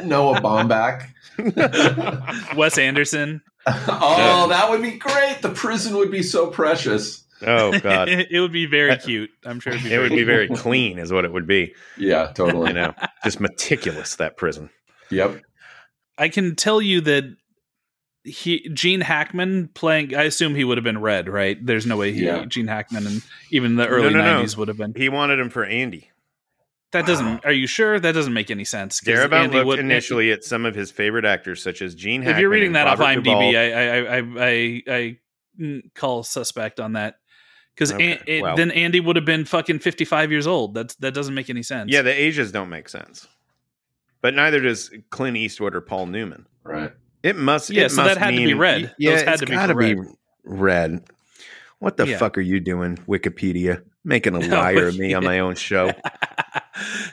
Noah 0.05 0.41
Baumbach. 0.41 1.09
wes 2.57 2.79
anderson 2.79 3.43
oh, 3.67 4.47
that 4.49 4.71
would 4.71 4.83
be 4.83 4.93
great. 4.93 5.39
The 5.43 5.51
prison 5.51 5.97
would 5.97 6.11
be 6.11 6.23
so 6.23 6.49
precious. 6.49 7.25
Oh 7.43 7.79
God, 7.79 8.09
it, 8.09 8.29
it 8.31 8.41
would 8.41 8.53
be 8.53 8.67
very 8.67 8.97
cute 8.97 9.31
i'm 9.45 9.61
sure 9.61 9.73
it'd 9.73 9.85
be 9.85 9.93
it 9.93 9.99
would 9.99 10.11
be 10.11 10.25
very 10.25 10.49
clean, 10.49 10.99
is 10.99 11.13
what 11.13 11.25
it 11.25 11.33
would 11.33 11.47
be. 11.47 11.75
Yeah, 11.99 12.33
totally. 12.35 12.69
You 12.69 12.75
know, 12.75 12.95
just 13.23 13.41
meticulous 13.41 14.17
that 14.17 14.37
prison. 14.37 14.71
Yep. 15.11 15.43
I 16.17 16.29
can 16.29 16.55
tell 16.55 16.81
you 16.81 17.01
that 17.03 17.25
he 18.23 18.69
Gene 18.73 19.01
Hackman 19.01 19.69
playing. 19.75 20.15
I 20.15 20.23
assume 20.23 20.55
he 20.55 20.65
would 20.65 20.79
have 20.79 20.85
been 20.85 21.01
Red, 21.01 21.29
right? 21.29 21.59
There's 21.65 21.87
no 21.87 21.97
way 21.97 22.13
he, 22.13 22.25
Yeah. 22.25 22.45
Gene 22.47 22.69
Hackman 22.69 23.07
and 23.07 23.23
even 23.51 23.77
the 23.77 23.87
early 23.87 24.15
no, 24.15 24.21
no. 24.21 24.43
'90s 24.43 24.57
would 24.57 24.69
have 24.69 24.79
been. 24.79 24.95
He 24.95 25.09
wanted 25.09 25.39
him 25.39 25.51
for 25.51 25.65
Andy. 25.65 26.11
That 26.95 27.07
doesn't. 27.07 27.45
Are 27.45 27.53
you 27.53 27.67
sure? 27.67 28.01
That 28.01 28.13
doesn't 28.13 28.33
make 28.33 28.51
any 28.51 28.65
sense. 28.65 29.01
Darabont 29.03 29.33
Andy 29.35 29.57
looked 29.59 29.67
would- 29.67 29.79
initially 29.81 30.33
at 30.33 30.43
some 30.45 30.65
of 30.65 30.75
his 30.75 30.91
favorite 30.91 31.25
actors, 31.27 31.63
such 31.63 31.83
as 31.83 31.95
Gene 31.95 32.23
Hackman. 32.23 32.37
If 32.37 32.41
you're 32.41 32.49
reading 32.51 32.69
and 32.69 32.77
that 32.77 32.87
off 32.87 32.99
IMDb, 32.99 33.25
Duvall. 33.25 33.57
I, 33.57 33.71
I, 33.71 34.17
I, 34.17 34.23
I, 34.39 34.83
I 34.89 35.19
call 35.95 36.23
suspect 36.23 36.81
on 36.81 36.95
that 36.95 37.19
because 37.75 37.93
Okay, 37.93 38.41
well. 38.43 38.57
then 38.57 38.71
Andy 38.71 39.01
would 39.01 39.17
have 39.17 39.25
been 39.25 39.45
fucking 39.45 39.81
55 39.81 40.31
years 40.33 40.47
old. 40.47 40.75
That's 40.75 40.95
that 40.97 41.13
doesn't 41.15 41.35
make 41.35 41.51
any 41.51 41.63
sense. 41.63 41.91
yeah, 41.93 42.03
the 42.03 42.13
ages 42.13 42.51
don't 42.53 42.69
make 42.71 42.89
sense, 42.89 43.27
but 44.21 44.35
neither 44.35 44.61
does 44.61 44.91
Clint 45.11 45.37
Eastwood 45.37 45.75
or 45.75 45.81
Paul 45.81 46.07
Newman. 46.07 46.47
Right. 46.63 46.93
It 47.23 47.37
must. 47.37 47.71
Yeah, 47.71 47.85
it 47.85 47.91
so 47.91 48.03
must 48.03 48.15
that 48.15 48.19
had 48.25 48.31
to 48.33 48.37
be 48.37 48.47
mean- 48.47 48.59
red. 48.59 48.95
Yeah, 48.99 49.11
Those 49.13 49.23
had 49.23 49.33
it's 49.35 49.41
to 49.41 49.47
be 49.47 49.53
gotta 49.53 49.73
for 49.75 49.81
be 49.81 49.95
red. 49.95 50.07
red. 50.45 51.05
What 51.81 51.97
the 51.97 52.07
Yeah. 52.07 52.19
fuck 52.19 52.39
are 52.39 52.43
you 52.43 52.61
doing, 52.61 52.97
Wikipedia? 53.09 53.83
Making 54.05 54.37
a 54.37 54.39
No, 54.41 54.47
oh, 54.57 54.61
liar 54.61 54.87
of 54.89 54.99
me 54.99 55.13
on 55.15 55.25
my 55.25 55.39
own 55.41 55.55
show. 55.57 55.93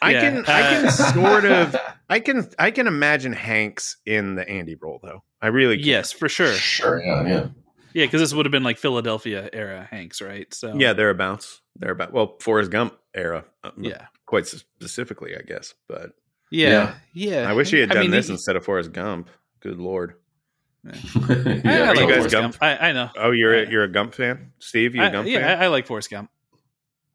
I 0.02 0.12
Yeah, 0.14 0.22
can, 0.22 0.46
I 0.48 0.62
can 0.62 0.92
sort 1.14 1.46
of, 1.46 1.76
I 2.10 2.20
can, 2.20 2.50
I 2.58 2.72
can 2.72 2.88
imagine 2.88 3.34
Hanks 3.34 3.98
in 4.06 4.36
the 4.36 4.48
Andy 4.48 4.76
role 4.76 5.00
though. 5.04 5.24
I 5.42 5.48
really, 5.48 5.78
can. 5.78 5.88
yes, 5.88 6.12
for 6.12 6.30
sure. 6.30 6.54
Sure. 6.54 7.02
Yeah. 7.04 7.28
Yeah. 7.28 7.48
Yeah, 7.94 8.06
because 8.06 8.22
this 8.22 8.34
would 8.34 8.46
have 8.46 8.52
been 8.52 8.64
like 8.64 8.78
Philadelphia 8.78 9.50
era 9.52 9.86
Hanks, 9.92 10.22
right? 10.22 10.52
So 10.54 10.74
yeah, 10.76 10.94
thereabouts, 10.94 11.62
thereabouts. 11.76 12.14
Well, 12.14 12.38
Forrest 12.40 12.72
Gump 12.72 12.94
era, 13.14 13.44
uh, 13.66 13.72
yeah, 13.78 14.06
quite 14.26 14.48
specifically, 14.48 15.36
I 15.36 15.42
guess. 15.42 15.74
But 15.90 16.12
yeah, 16.50 16.94
yeah. 17.14 17.50
I 17.50 17.54
wish 17.54 17.70
he 17.72 17.80
had 17.80 17.92
I 17.92 17.96
done 17.96 18.04
mean, 18.04 18.12
this 18.12 18.28
he- 18.28 18.34
instead 18.34 18.56
of 18.56 18.64
Forrest 18.64 18.94
Gump. 18.94 19.30
Good 19.60 19.78
lord. 19.78 20.14
I, 20.88 20.92
yeah, 20.94 21.22
I 21.26 21.88
like 21.90 22.00
you 22.00 22.08
guys 22.08 22.16
Forrest 22.18 22.32
Gump? 22.32 22.54
Gump. 22.54 22.58
I, 22.62 22.78
I 22.78 22.92
know. 22.94 23.10
Oh, 23.18 23.32
you're 23.32 23.54
a, 23.56 23.70
you're 23.70 23.84
a 23.84 23.92
Gump 23.92 24.14
fan, 24.14 24.54
Steve? 24.60 24.96
You 24.96 25.02
a 25.04 25.08
I- 25.08 25.10
Gump 25.10 25.28
yeah, 25.28 25.40
fan? 25.40 25.60
I, 25.60 25.66
I 25.66 25.68
like 25.68 25.86
Forrest 25.86 26.10
Gump. 26.10 26.30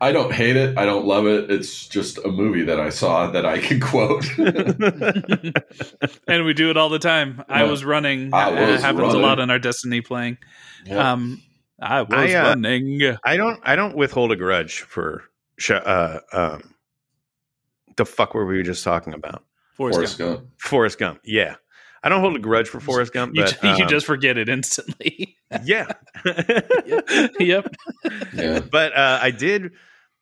I 0.01 0.13
don't 0.13 0.33
hate 0.33 0.57
it. 0.57 0.77
I 0.77 0.85
don't 0.85 1.07
love 1.07 1.27
it. 1.27 1.51
It's 1.51 1.89
just 1.89 2.19
a 2.19 2.29
movie 2.29 2.65
that 2.65 2.79
I 2.79 2.91
saw 2.91 3.31
that 3.31 3.47
I 3.47 3.59
can 3.59 3.81
quote. 3.81 4.27
and 6.29 6.45
we 6.45 6.53
do 6.53 6.69
it 6.69 6.77
all 6.77 6.91
the 6.91 6.99
time. 6.99 7.43
I 7.49 7.65
was 7.65 7.85
running. 7.85 8.35
I 8.35 8.51
was 8.51 8.83
happens 8.83 9.01
running. 9.01 9.17
a 9.17 9.27
lot 9.27 9.41
in 9.41 9.51
our 9.51 9.59
Destiny 9.59 10.03
playing. 10.03 10.37
Yeah. 10.85 11.13
Um, 11.13 11.43
I 11.81 12.03
was 12.03 12.33
I, 12.33 12.35
uh, 12.35 12.49
running. 12.49 13.17
I 13.25 13.37
don't 13.37 13.59
I 13.63 13.77
don't 13.77 13.97
withhold 13.97 14.33
a 14.33 14.37
grudge 14.37 14.81
for 14.81 15.25
sh- 15.59 15.71
uh 15.71 16.21
um 16.33 16.75
the 17.97 18.05
fuck 18.05 18.35
were 18.35 18.45
we 18.45 18.63
just 18.63 18.85
talking 18.85 19.15
about? 19.15 19.45
Forrest, 19.75 19.97
Forrest 19.97 20.19
Gump. 20.19 20.41
Gump. 20.41 20.51
Forrest 20.59 20.99
Gump. 20.99 21.21
Yeah. 21.25 21.57
I 22.07 22.09
don't 22.09 22.21
hold 22.21 22.37
a 22.37 22.39
grudge 22.39 22.69
for 22.69 22.79
Forrest 22.79 23.13
Gump, 23.13 23.35
You, 23.35 23.43
but 23.43 23.61
you 23.63 23.85
um, 23.85 23.89
just 23.89 24.07
forget 24.07 24.39
it 24.39 24.49
instantly. 24.49 25.37
yeah. 25.65 25.93
yep. 27.41 27.67
Yeah. 28.33 28.61
but 28.61 28.97
uh 28.97 29.19
I 29.21 29.33
did 29.33 29.73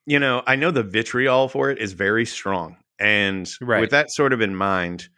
you 0.07 0.19
know, 0.19 0.43
I 0.47 0.57
know 0.57 0.71
the 0.71 0.83
vitriol 0.83 1.49
for 1.49 1.71
it 1.71 1.79
is 1.79 1.93
very 1.93 2.25
strong. 2.27 2.77
And 2.99 3.51
Right. 3.61 3.81
with 3.81 3.91
that 3.91 4.11
sort 4.11 4.33
of 4.33 4.41
in 4.41 4.55
mind, 4.57 5.09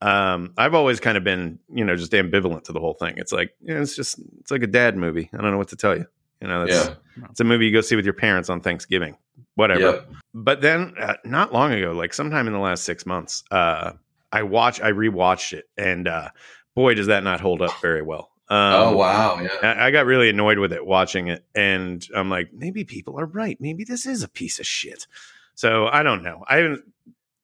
um, 0.00 0.54
I've 0.56 0.74
always 0.74 1.00
kind 1.00 1.16
of 1.16 1.24
been, 1.24 1.58
you 1.72 1.84
know, 1.84 1.96
just 1.96 2.12
ambivalent 2.12 2.64
to 2.64 2.72
the 2.72 2.80
whole 2.80 2.94
thing. 2.94 3.14
It's 3.16 3.32
like, 3.32 3.52
you 3.60 3.74
know, 3.74 3.80
it's 3.82 3.96
just, 3.96 4.18
it's 4.40 4.50
like 4.50 4.62
a 4.62 4.68
dad 4.68 4.96
movie. 4.96 5.28
I 5.32 5.36
don't 5.38 5.50
know 5.50 5.58
what 5.58 5.68
to 5.68 5.76
tell 5.76 5.96
you. 5.96 6.06
You 6.40 6.46
know, 6.48 6.66
that's, 6.66 6.88
Yeah. 6.88 6.94
it's 7.30 7.40
a 7.40 7.44
movie 7.44 7.66
you 7.66 7.72
go 7.72 7.80
see 7.80 7.96
with 7.96 8.04
your 8.04 8.14
parents 8.14 8.48
on 8.48 8.60
Thanksgiving, 8.60 9.16
whatever. 9.56 9.80
Yep. 9.80 10.10
But 10.34 10.60
then, 10.62 10.94
uh, 11.00 11.14
not 11.24 11.52
long 11.52 11.72
ago, 11.72 11.92
like 11.92 12.14
sometime 12.14 12.46
in 12.46 12.52
the 12.52 12.60
last 12.60 12.84
six 12.84 13.04
months, 13.06 13.42
uh, 13.50 13.92
I 14.32 14.42
watched, 14.42 14.82
I 14.82 14.92
rewatched 14.92 15.52
it, 15.54 15.66
and 15.76 16.06
uh, 16.08 16.30
boy, 16.74 16.94
does 16.94 17.06
that 17.08 17.24
not 17.24 17.40
hold 17.40 17.62
up 17.62 17.80
very 17.80 18.02
well. 18.02 18.30
Um, 18.50 18.72
oh 18.74 18.96
wow. 18.96 19.40
Yeah. 19.40 19.48
I 19.62 19.86
I 19.86 19.90
got 19.90 20.06
really 20.06 20.30
annoyed 20.30 20.58
with 20.58 20.72
it 20.72 20.84
watching 20.86 21.28
it, 21.28 21.44
and 21.54 22.06
I'm 22.14 22.30
like, 22.30 22.50
maybe 22.52 22.84
people 22.84 23.18
are 23.20 23.26
right. 23.26 23.58
Maybe 23.60 23.84
this 23.84 24.06
is 24.06 24.22
a 24.22 24.28
piece 24.28 24.58
of 24.58 24.66
shit. 24.66 25.06
So 25.54 25.86
I 25.86 26.02
don't 26.02 26.22
know. 26.22 26.44
I 26.48 26.56
haven't. 26.56 26.82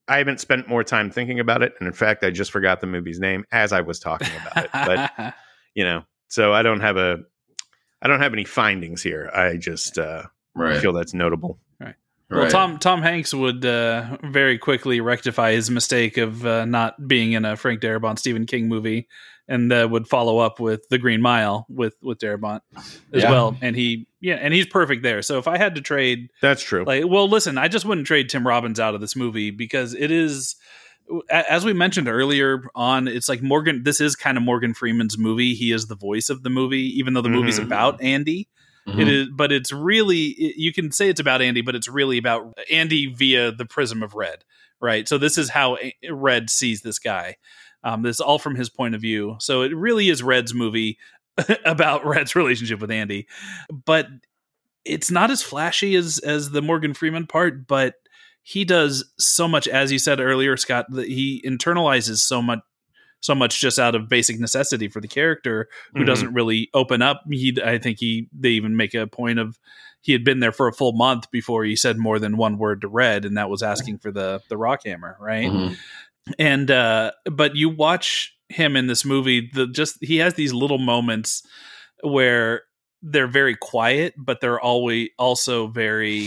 I 0.07 0.18
haven't 0.18 0.39
spent 0.41 0.68
more 0.68 0.85
time 0.85 1.11
thinking 1.11 1.41
about 1.41 1.62
it, 1.62 1.74
and 1.78 1.87
in 1.87 1.95
fact, 1.95 2.24
I 2.24 2.30
just 2.30 2.51
forgot 2.51 2.80
the 2.80 2.87
movie's 2.87 3.18
name 3.20 3.45
as 3.53 3.72
I 3.72 3.80
was 3.80 3.99
talking 3.99 4.28
about 4.41 4.64
it. 4.64 4.70
But 4.72 5.35
you 5.74 5.85
know, 5.85 6.05
so 6.28 6.53
I 6.53 6.62
don't 6.62 6.80
have 6.80 6.97
a, 6.99 7.18
I 8.03 8.09
don't 8.09 8.20
have 8.20 8.32
any 8.35 8.45
findings 8.45 9.03
here. 9.03 9.30
I 9.35 9.57
just 9.57 9.99
uh, 9.99 10.24
Right. 10.55 10.80
feel 10.80 10.93
that's 10.93 11.14
notable. 11.14 11.59
Well. 12.31 12.51
Tom 12.51 12.79
Tom 12.79 13.03
Hanks 13.03 13.33
would 13.35 13.64
uh, 13.64 14.16
very 14.25 14.59
quickly 14.59 15.01
rectify 15.01 15.53
his 15.53 15.70
mistake 15.70 16.16
of 16.16 16.45
uh, 16.45 16.64
not 16.64 17.07
being 17.07 17.33
in 17.33 17.45
a 17.45 17.57
Frank 17.57 17.81
Darabont 17.81 18.18
Stephen 18.18 18.47
King 18.47 18.66
movie, 18.68 19.09
and 19.47 19.72
uh, 19.72 19.87
would 19.91 20.09
follow 20.09 20.39
up 20.39 20.59
with 20.59 20.89
The 20.89 20.99
Green 20.99 21.20
Mile 21.20 21.66
with 21.68 21.95
with 22.03 22.18
Darabont 22.18 22.61
as 22.77 22.95
Yeah. 23.22 23.31
well. 23.31 23.57
And 23.61 23.77
he 23.77 24.07
yeah, 24.20 24.35
and 24.37 24.55
he's 24.55 24.66
perfect 24.66 25.03
there. 25.03 25.20
So 25.22 25.39
if 25.39 25.47
I 25.47 25.59
had 25.59 25.75
to 25.75 25.81
trade, 25.83 26.31
That's 26.41 26.62
true. 26.62 26.85
like, 26.85 27.05
well, 27.07 27.29
listen, 27.29 27.59
I 27.59 27.68
just 27.68 27.85
wouldn't 27.85 28.07
trade 28.07 28.31
Tim 28.31 28.47
Robbins 28.47 28.81
out 28.81 28.95
of 28.95 29.01
this 29.01 29.14
movie 29.14 29.51
because 29.51 29.95
it 29.95 30.11
is. 30.11 30.57
As 31.31 31.66
we 31.66 31.75
mentioned 31.75 32.09
earlier 32.09 32.62
on, 32.75 33.07
it's 33.09 33.29
like 33.29 33.43
Morgan. 33.43 33.83
This 33.85 34.01
is 34.01 34.16
kind 34.16 34.39
of 34.39 34.43
Morgan 34.43 34.72
Freeman's 34.72 35.18
movie. 35.18 35.53
He 35.55 35.70
is 35.70 35.87
the 35.89 35.95
voice 35.97 36.31
of 36.31 36.43
the 36.43 36.49
movie, 36.49 36.99
even 36.99 37.12
though 37.12 37.20
the 37.20 37.29
movie's 37.29 37.61
Mhm. 37.61 37.64
about 37.64 38.03
Andy. 38.03 38.49
Mhm. 38.89 39.01
It 39.01 39.09
is, 39.09 39.28
but 39.35 39.53
it's 39.53 39.72
really 39.72 40.26
it- 40.28 40.57
you 40.57 40.72
can 40.72 40.91
say 40.93 41.09
it's 41.09 41.20
about 41.20 41.41
Andy, 41.43 41.62
but 41.62 41.74
it's 41.74 41.89
really 41.89 42.18
about 42.18 42.53
Andy 42.70 43.07
via 43.07 43.51
the 43.53 43.64
prism 43.64 44.03
of 44.03 44.14
Red, 44.14 44.45
right? 44.80 45.09
So 45.09 45.16
this 45.18 45.39
is 45.39 45.51
how 45.51 45.78
Red 46.11 46.51
sees 46.51 46.82
this 46.82 46.99
guy. 46.99 47.37
Um, 47.82 48.03
this 48.03 48.16
is 48.16 48.20
all 48.20 48.39
from 48.39 48.57
his 48.57 48.68
point 48.70 48.95
of 48.95 49.01
view. 49.01 49.37
So 49.41 49.62
it 49.62 49.74
really 49.74 50.09
is 50.11 50.22
Red's 50.22 50.55
movie 50.55 50.99
about 51.64 52.05
Red's 52.07 52.35
relationship 52.37 52.80
with 52.80 52.91
Andy, 52.91 53.26
but 53.87 54.09
it's 54.85 55.11
not 55.11 55.30
as 55.30 55.43
flashy 55.43 55.95
as 55.97 56.18
as 56.18 56.51
the 56.51 56.62
Morgan 56.62 56.93
Freeman 56.95 57.26
part, 57.26 57.66
but 57.66 57.95
he 58.43 58.64
does 58.64 59.11
so 59.18 59.49
much, 59.49 59.66
as 59.66 59.91
you 59.91 59.99
said 59.99 60.20
earlier, 60.20 60.57
Scott. 60.59 60.87
That 60.91 61.09
he 61.09 61.43
internalizes 61.47 62.18
so 62.18 62.43
much, 62.43 62.61
so 63.25 63.35
much 63.35 63.59
just 63.59 63.79
out 63.79 63.95
of 63.95 64.07
basic 64.07 64.39
necessity 64.39 64.87
for 64.87 65.01
the 65.01 65.09
character, 65.09 65.66
who 65.95 66.03
Mhm. 66.03 66.07
doesn't 66.07 66.35
really 66.35 66.68
open 66.75 67.01
up. 67.01 67.22
He, 67.31 67.57
I 67.64 67.79
think 67.79 67.99
he, 67.99 68.29
they 68.39 68.51
even 68.51 68.77
make 68.77 68.93
a 68.93 69.07
point 69.07 69.39
of 69.39 69.59
he 70.03 70.12
had 70.12 70.25
been 70.25 70.41
there 70.41 70.53
for 70.53 70.68
a 70.68 70.72
full 70.75 70.93
month 70.93 71.31
before 71.31 71.64
he 71.64 71.75
said 71.75 71.97
more 71.97 72.18
than 72.18 72.37
one 72.37 72.59
word 72.59 72.83
to 72.83 72.89
Red, 72.89 73.25
and 73.25 73.39
that 73.39 73.49
was 73.49 73.62
asking 73.62 73.99
for 73.99 74.12
the 74.12 74.43
the 74.51 74.59
rock 74.59 74.83
hammer, 74.85 75.16
right? 75.18 75.51
Mhm. 75.51 75.77
and 76.39 76.70
uh 76.70 77.12
but 77.31 77.55
you 77.57 77.68
watch 77.70 78.35
him 78.51 78.77
in 78.77 78.87
this 78.87 79.05
movie 79.05 79.51
the 79.55 79.66
just 79.66 79.97
he 80.03 80.16
has 80.18 80.35
these 80.35 80.53
little 80.55 80.79
moments 80.79 81.43
where 82.03 82.62
they're 83.07 83.26
very 83.26 83.55
quiet 83.55 84.14
but 84.16 84.40
they're 84.40 84.61
always 84.61 85.11
also 85.18 85.66
very 85.66 86.26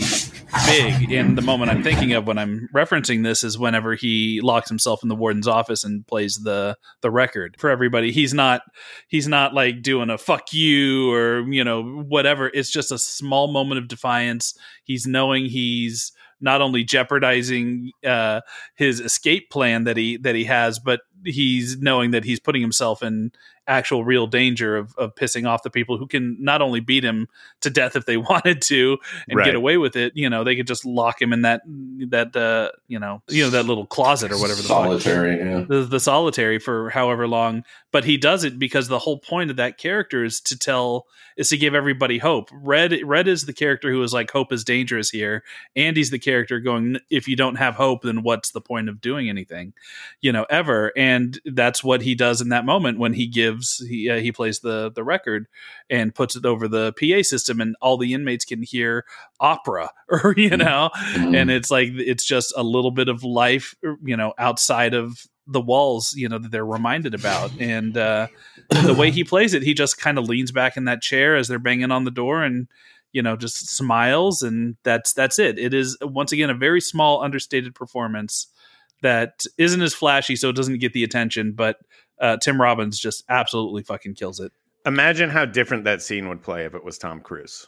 big. 0.66 1.12
And 1.12 1.36
the 1.36 1.42
moment 1.42 1.70
i'm 1.70 1.82
thinking 1.82 2.12
of 2.12 2.26
when 2.26 2.38
i'm 2.38 2.68
referencing 2.74 3.24
this 3.24 3.42
is 3.42 3.58
whenever 3.58 3.94
he 3.94 4.40
locks 4.42 4.68
himself 4.68 5.02
in 5.02 5.08
the 5.08 5.16
warden's 5.16 5.48
office 5.48 5.84
and 5.84 6.06
plays 6.06 6.36
the 6.36 6.76
the 7.02 7.10
record. 7.10 7.56
For 7.58 7.70
everybody 7.70 8.12
he's 8.12 8.34
not 8.34 8.62
he's 9.08 9.28
not 9.28 9.54
like 9.54 9.82
doing 9.82 10.10
a 10.10 10.18
fuck 10.18 10.52
you 10.52 11.12
or 11.12 11.40
you 11.50 11.64
know 11.64 11.82
whatever. 11.82 12.50
It's 12.52 12.70
just 12.70 12.92
a 12.92 12.98
small 12.98 13.48
moment 13.48 13.78
of 13.78 13.88
defiance. 13.88 14.54
He's 14.84 15.06
knowing 15.06 15.46
he's 15.46 16.12
not 16.40 16.60
only 16.60 16.84
jeopardizing 16.84 17.90
uh 18.06 18.40
his 18.76 19.00
escape 19.00 19.50
plan 19.50 19.84
that 19.84 19.96
he 19.96 20.16
that 20.18 20.34
he 20.34 20.44
has, 20.44 20.78
but 20.78 21.00
he's 21.24 21.78
knowing 21.78 22.10
that 22.12 22.24
he's 22.24 22.40
putting 22.40 22.62
himself 22.62 23.02
in 23.02 23.32
actual 23.66 24.02
real 24.02 24.26
danger 24.26 24.76
of, 24.78 24.94
of 24.96 25.14
pissing 25.14 25.46
off 25.46 25.62
the 25.62 25.68
people 25.68 25.98
who 25.98 26.06
can 26.06 26.36
not 26.42 26.62
only 26.62 26.80
beat 26.80 27.04
him 27.04 27.28
to 27.60 27.68
death 27.68 27.96
if 27.96 28.06
they 28.06 28.16
wanted 28.32 28.62
to 28.62 28.96
and 29.28 29.36
Right. 29.36 29.44
get 29.44 29.54
away 29.54 29.76
with 29.76 29.94
it, 29.94 30.12
you 30.16 30.30
know, 30.30 30.42
they 30.42 30.56
could 30.56 30.66
just 30.66 30.86
lock 30.86 31.20
him 31.20 31.32
in 31.34 31.42
that 31.42 31.60
that 32.10 32.34
uh 32.34 32.70
you 32.88 32.98
know 32.98 33.22
you 33.28 33.44
know 33.44 33.50
that 33.50 33.64
little 33.66 33.84
closet 33.86 34.32
or 34.32 34.38
whatever 34.38 34.62
the 34.62 34.68
Solitary. 34.68 35.36
Yeah. 35.38 35.64
the, 35.68 35.82
the 35.84 36.00
solitary 36.00 36.58
for 36.58 36.90
however 36.90 37.26
long 37.28 37.64
but 37.92 38.04
he 38.04 38.16
does 38.16 38.44
it 38.44 38.58
because 38.58 38.88
the 38.88 38.98
whole 38.98 39.18
point 39.18 39.50
of 39.50 39.56
that 39.56 39.78
character 39.78 40.24
is 40.24 40.40
to 40.42 40.56
tell 40.58 41.06
is 41.36 41.48
to 41.48 41.56
give 41.56 41.74
everybody 41.74 42.18
hope 42.18 42.48
red 42.52 42.98
red 43.04 43.26
is 43.28 43.44
the 43.46 43.52
character 43.52 43.90
who 43.90 44.02
is 44.02 44.12
like 44.14 44.30
hope 44.30 44.52
is 44.52 44.64
dangerous 44.64 45.10
here 45.10 45.42
andy's 45.76 46.10
the 46.10 46.18
character 46.18 46.60
going 46.60 46.96
if 47.10 47.26
you 47.28 47.36
don't 47.36 47.56
have 47.56 47.74
hope 47.74 48.02
then 48.02 48.22
what's 48.22 48.52
the 48.52 48.60
point 48.60 48.88
of 48.88 49.00
doing 49.00 49.28
anything 49.28 49.72
you 50.20 50.30
know 50.32 50.46
ever 50.48 50.92
and 50.96 51.07
that's 51.44 51.82
what 51.84 52.02
he 52.02 52.14
does 52.14 52.40
in 52.40 52.48
that 52.50 52.64
moment 52.64 52.98
when 52.98 53.12
he 53.12 53.26
gives 53.26 53.78
he 53.88 54.08
uh, 54.10 54.16
he 54.18 54.32
plays 54.32 54.60
the 54.60 54.90
the 54.94 55.04
record 55.04 55.46
and 55.88 56.14
puts 56.14 56.36
it 56.36 56.44
over 56.44 56.68
the 56.68 56.92
PA 56.94 57.22
system 57.22 57.60
and 57.60 57.76
all 57.80 57.96
the 57.96 58.12
inmates 58.14 58.44
can 58.44 58.62
hear 58.62 59.04
opera 59.40 59.90
or 60.08 60.34
you 60.36 60.56
know? 60.56 60.90
Mhm. 61.14 61.36
and 61.36 61.50
it's 61.50 61.70
like 61.70 61.88
it's 61.94 62.24
just 62.24 62.52
a 62.56 62.62
little 62.62 62.90
bit 62.90 63.08
of 63.08 63.22
life 63.24 63.74
you 64.02 64.16
know 64.16 64.32
outside 64.38 64.94
of 64.94 65.26
the 65.46 65.60
walls 65.60 66.12
you 66.14 66.28
know 66.28 66.38
that 66.38 66.50
they're 66.50 66.66
reminded 66.66 67.14
about. 67.14 67.50
And 67.60 67.96
uh 67.96 68.26
the 68.84 68.94
way 68.94 69.10
he 69.10 69.24
plays 69.24 69.54
it 69.54 69.62
he 69.62 69.72
just 69.74 69.98
kind 69.98 70.18
of 70.18 70.24
leans 70.28 70.52
back 70.52 70.76
in 70.76 70.84
that 70.84 71.00
chair 71.00 71.36
as 71.36 71.48
they're 71.48 71.58
banging 71.58 71.90
on 71.90 72.04
the 72.04 72.10
door 72.10 72.42
and 72.42 72.68
you 73.12 73.22
know 73.22 73.34
just 73.36 73.70
smiles 73.70 74.42
and 74.42 74.76
that's 74.84 75.12
that's 75.14 75.38
it. 75.38 75.58
It 75.58 75.72
is 75.72 75.96
once 76.02 76.32
again 76.32 76.50
a 76.50 76.54
very 76.54 76.80
small 76.82 77.22
understated 77.22 77.74
performance 77.74 78.48
that 79.02 79.44
isn't 79.58 79.82
as 79.82 79.94
flashy 79.94 80.36
so 80.36 80.48
it 80.48 80.56
doesn't 80.56 80.78
get 80.78 80.92
the 80.92 81.04
attention 81.04 81.52
but 81.52 81.78
uh 82.20 82.36
tim 82.38 82.60
robbins 82.60 82.98
just 82.98 83.24
absolutely 83.28 83.82
fucking 83.82 84.14
kills 84.14 84.40
it 84.40 84.52
Imagine 84.86 85.28
how 85.28 85.44
different 85.44 85.84
that 85.84 86.00
scene 86.00 86.28
would 86.30 86.40
play 86.40 86.64
if 86.64 86.72
it 86.74 86.82
was 86.82 86.96
Tom 86.96 87.20
Cruise. 87.20 87.66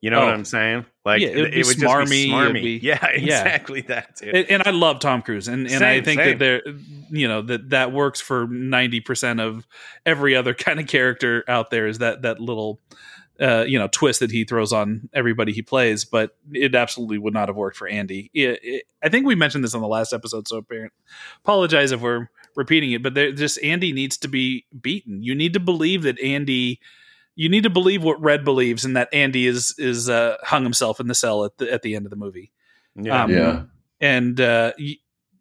You 0.00 0.10
know 0.10 0.20
what 0.20 0.28
Oh. 0.28 0.34
I'm 0.34 0.44
saying? 0.44 0.84
Like 1.04 1.22
Yeah, 1.22 1.28
it 1.28 1.40
would 1.40 1.50
be 1.52 1.62
just 1.62 1.78
smarmy, 1.78 2.08
be 2.10 2.28
smarmy. 2.30 2.62
be- 2.62 2.80
yeah, 2.86 2.98
yeah. 3.16 3.40
exactly 3.40 3.80
that. 3.82 4.16
Dude. 4.16 4.34
and, 4.50 4.62
I 4.64 4.70
love 4.70 5.00
Tom 5.00 5.22
Cruise, 5.22 5.48
and 5.48 5.66
and 5.66 5.82
I 5.82 6.02
think 6.02 6.20
same. 6.20 6.38
that 6.38 6.38
there, 6.38 6.62
you 7.10 7.26
know, 7.26 7.40
that 7.42 7.70
that 7.70 7.90
works 7.92 8.20
for 8.20 8.46
ninety 8.46 9.00
percent 9.00 9.40
of 9.40 9.66
every 10.06 10.36
other 10.36 10.52
kind 10.66 10.78
of 10.78 10.86
character 10.86 11.42
out 11.48 11.70
there. 11.70 11.86
Is 11.88 11.98
that 11.98 12.22
that 12.22 12.38
little, 12.38 12.80
uh, 13.40 13.64
you 13.66 13.78
know, 13.78 13.88
twist 13.88 14.20
that 14.20 14.30
he 14.30 14.44
throws 14.44 14.72
on 14.72 15.08
everybody 15.12 15.52
he 15.52 15.62
plays? 15.62 16.04
But 16.04 16.36
it 16.52 16.74
absolutely 16.74 17.18
would 17.18 17.34
not 17.34 17.48
have 17.48 17.56
worked 17.56 17.76
for 17.76 17.88
Andy. 17.88 18.30
It, 18.34 18.60
it, 18.62 18.84
I 19.02 19.08
think 19.08 19.26
we 19.26 19.34
mentioned 19.34 19.64
this 19.64 19.74
on 19.74 19.80
the 19.80 19.88
last 19.88 20.12
episode, 20.12 20.46
so 20.48 20.58
apparent. 20.58 20.92
Apologize 21.44 21.92
if 21.92 22.00
we're 22.00 22.28
repeating 22.56 22.92
it, 22.92 23.02
but 23.02 23.14
there, 23.14 23.32
just 23.32 23.62
Andy 23.62 23.92
needs 23.92 24.16
to 24.18 24.28
be 24.28 24.66
beaten. 24.80 25.22
You 25.22 25.34
need 25.34 25.52
to 25.54 25.60
believe 25.60 26.02
that 26.02 26.20
Andy. 26.20 26.80
You 27.36 27.48
need 27.48 27.64
to 27.64 27.70
believe 27.70 28.04
what 28.04 28.20
Red 28.22 28.44
believes, 28.44 28.84
and 28.84 28.96
that 28.96 29.08
Andy 29.12 29.46
is 29.48 29.74
is 29.76 30.08
uh, 30.08 30.36
hung 30.44 30.62
himself 30.62 31.00
in 31.00 31.08
the 31.08 31.16
cell 31.16 31.44
at 31.44 31.58
the 31.58 31.72
at 31.72 31.82
the 31.82 31.96
end 31.96 32.06
of 32.06 32.10
the 32.10 32.16
movie 32.16 32.52
yeah. 32.94 33.24
um, 33.24 33.30
Yeah. 33.32 33.62
and 34.00 34.40
uh, 34.40 34.72
y- 34.78 34.98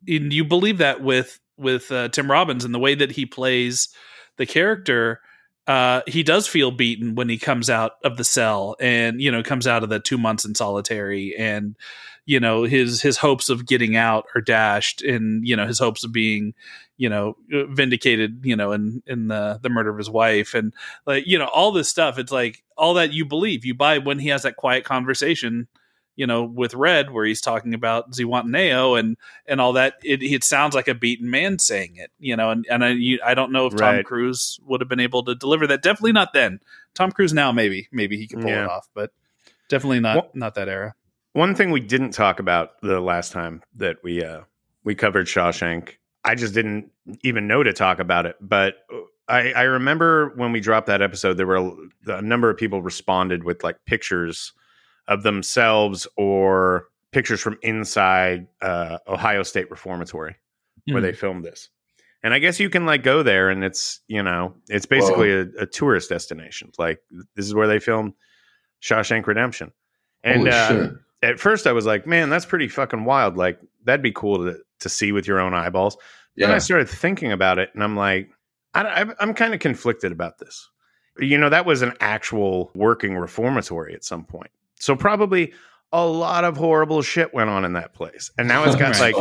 and 0.07 0.33
you 0.33 0.43
believe 0.43 0.79
that 0.79 1.01
with 1.01 1.39
with 1.55 1.91
uh, 1.91 2.09
Tim 2.09 2.31
Robbins 2.31 2.65
and 2.65 2.73
the 2.73 2.79
way 2.79 2.95
that 2.95 3.11
he 3.11 3.25
plays 3.27 3.89
the 4.37 4.45
character. 4.47 5.21
Uh, 5.65 6.01
he 6.07 6.23
does 6.23 6.47
feel 6.47 6.71
beaten 6.71 7.15
when 7.15 7.29
he 7.29 7.37
comes 7.37 7.69
out 7.69 7.93
of 8.03 8.17
the 8.17 8.23
cell, 8.23 8.75
and 8.79 9.21
you 9.21 9.31
know 9.31 9.41
comes 9.43 9.65
out 9.65 9.83
of 9.83 9.89
the 9.89 9.99
two 9.99 10.17
months 10.17 10.43
in 10.43 10.55
solitary, 10.55 11.35
and 11.37 11.77
you 12.25 12.39
know 12.39 12.63
his 12.63 13.01
his 13.01 13.17
hopes 13.17 13.49
of 13.49 13.65
getting 13.65 13.95
out 13.95 14.25
are 14.35 14.41
dashed, 14.41 15.01
and 15.01 15.47
you 15.47 15.55
know 15.55 15.65
his 15.65 15.79
hopes 15.79 16.03
of 16.03 16.11
being 16.11 16.53
you 16.97 17.07
know 17.07 17.37
vindicated, 17.49 18.41
you 18.43 18.55
know 18.55 18.73
in 18.73 19.01
in 19.07 19.29
the 19.29 19.59
the 19.61 19.69
murder 19.69 19.89
of 19.89 19.97
his 19.97 20.09
wife, 20.09 20.53
and 20.53 20.73
like 21.05 21.25
you 21.25 21.37
know 21.37 21.47
all 21.47 21.71
this 21.71 21.87
stuff. 21.89 22.19
It's 22.19 22.31
like 22.31 22.61
all 22.77 22.95
that 22.95 23.13
you 23.13 23.25
believe, 23.25 23.63
you 23.63 23.73
buy 23.73 23.99
when 23.99 24.19
he 24.19 24.29
has 24.29 24.43
that 24.43 24.57
quiet 24.57 24.83
conversation 24.83 25.67
you 26.15 26.27
know, 26.27 26.43
with 26.43 26.73
Red, 26.75 27.11
where 27.11 27.25
he's 27.25 27.41
talking 27.41 27.73
about 27.73 28.11
Zihuatanejo 28.11 28.99
and 28.99 29.17
and 29.47 29.59
all 29.59 29.73
that. 29.73 29.95
It, 30.03 30.21
it 30.23 30.43
sounds 30.43 30.75
like 30.75 30.87
a 30.87 30.93
beaten 30.95 31.29
man 31.29 31.59
saying 31.59 31.95
it, 31.95 32.11
you 32.19 32.35
know, 32.35 32.51
and 32.51 32.65
and 32.69 32.83
I 32.83 32.89
you, 32.89 33.19
I 33.25 33.33
don't 33.33 33.51
know 33.51 33.67
if 33.67 33.75
Tom 33.75 34.03
Cruise 34.03 34.59
would 34.65 34.81
have 34.81 34.89
been 34.89 34.99
able 34.99 35.23
to 35.23 35.35
deliver 35.35 35.65
that. 35.67 35.81
Definitely 35.81 36.11
not 36.13 36.33
then. 36.33 36.59
Tom 36.93 37.11
Cruise 37.11 37.33
now, 37.33 37.51
maybe 37.51 37.87
maybe 37.91 38.17
he 38.17 38.27
could 38.27 38.41
pull 38.41 38.49
Yeah. 38.51 38.65
it 38.65 38.69
off, 38.69 38.89
but 38.93 39.11
definitely 39.69 39.99
not 39.99 40.15
Well- 40.15 40.31
not 40.33 40.55
that 40.55 40.69
era. 40.69 40.93
One 41.33 41.55
thing 41.55 41.71
we 41.71 41.79
didn't 41.79 42.11
talk 42.11 42.39
about 42.39 42.79
the 42.81 42.99
last 42.99 43.31
time 43.31 43.63
that 43.77 43.97
we 44.03 44.23
uh 44.23 44.41
we 44.83 44.93
covered 44.93 45.25
Shawshank, 45.25 45.93
I 46.23 46.35
just 46.35 46.53
didn't 46.53 46.91
even 47.23 47.47
know 47.47 47.63
to 47.63 47.73
talk 47.73 47.97
about 47.99 48.25
it. 48.27 48.35
But 48.39 48.75
I, 49.27 49.53
I 49.53 49.61
remember 49.63 50.33
when 50.35 50.51
we 50.51 50.59
dropped 50.59 50.87
that 50.87 51.01
episode, 51.01 51.37
there 51.37 51.47
were 51.47 51.55
a, 51.55 51.71
a 52.17 52.21
number 52.21 52.49
of 52.49 52.57
people 52.57 52.81
responded 52.81 53.45
with 53.45 53.63
like 53.63 53.77
pictures 53.85 54.51
of 55.07 55.23
themselves 55.23 56.07
or 56.17 56.87
pictures 57.11 57.41
from 57.41 57.57
inside 57.61 58.47
uh, 58.61 58.97
Ohio 59.07 59.43
State 59.43 59.69
Reformatory 59.69 60.35
where 60.87 60.97
Hmm. 60.99 61.05
they 61.05 61.13
filmed 61.13 61.45
this. 61.45 61.69
And 62.23 62.33
I 62.33 62.39
guess 62.39 62.59
you 62.59 62.69
can 62.69 62.85
like 62.85 63.03
go 63.03 63.21
there 63.23 63.49
and 63.49 63.63
it's, 63.63 63.99
you 64.07 64.23
know, 64.23 64.55
it's 64.69 64.85
basically 64.85 65.31
a, 65.31 65.41
a 65.59 65.65
tourist 65.65 66.09
destination. 66.09 66.71
Like 66.77 66.99
this 67.35 67.45
is 67.45 67.53
where 67.53 67.67
they 67.67 67.79
filmed 67.79 68.13
Shawshank 68.81 69.27
Redemption. 69.27 69.71
And 70.23 70.47
uh, 70.47 70.89
at 71.21 71.39
first 71.39 71.67
I 71.67 71.73
was 71.73 71.85
like, 71.85 72.07
man, 72.07 72.29
that's 72.29 72.45
pretty 72.45 72.67
fucking 72.69 73.03
wild. 73.05 73.37
Like 73.37 73.59
that'd 73.83 74.01
be 74.01 74.11
cool 74.13 74.37
to, 74.45 74.59
to 74.79 74.89
see 74.89 75.11
with 75.11 75.27
your 75.27 75.39
own 75.39 75.53
eyeballs. 75.53 75.97
Then 76.35 76.49
I 76.55 76.57
started 76.59 76.89
thinking 76.89 77.31
about 77.31 77.59
it 77.59 77.69
and 77.73 77.83
I'm 77.83 77.95
like, 77.95 78.29
I, 78.73 79.05
I'm 79.19 79.33
kind 79.33 79.53
of 79.53 79.59
conflicted 79.59 80.11
about 80.11 80.39
this. 80.39 80.69
You 81.19 81.37
know, 81.37 81.49
that 81.49 81.65
was 81.65 81.81
an 81.83 81.93
actual 81.99 82.71
working 82.73 83.15
reformatory 83.17 83.93
at 83.93 84.03
some 84.03 84.23
point. 84.23 84.49
So 84.83 84.95
probably 84.95 85.53
a 85.91 86.05
lot 86.05 86.43
of 86.43 86.57
horrible 86.57 87.01
shit 87.03 87.33
went 87.33 87.49
on 87.49 87.63
in 87.65 87.73
that 87.73 87.93
place. 87.93 88.31
And 88.37 88.47
now 88.47 88.63
it's 88.63 88.75
got 88.77 88.99
like 88.99 89.15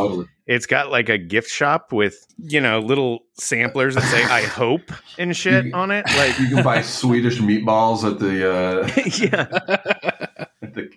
it's 0.47 0.65
got 0.65 0.89
like 0.91 1.07
a 1.09 1.17
gift 1.17 1.49
shop 1.49 1.91
with, 1.93 2.25
you 2.37 2.59
know, 2.59 2.79
little 2.79 3.19
samplers 3.33 3.95
that 3.95 4.03
say 4.03 4.23
I 4.23 4.41
hope 4.43 4.91
and 5.17 5.35
shit 5.37 5.65
You- 5.65 5.73
on 5.73 5.91
it. 5.91 6.05
Like 6.17 6.39
you 6.39 6.47
can 6.49 6.63
buy 6.63 6.81
Swedish 6.81 7.37
meatballs 7.39 8.03
at 8.03 8.19
the 8.19 8.51
uh, 8.51 8.87
yeah. 9.19 10.47
at 10.61 10.73
the 10.73 10.89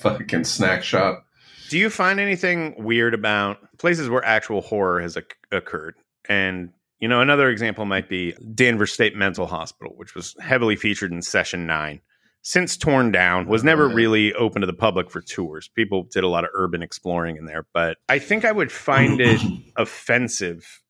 fucking 0.00 0.44
snack 0.44 0.82
shop. 0.82 1.24
Do 1.68 1.78
you 1.78 1.90
find 1.90 2.18
anything 2.18 2.74
weird 2.78 3.12
about 3.12 3.58
places 3.78 4.08
where 4.08 4.24
actual 4.24 4.62
horror 4.62 5.00
has 5.02 5.18
oc- 5.18 5.36
occurred? 5.52 5.94
And 6.28 6.70
you 7.00 7.06
know, 7.08 7.20
another 7.20 7.50
example 7.50 7.84
might 7.84 8.08
be 8.08 8.32
Danvers 8.54 8.92
State 8.92 9.14
Mental 9.14 9.46
Hospital, 9.46 9.92
which 9.96 10.14
was 10.14 10.34
heavily 10.40 10.74
featured 10.76 11.12
in 11.12 11.20
Session 11.22 11.66
Nine. 11.66 12.00
Since 12.42 12.76
torn 12.76 13.10
down, 13.12 13.46
was 13.46 13.62
never 13.64 13.86
Right. 13.88 13.94
really 13.96 14.34
open 14.34 14.60
to 14.60 14.66
the 14.66 14.72
public 14.72 15.10
for 15.10 15.20
tours. 15.20 15.68
People 15.74 16.04
did 16.10 16.24
a 16.24 16.28
lot 16.28 16.44
of 16.44 16.50
urban 16.54 16.82
exploring 16.82 17.36
in 17.36 17.44
there, 17.44 17.66
but 17.74 17.98
I 18.08 18.18
think 18.18 18.44
I 18.44 18.52
would 18.52 18.72
find 18.72 19.20
it 19.20 19.40
offensive 19.76 20.82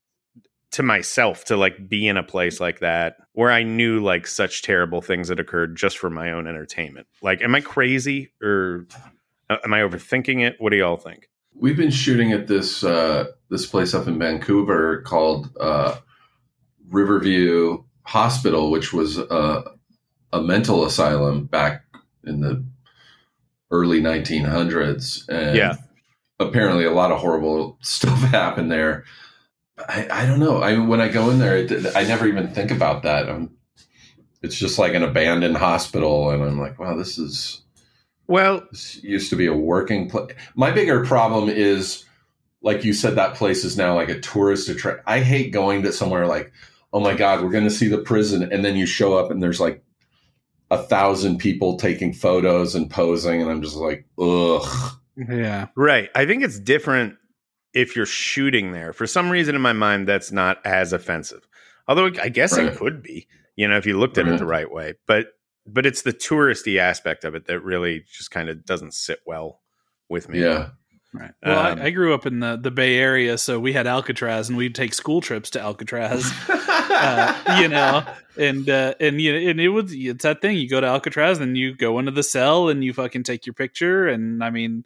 to 0.72 0.82
myself 0.82 1.46
to 1.46 1.56
like 1.56 1.88
be 1.88 2.06
in 2.06 2.18
a 2.18 2.22
place 2.22 2.60
like 2.60 2.80
that 2.80 3.16
where 3.32 3.50
I 3.50 3.62
knew 3.62 4.00
like 4.00 4.26
such 4.26 4.62
terrible 4.62 5.00
things 5.00 5.30
had 5.30 5.40
occurred 5.40 5.76
just 5.76 5.96
for 5.96 6.10
my 6.10 6.30
own 6.30 6.46
entertainment. 6.46 7.06
Like, 7.22 7.40
am 7.40 7.54
I 7.54 7.62
crazy 7.62 8.32
or 8.42 8.86
uh, 9.48 9.56
am 9.64 9.72
I 9.72 9.80
overthinking 9.80 10.46
it? 10.46 10.56
What 10.58 10.70
do 10.70 10.76
y'all 10.76 10.98
think? 10.98 11.28
We've 11.54 11.76
been 11.76 11.90
shooting 11.90 12.32
at 12.32 12.46
this 12.46 12.84
uh, 12.84 13.28
this 13.48 13.64
place 13.64 13.94
up 13.94 14.06
in 14.06 14.18
Vancouver 14.18 15.00
called 15.02 15.48
uh, 15.58 15.96
Riverview 16.90 17.82
Hospital, 18.02 18.70
which 18.70 18.92
was 18.92 19.18
uh, 19.18 19.62
a 20.32 20.40
mental 20.42 20.84
asylum 20.84 21.44
back 21.44 21.84
in 22.24 22.40
the 22.40 22.64
early 23.70 24.00
1900s. 24.00 25.28
And 25.28 25.56
Yeah. 25.56 25.76
apparently, 26.38 26.84
a 26.84 26.92
lot 26.92 27.10
of 27.12 27.18
horrible 27.20 27.78
stuff 27.82 28.18
happened 28.20 28.70
there. 28.70 29.04
I, 29.88 30.08
I 30.10 30.26
don't 30.26 30.40
know. 30.40 30.58
I 30.58 30.76
when 30.78 31.00
I 31.00 31.08
go 31.08 31.30
in 31.30 31.38
there, 31.38 31.56
it, 31.56 31.96
I 31.96 32.02
never 32.04 32.26
even 32.26 32.48
think 32.48 32.70
about 32.70 33.02
that. 33.04 33.28
i 33.28 33.46
it's 34.42 34.56
just 34.56 34.78
like 34.78 34.94
an 34.94 35.02
abandoned 35.02 35.56
hospital, 35.56 36.30
and 36.30 36.42
I'm 36.42 36.60
like, 36.60 36.78
wow, 36.78 36.96
this 36.96 37.18
is 37.18 37.62
Well, 38.28 38.62
this 38.70 39.02
used 39.02 39.30
to 39.30 39.36
be 39.36 39.46
a 39.46 39.54
working 39.54 40.08
place. 40.08 40.32
My 40.54 40.70
bigger 40.70 41.04
problem 41.04 41.48
is, 41.48 42.04
like 42.62 42.84
you 42.84 42.92
said, 42.92 43.16
that 43.16 43.34
place 43.34 43.64
is 43.64 43.76
now 43.76 43.94
like 43.94 44.08
a 44.08 44.20
tourist 44.20 44.68
attraction. 44.68 45.02
I 45.06 45.20
hate 45.20 45.52
going 45.52 45.82
to 45.82 45.92
somewhere 45.92 46.26
like, 46.26 46.52
oh 46.92 47.00
my 47.00 47.14
god, 47.14 47.42
we're 47.42 47.50
going 47.50 47.64
to 47.64 47.70
see 47.70 47.88
the 47.88 47.98
prison, 47.98 48.42
and 48.52 48.64
then 48.64 48.76
you 48.76 48.86
show 48.86 49.16
up 49.18 49.30
and 49.30 49.42
there's 49.42 49.60
like 49.60 49.82
a 50.70 50.78
thousand 50.78 51.38
people 51.38 51.76
taking 51.78 52.12
photos 52.12 52.74
and 52.74 52.90
posing, 52.90 53.40
and 53.42 53.50
I'm 53.50 53.62
just 53.62 53.76
like, 53.76 54.06
ugh. 54.18 54.92
Yeah, 55.16 55.66
right. 55.76 56.10
I 56.14 56.26
think 56.26 56.44
it's 56.44 56.60
different 56.60 57.16
if 57.74 57.96
you're 57.96 58.06
shooting 58.06 58.72
there. 58.72 58.92
For 58.92 59.06
some 59.06 59.30
reason 59.30 59.54
in 59.56 59.60
my 59.60 59.72
mind, 59.72 60.06
that's 60.06 60.30
not 60.30 60.64
as 60.64 60.92
offensive. 60.92 61.46
Although 61.88 62.10
I 62.22 62.28
guess 62.28 62.56
Right. 62.56 62.66
it 62.66 62.76
could 62.76 63.02
be, 63.02 63.26
you 63.56 63.66
know, 63.66 63.76
if 63.76 63.86
you 63.86 63.98
looked 63.98 64.18
at 64.18 64.28
it 64.28 64.38
the 64.38 64.46
right 64.46 64.70
way. 64.70 64.94
But 65.06 65.28
but 65.66 65.84
it's 65.86 66.02
the 66.02 66.12
touristy 66.12 66.78
aspect 66.78 67.24
of 67.24 67.34
it 67.34 67.46
that 67.46 67.60
really 67.60 68.04
just 68.10 68.30
kind 68.30 68.48
of 68.48 68.64
doesn't 68.64 68.94
sit 68.94 69.18
well 69.26 69.60
with 70.08 70.28
me. 70.28 70.40
Yeah, 70.40 70.68
right. 71.12 71.30
Well, 71.44 71.72
Um, 71.72 71.78
I, 71.80 71.86
I 71.86 71.90
grew 71.90 72.14
up 72.14 72.26
in 72.26 72.40
the 72.40 72.56
the 72.56 72.70
Bay 72.70 72.96
Area, 72.98 73.38
so 73.38 73.58
we 73.60 73.72
had 73.72 73.86
Alcatraz, 73.86 74.48
and 74.48 74.58
we'd 74.58 74.74
take 74.74 74.94
school 74.94 75.20
trips 75.20 75.50
to 75.50 75.60
Alcatraz. 75.60 76.30
uh, 76.48 77.58
you 77.60 77.68
know, 77.68 78.04
and 78.36 78.68
uh, 78.68 78.94
and 79.00 79.20
you 79.20 79.32
know, 79.32 79.50
and 79.50 79.60
it 79.60 79.68
was 79.68 79.92
it's 79.94 80.22
that 80.24 80.40
thing. 80.40 80.56
You 80.56 80.68
go 80.68 80.80
to 80.80 80.86
Alcatraz, 80.86 81.38
and 81.38 81.56
you 81.56 81.74
go 81.74 81.98
into 81.98 82.10
the 82.12 82.22
cell, 82.22 82.68
and 82.68 82.84
you 82.84 82.92
fucking 82.92 83.22
take 83.24 83.46
your 83.46 83.54
picture. 83.54 84.08
And 84.08 84.42
I 84.42 84.50
mean, 84.50 84.84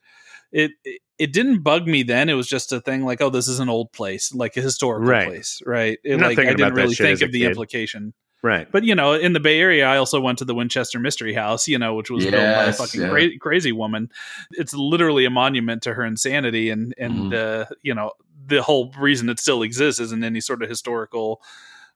it 0.52 0.72
it, 0.84 1.00
it 1.18 1.32
didn't 1.32 1.62
bug 1.62 1.86
me 1.86 2.02
then. 2.02 2.28
It 2.28 2.34
was 2.34 2.48
just 2.48 2.72
a 2.72 2.80
thing 2.80 3.04
like, 3.04 3.20
oh, 3.20 3.30
this 3.30 3.48
is 3.48 3.60
an 3.60 3.68
old 3.68 3.92
place, 3.92 4.34
like 4.34 4.56
a 4.56 4.60
historical 4.60 5.08
Right. 5.08 5.28
place, 5.28 5.62
right? 5.64 5.98
It, 6.04 6.18
like 6.18 6.38
I 6.38 6.44
didn't 6.54 6.74
really 6.74 6.94
think 6.94 7.22
of 7.22 7.32
the 7.32 7.40
kid. 7.40 7.48
implication. 7.48 8.14
Right. 8.42 8.70
But 8.70 8.82
you 8.82 8.96
know, 8.96 9.12
in 9.12 9.34
the 9.34 9.40
Bay 9.40 9.60
Area, 9.60 9.86
I 9.86 9.98
also 9.98 10.20
went 10.20 10.38
to 10.38 10.44
the 10.44 10.54
Winchester 10.54 10.98
Mystery 10.98 11.32
House, 11.32 11.68
you 11.68 11.78
know, 11.78 11.94
which 11.94 12.10
was 12.10 12.24
built 12.24 12.34
by 12.34 12.64
a 12.64 12.72
fucking 12.72 13.00
yeah. 13.00 13.08
cra- 13.08 13.38
crazy 13.38 13.70
woman. 13.70 14.10
It's 14.52 14.74
literally 14.74 15.24
a 15.24 15.30
monument 15.30 15.82
to 15.82 15.94
her 15.94 16.04
insanity, 16.04 16.68
and 16.70 16.92
and 16.98 17.32
uh, 17.32 17.66
you 17.82 17.94
know, 17.94 18.10
the 18.46 18.62
whole 18.62 18.92
reason 18.98 19.28
it 19.28 19.38
still 19.38 19.62
exists 19.62 20.00
isn't 20.00 20.24
any 20.24 20.40
sort 20.40 20.60
of 20.60 20.68
historical, 20.68 21.40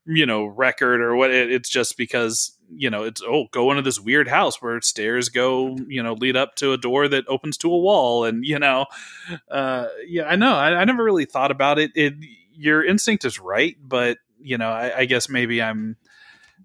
you 0.05 0.25
know, 0.25 0.47
record 0.47 1.01
or 1.01 1.17
what. 1.17 1.33
It, 1.33 1.51
it's 1.51 1.69
just 1.69 1.97
because 1.97 2.57
you 2.71 2.91
know, 2.91 3.03
it's 3.03 3.23
oh, 3.23 3.47
go 3.51 3.71
into 3.73 3.83
this 3.83 3.99
weird 3.99 4.29
house 4.29 4.63
where 4.63 4.81
stairs 4.81 5.29
go, 5.29 5.77
you 5.89 6.01
know, 6.01 6.13
lead 6.13 6.37
up 6.37 6.55
to 6.57 6.73
a 6.73 6.79
door 6.79 7.09
that 7.09 7.27
opens 7.27 7.57
to 7.59 7.73
a 7.73 7.79
wall, 7.79 8.25
and 8.25 8.45
you 8.45 8.61
know, 8.61 8.87
uh, 9.51 9.87
yeah, 10.07 10.25
I 10.25 10.37
know. 10.37 10.55
I, 10.55 10.75
I 10.75 10.85
never 10.85 11.03
really 11.03 11.25
thought 11.25 11.51
about 11.51 11.81
it. 11.81 11.91
It 11.97 12.15
your 12.55 12.85
instinct 12.85 13.25
is 13.25 13.41
right, 13.41 13.77
but 13.83 14.19
you 14.41 14.59
know, 14.59 14.69
I, 14.69 14.99
I 14.99 15.05
guess 15.07 15.29
maybe 15.29 15.61
I'm. 15.61 15.97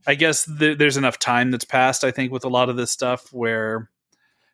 I 0.08 0.16
guess 0.16 0.45
th- 0.45 0.78
there's 0.78 0.97
enough 0.97 1.20
time 1.20 1.52
that's 1.52 1.66
passed. 1.66 2.04
I 2.04 2.12
think 2.12 2.32
with 2.32 2.45
a 2.45 2.49
lot 2.49 2.70
of 2.70 2.76
this 2.76 2.91
stuff 2.91 3.32
where 3.32 3.89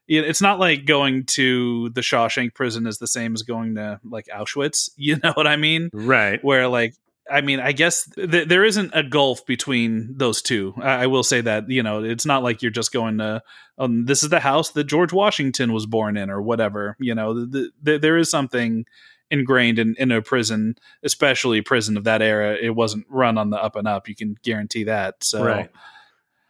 you 0.07 0.21
know, 0.21 0.27
it's 0.27 0.41
not 0.41 0.59
like 0.59 0.85
going 0.85 1.25
to 1.25 1.89
the 1.89 2.01
Shawshank 2.01 2.53
prison 2.53 2.87
is 2.87 2.97
the 2.97 3.07
same 3.07 3.33
as 3.33 3.43
going 3.43 3.75
to 3.75 3.99
like 4.03 4.27
Auschwitz. 4.27 4.89
You 4.97 5.17
know 5.23 5.33
what 5.33 5.47
I 5.47 5.57
mean? 5.57 5.89
Right. 5.93 6.43
Where 6.43 6.67
like 6.67 6.95
I 7.29 7.41
mean, 7.41 7.59
I 7.59 7.73
guess 7.73 8.09
th- 8.15 8.47
there 8.47 8.63
isn't 8.63 8.91
a 8.93 9.03
gulf 9.03 9.45
between 9.45 10.17
those 10.17 10.41
two. 10.41 10.73
I-, 10.77 11.03
I 11.03 11.07
will 11.07 11.23
say 11.23 11.41
that 11.41 11.69
you 11.69 11.83
know 11.83 12.03
it's 12.03 12.25
not 12.25 12.43
like 12.43 12.61
you're 12.61 12.71
just 12.71 12.91
going 12.91 13.17
to 13.19 13.41
um, 13.77 14.05
this 14.05 14.23
is 14.23 14.29
the 14.29 14.39
house 14.39 14.71
that 14.71 14.85
George 14.85 15.13
Washington 15.13 15.73
was 15.73 15.85
born 15.85 16.17
in 16.17 16.29
or 16.29 16.41
whatever. 16.41 16.95
You 16.99 17.15
know, 17.15 17.45
the, 17.45 17.71
the, 17.81 17.99
there 17.99 18.17
is 18.17 18.31
something 18.31 18.85
ingrained 19.31 19.79
in, 19.79 19.95
in 19.97 20.11
a 20.11 20.21
prison, 20.21 20.75
especially 21.03 21.61
prison 21.61 21.97
of 21.97 22.03
that 22.05 22.21
era. 22.21 22.55
It 22.59 22.75
wasn't 22.75 23.05
run 23.09 23.37
on 23.37 23.49
the 23.49 23.61
up 23.61 23.75
and 23.75 23.87
up. 23.87 24.07
You 24.07 24.15
can 24.15 24.35
guarantee 24.43 24.85
that. 24.85 25.23
So 25.23 25.43
Right. 25.43 25.69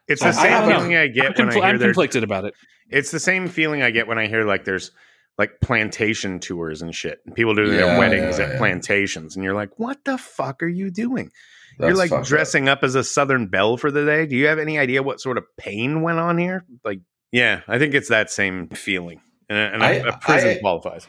It's 0.08 0.22
the 0.22 0.28
I 0.30 0.32
same 0.32 0.52
have 0.52 0.68
a- 0.68 0.72
feeling 0.72 0.96
I 0.96 1.04
I'm, 1.04 1.12
get 1.14 1.38
when 1.38 1.50
I 1.50 1.54
hear 1.54 1.64
I'm 1.64 1.80
conflicted 1.80 2.24
about 2.24 2.46
it. 2.46 2.54
It's 2.90 3.12
the 3.12 3.20
same 3.20 3.48
feeling 3.50 3.82
I 3.82 3.92
get 3.92 4.08
when 4.08 4.18
I 4.18 4.28
hear 4.28 4.46
like 4.46 4.64
there's 4.64 4.92
like 5.38 5.60
plantation 5.62 6.40
tours 6.40 6.82
and 6.82 6.96
shit. 6.96 7.20
And 7.26 7.36
people 7.36 7.54
doing 7.54 7.72
Yeah, 7.74 7.78
their 7.88 8.00
weddings 8.00 8.40
yeah, 8.40 8.46
at 8.46 8.52
yeah. 8.54 8.58
plantations. 8.58 9.36
And 9.36 9.44
you're 9.44 9.54
like, 9.54 9.78
what 9.78 10.04
the 10.06 10.18
fuck 10.18 10.64
are 10.64 10.68
you 10.68 10.90
doing? 10.90 11.32
That's 11.78 11.90
you're 11.90 11.98
like 11.98 12.10
fucked 12.10 12.22
up. 12.22 12.28
dressing 12.28 12.70
up 12.70 12.84
as 12.84 12.96
a 12.96 13.04
Southern 13.04 13.48
Belle 13.48 13.78
for 13.78 13.92
the 13.92 14.06
day. 14.06 14.26
Do 14.26 14.36
you 14.36 14.48
have 14.48 14.58
any 14.60 14.80
idea 14.80 15.04
what 15.04 15.20
sort 15.20 15.38
of 15.38 15.44
pain 15.58 16.02
went 16.02 16.18
on 16.20 16.38
here? 16.38 16.64
Like, 16.86 17.02
yeah, 17.32 17.62
I 17.68 17.78
think 17.78 17.94
it's 17.94 18.08
that 18.10 18.32
same 18.32 18.70
feeling. 18.70 19.20
And, 19.50 19.58
a- 19.60 19.74
and 19.74 19.84
a- 19.84 19.86
I- 19.86 20.16
a 20.16 20.18
prison 20.18 20.50
I- 20.52 20.60
qualifies. 20.60 21.06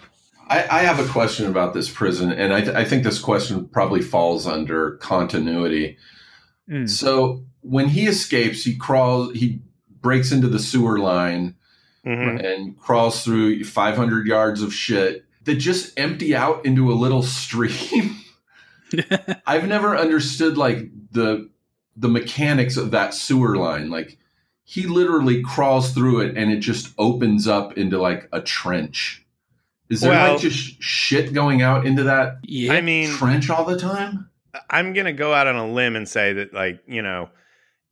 I, 0.48 0.66
I 0.70 0.82
have 0.82 0.98
a 0.98 1.06
question 1.10 1.46
about 1.46 1.74
this 1.74 1.90
prison, 1.90 2.32
and 2.32 2.52
I, 2.54 2.60
th- 2.62 2.74
I 2.76 2.84
think 2.84 3.04
this 3.04 3.18
question 3.18 3.68
probably 3.68 4.00
falls 4.02 4.46
under 4.46 4.92
continuity. 4.96 5.98
Mm. 6.70 6.88
So 6.88 7.44
when 7.60 7.88
he 7.88 8.06
escapes, 8.06 8.64
he 8.64 8.74
crawls, 8.76 9.34
he 9.34 9.60
breaks 10.00 10.32
into 10.32 10.48
the 10.48 10.58
sewer 10.58 10.98
line 10.98 11.54
Mhm. 12.06 12.42
and 12.42 12.78
crawls 12.78 13.22
through 13.24 13.62
500 13.64 14.26
yards 14.26 14.62
of 14.62 14.72
shit 14.72 15.24
that 15.44 15.56
just 15.56 15.98
empty 15.98 16.34
out 16.34 16.64
into 16.64 16.90
a 16.90 16.94
little 16.94 17.22
stream. 17.22 18.16
I've 19.46 19.66
never 19.68 19.96
understood 19.96 20.56
like 20.56 20.88
the 21.10 21.50
the 21.96 22.08
mechanics 22.08 22.76
of 22.76 22.92
that 22.92 23.12
sewer 23.12 23.56
line. 23.56 23.90
Like 23.90 24.16
he 24.64 24.86
literally 24.86 25.42
crawls 25.42 25.92
through 25.92 26.20
it 26.20 26.36
and 26.36 26.50
it 26.50 26.60
just 26.60 26.94
opens 26.96 27.46
up 27.48 27.76
into 27.76 28.00
like 28.00 28.28
a 28.32 28.40
trench. 28.40 29.26
Is 29.90 30.00
there 30.00 30.10
Well- 30.10 30.32
like 30.32 30.40
just 30.40 30.82
shit 30.82 31.32
going 31.32 31.62
out 31.62 31.86
into 31.86 32.04
that 32.04 32.38
yeah. 32.42 32.72
I 32.74 32.80
mean, 32.80 33.08
trench 33.10 33.50
all 33.50 33.64
the 33.64 33.78
time? 33.78 34.28
I'm 34.70 34.92
going 34.92 35.06
to 35.06 35.12
go 35.12 35.34
out 35.34 35.46
on 35.46 35.56
a 35.56 35.70
limb 35.70 35.94
and 35.94 36.08
say 36.08 36.32
that, 36.32 36.52
like, 36.52 36.80
you 36.86 37.02
know, 37.02 37.28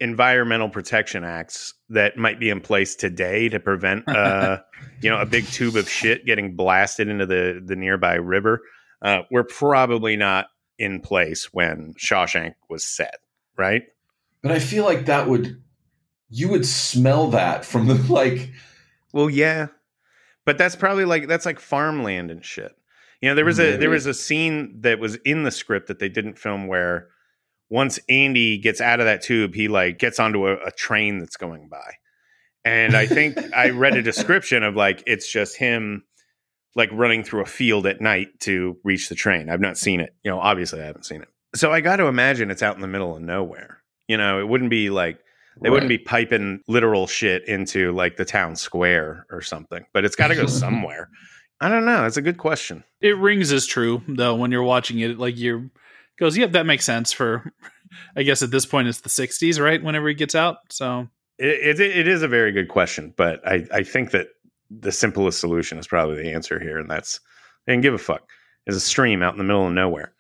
environmental 0.00 0.68
protection 0.68 1.24
acts 1.24 1.74
that 1.90 2.16
might 2.16 2.38
be 2.38 2.50
in 2.50 2.60
place 2.60 2.94
today 2.96 3.48
to 3.48 3.60
prevent, 3.60 4.08
uh, 4.08 4.58
you 5.00 5.10
know, 5.10 5.20
a 5.20 5.26
big 5.26 5.46
tube 5.46 5.76
of 5.76 5.88
shit 5.88 6.26
getting 6.26 6.54
blasted 6.56 7.08
into 7.08 7.26
the 7.26 7.62
the 7.64 7.76
nearby 7.76 8.14
river, 8.14 8.62
uh, 9.02 9.22
were 9.30 9.44
probably 9.44 10.16
not 10.16 10.46
in 10.78 11.00
place 11.00 11.52
when 11.52 11.94
Shawshank 11.94 12.54
was 12.68 12.84
set, 12.84 13.18
right? 13.56 13.84
But 14.42 14.52
I 14.52 14.58
feel 14.58 14.84
like 14.84 15.06
that 15.06 15.28
would 15.28 15.62
you 16.28 16.48
would 16.48 16.66
smell 16.66 17.28
that 17.28 17.64
from 17.64 17.86
the 17.86 17.94
like 18.12 18.50
Well, 19.12 19.30
yeah, 19.30 19.68
but 20.46 20.56
that's 20.56 20.76
probably 20.76 21.04
like 21.04 21.28
that's 21.28 21.44
like 21.44 21.60
farmland 21.60 22.30
and 22.30 22.42
shit. 22.42 22.74
You 23.20 23.28
know, 23.28 23.34
there 23.34 23.44
was 23.44 23.58
a 23.58 23.72
mm-hmm. 23.72 23.80
there 23.80 23.90
was 23.90 24.06
a 24.06 24.14
scene 24.14 24.80
that 24.80 24.98
was 24.98 25.16
in 25.16 25.42
the 25.42 25.50
script 25.50 25.88
that 25.88 25.98
they 25.98 26.08
didn't 26.08 26.38
film 26.38 26.68
where 26.68 27.08
once 27.68 27.98
Andy 28.08 28.56
gets 28.56 28.80
out 28.80 29.00
of 29.00 29.06
that 29.06 29.22
tube, 29.22 29.54
he 29.54 29.68
like 29.68 29.98
gets 29.98 30.20
onto 30.20 30.46
a, 30.46 30.54
a 30.64 30.70
train 30.70 31.18
that's 31.18 31.36
going 31.36 31.68
by, 31.68 31.94
and 32.64 32.96
I 32.96 33.06
think 33.06 33.36
I 33.54 33.70
read 33.70 33.96
a 33.96 34.02
description 34.02 34.62
of 34.62 34.76
like 34.76 35.02
it's 35.06 35.30
just 35.30 35.58
him 35.58 36.04
like 36.76 36.90
running 36.92 37.24
through 37.24 37.40
a 37.40 37.46
field 37.46 37.86
at 37.86 38.00
night 38.00 38.28
to 38.40 38.76
reach 38.84 39.08
the 39.08 39.14
train. 39.14 39.50
I've 39.50 39.60
not 39.60 39.76
seen 39.76 40.00
it. 40.00 40.14
You 40.22 40.30
know, 40.30 40.38
obviously 40.38 40.80
I 40.80 40.84
haven't 40.84 41.06
seen 41.06 41.22
it. 41.22 41.28
So 41.54 41.72
I 41.72 41.80
got 41.80 41.96
to 41.96 42.06
imagine 42.06 42.50
it's 42.50 42.62
out 42.62 42.76
in 42.76 42.82
the 42.82 42.86
middle 42.86 43.16
of 43.16 43.22
nowhere. 43.22 43.78
You 44.08 44.18
know, 44.18 44.40
it 44.40 44.44
wouldn't 44.46 44.68
be 44.68 44.90
like 44.90 45.18
they 45.60 45.70
wouldn't 45.70 45.88
be 45.88 45.98
piping 45.98 46.60
literal 46.68 47.06
shit 47.06 47.46
into 47.48 47.92
like 47.92 48.16
the 48.16 48.24
town 48.24 48.56
square 48.56 49.26
or 49.30 49.40
something, 49.40 49.84
but 49.92 50.04
it's 50.04 50.16
got 50.16 50.28
to 50.28 50.34
go 50.34 50.46
somewhere. 50.46 51.08
I 51.60 51.68
don't 51.68 51.86
know. 51.86 52.02
That's 52.02 52.18
a 52.18 52.22
good 52.22 52.38
question. 52.38 52.84
it 53.00 53.16
rings 53.16 53.52
as 53.52 53.66
true 53.66 54.02
though 54.08 54.34
when 54.34 54.50
you're 54.52 54.62
watching 54.62 54.98
it. 55.00 55.18
Like 55.18 55.38
you're 55.38 55.70
goes, 56.18 56.36
yep, 56.36 56.52
that 56.52 56.66
makes 56.66 56.84
sense 56.84 57.12
for. 57.12 57.52
I 58.16 58.24
guess 58.24 58.42
at 58.42 58.50
this 58.50 58.66
point 58.66 58.88
it's 58.88 59.00
the 59.00 59.08
'60s, 59.08 59.62
right? 59.62 59.82
Whenever 59.82 60.08
he 60.08 60.14
gets 60.14 60.34
out, 60.34 60.56
so 60.70 61.08
It, 61.38 61.80
it, 61.80 61.80
it 61.80 62.08
is 62.08 62.22
a 62.22 62.28
very 62.28 62.50
good 62.52 62.68
question, 62.68 63.14
but 63.16 63.46
I, 63.46 63.64
I 63.72 63.82
think 63.84 64.10
that 64.10 64.28
the 64.70 64.90
simplest 64.90 65.38
solution 65.38 65.78
is 65.78 65.86
probably 65.86 66.16
the 66.22 66.32
answer 66.32 66.58
here, 66.58 66.78
and 66.78 66.90
that's 66.90 67.20
they 67.66 67.72
didn't 67.72 67.82
give 67.84 67.94
a 67.94 67.98
fuck. 67.98 68.28
Is 68.66 68.76
a 68.76 68.80
stream 68.80 69.22
out 69.22 69.32
in 69.32 69.38
the 69.38 69.44
middle 69.44 69.66
of 69.66 69.72
nowhere. 69.72 70.12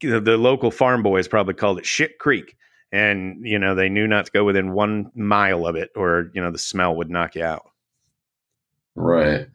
The, 0.00 0.20
the 0.20 0.38
local 0.38 0.70
farm 0.70 1.02
boys 1.02 1.28
probably 1.28 1.52
called 1.54 1.78
it 1.78 1.84
Shit 1.84 2.18
Creek, 2.18 2.56
and 2.92 3.44
you 3.46 3.58
know 3.58 3.74
they 3.74 3.88
knew 3.88 4.06
not 4.06 4.26
to 4.26 4.32
go 4.32 4.44
within 4.44 4.72
one 4.72 5.10
mile 5.14 5.66
of 5.66 5.76
it, 5.76 5.90
or 5.96 6.30
you 6.34 6.40
know 6.40 6.50
the 6.50 6.58
smell 6.58 6.94
would 6.96 7.10
knock 7.10 7.34
you 7.34 7.44
out. 7.44 7.70
right. 8.94 9.48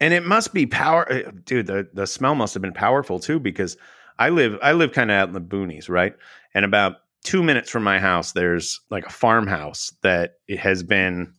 and 0.00 0.14
it 0.14 0.24
must 0.24 0.54
be 0.54 0.66
power 0.66 1.10
uh, 1.12 1.30
dude 1.44 1.66
the, 1.66 1.88
the 1.92 2.06
smell 2.06 2.34
must 2.34 2.54
have 2.54 2.62
been 2.62 2.72
powerful 2.72 3.18
too 3.20 3.38
because 3.38 3.76
i 4.18 4.28
live 4.30 4.58
i 4.62 4.72
live 4.72 4.92
kind 4.92 5.10
of 5.10 5.14
out 5.14 5.28
in 5.28 5.34
the 5.34 5.40
boonies 5.40 5.88
right 5.88 6.14
and 6.54 6.64
about 6.64 6.96
two 7.22 7.42
minutes 7.42 7.70
from 7.70 7.82
my 7.82 7.98
house 7.98 8.32
there's 8.32 8.80
like 8.90 9.04
a 9.04 9.10
farmhouse 9.10 9.92
that 10.02 10.36
it 10.48 10.58
has 10.58 10.82
been 10.82 11.32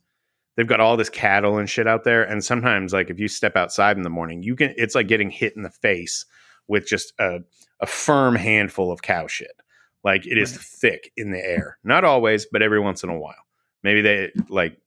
they've 0.56 0.68
got 0.68 0.80
all 0.80 0.96
this 0.96 1.10
cattle 1.10 1.58
and 1.58 1.70
shit 1.70 1.88
out 1.88 2.04
there 2.04 2.24
and 2.24 2.44
sometimes 2.44 2.94
like 2.94 3.10
if 3.10 3.20
you 3.20 3.28
step 3.28 3.56
outside 3.56 3.98
in 3.98 4.04
the 4.04 4.10
morning 4.10 4.44
you 4.44 4.56
can 4.56 4.74
it's 4.78 4.94
like 4.96 5.08
getting 5.08 5.32
hit 5.32 5.56
in 5.56 5.64
the 5.64 5.70
face 5.70 6.26
with 6.68 6.86
just 6.86 7.14
a, 7.20 7.40
a 7.80 7.88
firm 7.88 8.36
handful 8.36 8.92
of 8.92 9.02
cow 9.02 9.26
shit 9.26 9.56
like 10.04 10.26
it 10.26 10.38
is 10.38 10.56
thick 10.58 11.12
in 11.18 11.32
the 11.32 11.40
air 11.40 11.78
not 11.84 12.04
always 12.04 12.46
but 12.52 12.62
every 12.62 12.80
once 12.80 13.04
in 13.04 13.10
a 13.10 13.18
while 13.18 13.36
maybe 13.84 14.02
they 14.02 14.32
like 14.50 14.78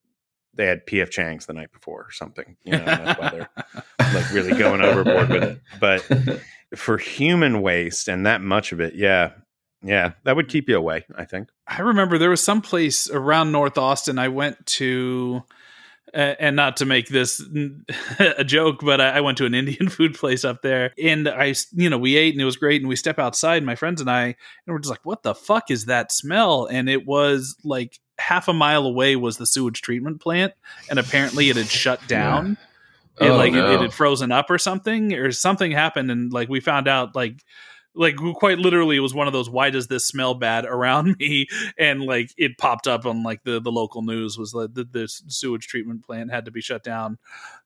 they 0.54 0.66
had 0.66 0.86
pf 0.86 1.10
changs 1.10 1.46
the 1.46 1.52
night 1.52 1.72
before 1.72 2.02
or 2.02 2.10
something 2.10 2.56
you 2.64 2.72
know 2.72 2.78
and 2.78 2.86
that's 2.86 3.20
why 3.20 3.30
they're 3.30 3.50
like 4.14 4.32
really 4.32 4.56
going 4.56 4.80
overboard 4.80 5.28
with 5.28 5.42
it. 5.42 5.60
But 5.80 6.40
for 6.76 6.98
human 6.98 7.62
waste 7.62 8.08
and 8.08 8.26
that 8.26 8.40
much 8.40 8.72
of 8.72 8.80
it, 8.80 8.94
yeah, 8.94 9.32
yeah, 9.82 10.12
that 10.24 10.36
would 10.36 10.48
keep 10.48 10.68
you 10.68 10.76
away. 10.76 11.04
I 11.16 11.24
think. 11.24 11.48
I 11.66 11.80
remember 11.80 12.18
there 12.18 12.30
was 12.30 12.42
some 12.42 12.62
place 12.62 13.10
around 13.10 13.52
North 13.52 13.78
Austin 13.78 14.18
I 14.18 14.28
went 14.28 14.64
to, 14.66 15.42
and 16.12 16.57
not 16.57 16.76
to 16.78 16.84
make 16.84 17.09
this 17.09 17.42
a 18.18 18.44
joke, 18.44 18.80
but 18.82 19.00
I, 19.00 19.20
went 19.20 19.38
to 19.38 19.46
an 19.46 19.55
Indian 19.55 19.88
food 19.88 20.14
place 20.14 20.44
up 20.44 20.62
there, 20.62 20.92
and 21.02 21.28
I, 21.28 21.55
you 21.72 21.90
know, 21.90 21.98
we 21.98 22.16
ate 22.16 22.34
and 22.34 22.40
it 22.40 22.44
was 22.44 22.57
great, 22.57 22.80
and 22.82 22.88
we 22.88 22.96
step 22.96 23.18
outside, 23.18 23.64
my 23.64 23.74
friends 23.74 24.00
and 24.00 24.11
I, 24.11 24.24
and 24.24 24.34
we're 24.66 24.78
just 24.78 24.90
like, 24.90 25.05
"What 25.05 25.22
the 25.22 25.34
fuck 25.34 25.70
is 25.70 25.86
that 25.86 26.12
smell?" 26.12 26.66
And 26.66 26.88
it 26.88 27.07
was 27.07 27.57
like 27.64 27.98
half 28.18 28.48
a 28.48 28.52
mile 28.52 28.86
away 28.86 29.16
was 29.16 29.38
the 29.38 29.46
sewage 29.46 29.80
treatment 29.80 30.20
plant, 30.20 30.52
and 30.90 30.98
apparently 30.98 31.50
it 31.50 31.57
had 31.57 31.66
shut 31.66 32.07
down. 32.07 32.52
It, 32.52 32.59
Oh, 33.20 33.36
like 33.36 33.52
it, 33.52 33.64
it 33.64 33.80
had 33.80 33.92
frozen 33.92 34.32
up 34.32 34.50
or 34.50 34.59
something, 34.59 35.12
or 35.12 35.30
something 35.30 35.70
happened, 35.70 36.11
and 36.11 36.32
like 36.32 36.48
we 36.48 36.59
found 36.59 36.88
out 36.88 37.14
like 37.14 37.44
like 37.95 38.16
quite 38.34 38.59
literally 38.59 38.97
it 38.97 39.01
was 39.01 39.14
one 39.14 39.26
of 39.26 39.32
those 39.32 39.49
why 39.49 39.70
does 39.70 39.86
this 39.88 40.07
smell 40.07 40.34
bad 40.34 40.64
around 40.64 41.16
me 41.20 41.47
and 41.78 42.03
like 42.03 42.30
it 42.36 42.59
popped 42.59 42.86
up 42.88 43.07
on 43.07 43.22
like 43.22 43.42
the 43.45 43.61
the 43.61 43.70
local 43.70 44.03
news 44.03 44.36
was 44.36 44.53
that 44.53 44.74
the, 44.74 44.84
the 44.84 45.07
sewage 45.09 45.66
treatment 45.68 46.05
plant 46.05 46.30
had 46.30 46.45
to 46.45 46.51
be 46.51 46.61
shut 46.61 46.82
down 46.82 47.18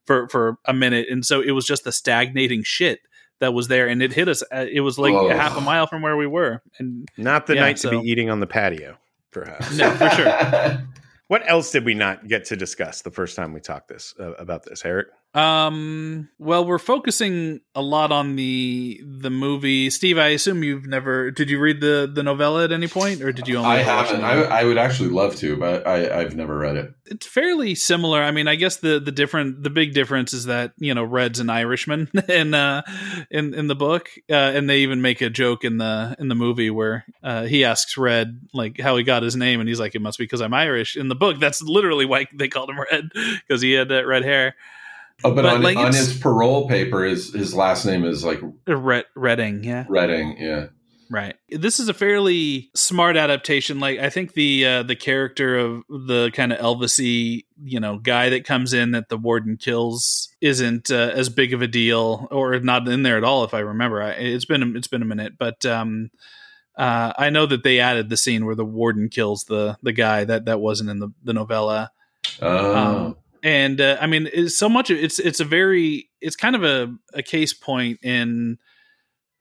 for 0.05 0.27
for 0.29 0.57
a 0.65 0.73
minute 0.73 1.07
and 1.09 1.25
so 1.25 1.41
it 1.41 1.51
was 1.51 1.65
just 1.65 1.83
the 1.83 1.91
stagnating 1.91 2.63
shit 2.63 2.99
that 3.39 3.53
was 3.53 3.67
there 3.69 3.87
and 3.87 4.03
it 4.03 4.13
hit 4.13 4.27
us 4.27 4.43
uh, 4.53 4.65
it 4.71 4.81
was 4.81 4.99
like 4.99 5.13
Oh. 5.13 5.29
half 5.29 5.57
a 5.57 5.61
mile 5.61 5.87
from 5.87 6.01
where 6.01 6.17
we 6.17 6.27
were 6.27 6.61
and 6.77 7.07
Not 7.17 7.47
the 7.47 7.55
Yeah, 7.55 7.61
night 7.61 7.77
to 7.77 7.89
be 7.89 7.97
eating 7.97 8.29
on 8.29 8.39
the 8.39 8.47
patio, 8.47 8.97
perhaps. 9.31 9.77
no 9.77 9.89
for 9.95 10.09
sure 10.11 10.81
What 11.27 11.47
else 11.47 11.71
did 11.71 11.85
we 11.85 11.93
not 11.93 12.27
get 12.27 12.45
to 12.45 12.55
discuss 12.55 13.01
the 13.03 13.11
first 13.11 13.35
time 13.35 13.53
we 13.53 13.59
talked 13.59 13.87
this 13.87 14.15
uh, 14.19 14.31
about 14.33 14.63
this, 14.63 14.83
Eric? 14.83 15.09
Um. 15.33 16.29
Well, 16.39 16.65
we're 16.65 16.79
focusing 16.79 17.61
a 17.75 17.81
lot 17.83 18.11
on 18.11 18.35
the 18.35 18.99
the 19.05 19.29
movie. 19.29 19.91
Steve, 19.91 20.17
I 20.17 20.29
assume 20.29 20.63
you've 20.63 20.87
never. 20.87 21.29
Did 21.29 21.51
you 21.51 21.59
read 21.59 21.81
the 21.81 22.11
the 22.11 22.23
novella 22.23 22.63
at 22.63 22.71
any 22.71 22.87
point, 22.87 23.21
or 23.21 23.31
did 23.31 23.47
you 23.47 23.57
only? 23.57 23.69
I 23.69 23.77
haven't. 23.83 24.23
I. 24.23 24.41
I 24.41 24.63
would 24.63 24.79
actually 24.79 25.09
love 25.09 25.35
to, 25.37 25.55
but 25.55 25.85
I, 25.85 26.21
I've 26.21 26.35
never 26.35 26.57
read 26.57 26.77
it. 26.77 26.93
it's 27.05 27.27
fairly 27.27 27.75
similar. 27.75 28.23
I 28.23 28.31
mean, 28.31 28.47
I 28.47 28.55
guess 28.55 28.77
the 28.77 28.99
the 28.99 29.11
different 29.11 29.61
the 29.61 29.69
big 29.69 29.93
difference 29.93 30.33
is 30.33 30.45
that 30.45 30.73
you 30.77 30.95
know 30.95 31.03
Red's 31.03 31.39
an 31.39 31.51
Irishman 31.51 32.09
in 32.27 32.55
uh 32.55 32.81
in 33.29 33.53
in 33.53 33.67
the 33.67 33.75
book, 33.75 34.09
uh, 34.31 34.33
and 34.33 34.67
they 34.67 34.79
even 34.79 35.01
make 35.01 35.21
a 35.21 35.29
joke 35.29 35.63
in 35.63 35.77
the 35.77 36.15
in 36.17 36.27
the 36.27 36.35
movie 36.35 36.71
where 36.71 37.05
uh, 37.23 37.43
he 37.43 37.63
asks 37.63 37.97
Red 37.97 38.41
like 38.53 38.79
how 38.79 38.97
he 38.97 39.03
got 39.03 39.21
his 39.21 39.35
name, 39.35 39.59
and 39.59 39.69
he's 39.69 39.79
like, 39.79 39.93
"It 39.93 40.01
must 40.01 40.17
be 40.17 40.23
because 40.23 40.41
I'm 40.41 40.53
Irish." 40.53 40.97
In 40.97 41.07
the 41.07 41.15
book, 41.15 41.39
that's 41.39 41.61
literally 41.61 42.05
why 42.05 42.25
they 42.33 42.47
called 42.47 42.69
him 42.71 42.79
Red 42.79 43.11
because 43.47 43.61
he 43.61 43.73
had 43.73 43.89
that 43.89 44.07
red 44.07 44.23
hair. 44.23 44.55
Oh, 45.23 45.33
but, 45.33 45.43
But, 45.43 45.55
on, 45.55 45.61
like, 45.61 45.77
on 45.77 45.93
his 45.93 46.17
parole 46.17 46.67
paper, 46.67 47.03
his 47.03 47.33
his 47.33 47.53
last 47.53 47.85
name 47.85 48.05
is 48.05 48.23
like 48.23 48.39
Red 48.67 49.05
Redding, 49.15 49.63
yeah. 49.63 49.85
Redding. 49.89 50.37
Yeah. 50.37 50.67
Right. 51.11 51.35
This 51.49 51.79
is 51.79 51.89
a 51.89 51.93
fairly 51.93 52.69
smart 52.75 53.17
adaptation. 53.17 53.79
Like 53.79 53.99
I 53.99 54.09
think 54.09 54.33
the 54.33 54.65
uh, 54.65 54.83
the 54.83 54.95
character 54.95 55.57
of 55.57 55.83
the 55.89 56.29
kind 56.33 56.53
of 56.53 56.59
Elvisy, 56.59 57.45
you 57.63 57.79
know, 57.79 57.97
guy 57.97 58.29
that 58.29 58.45
comes 58.45 58.73
in 58.73 58.91
that 58.91 59.09
the 59.09 59.17
warden 59.17 59.57
kills 59.57 60.29
isn't 60.39 60.91
uh, 60.91 61.11
as 61.13 61.27
big 61.29 61.51
of 61.53 61.63
a 61.63 61.67
deal, 61.67 62.27
or 62.29 62.59
not 62.59 62.87
in 62.87 63.01
there 63.01 63.17
at 63.17 63.23
all, 63.23 63.43
if 63.43 63.55
I 63.55 63.59
remember. 63.59 64.03
I, 64.03 64.11
it's 64.11 64.45
been 64.45 64.61
a, 64.61 64.77
it's 64.77 64.87
been 64.87 65.01
a 65.01 65.05
minute, 65.05 65.33
but 65.39 65.65
um, 65.65 66.11
Uh, 66.77 67.11
I 67.17 67.29
know 67.29 67.45
that 67.45 67.63
they 67.63 67.79
added 67.79 68.07
the 68.09 68.15
scene 68.15 68.45
where 68.45 68.55
the 68.55 68.63
warden 68.63 69.09
kills 69.09 69.43
the 69.43 69.77
the 69.83 69.91
guy 69.91 70.23
that 70.23 70.45
that 70.45 70.61
wasn't 70.61 70.89
in 70.89 70.99
the 70.99 71.09
the 71.23 71.33
novella. 71.33 71.91
Oh. 72.41 72.75
Um, 72.75 73.17
and 73.43 73.79
uh, 73.79 73.97
I 74.01 74.07
mean, 74.07 74.29
it's 74.33 74.57
so 74.57 74.69
much. 74.69 74.89
It's 74.89 75.19
it's 75.19 75.39
a 75.39 75.45
very 75.45 76.09
it's 76.21 76.35
kind 76.35 76.55
of 76.55 76.63
a, 76.63 76.93
a 77.13 77.23
case 77.23 77.53
point 77.53 77.99
in 78.03 78.57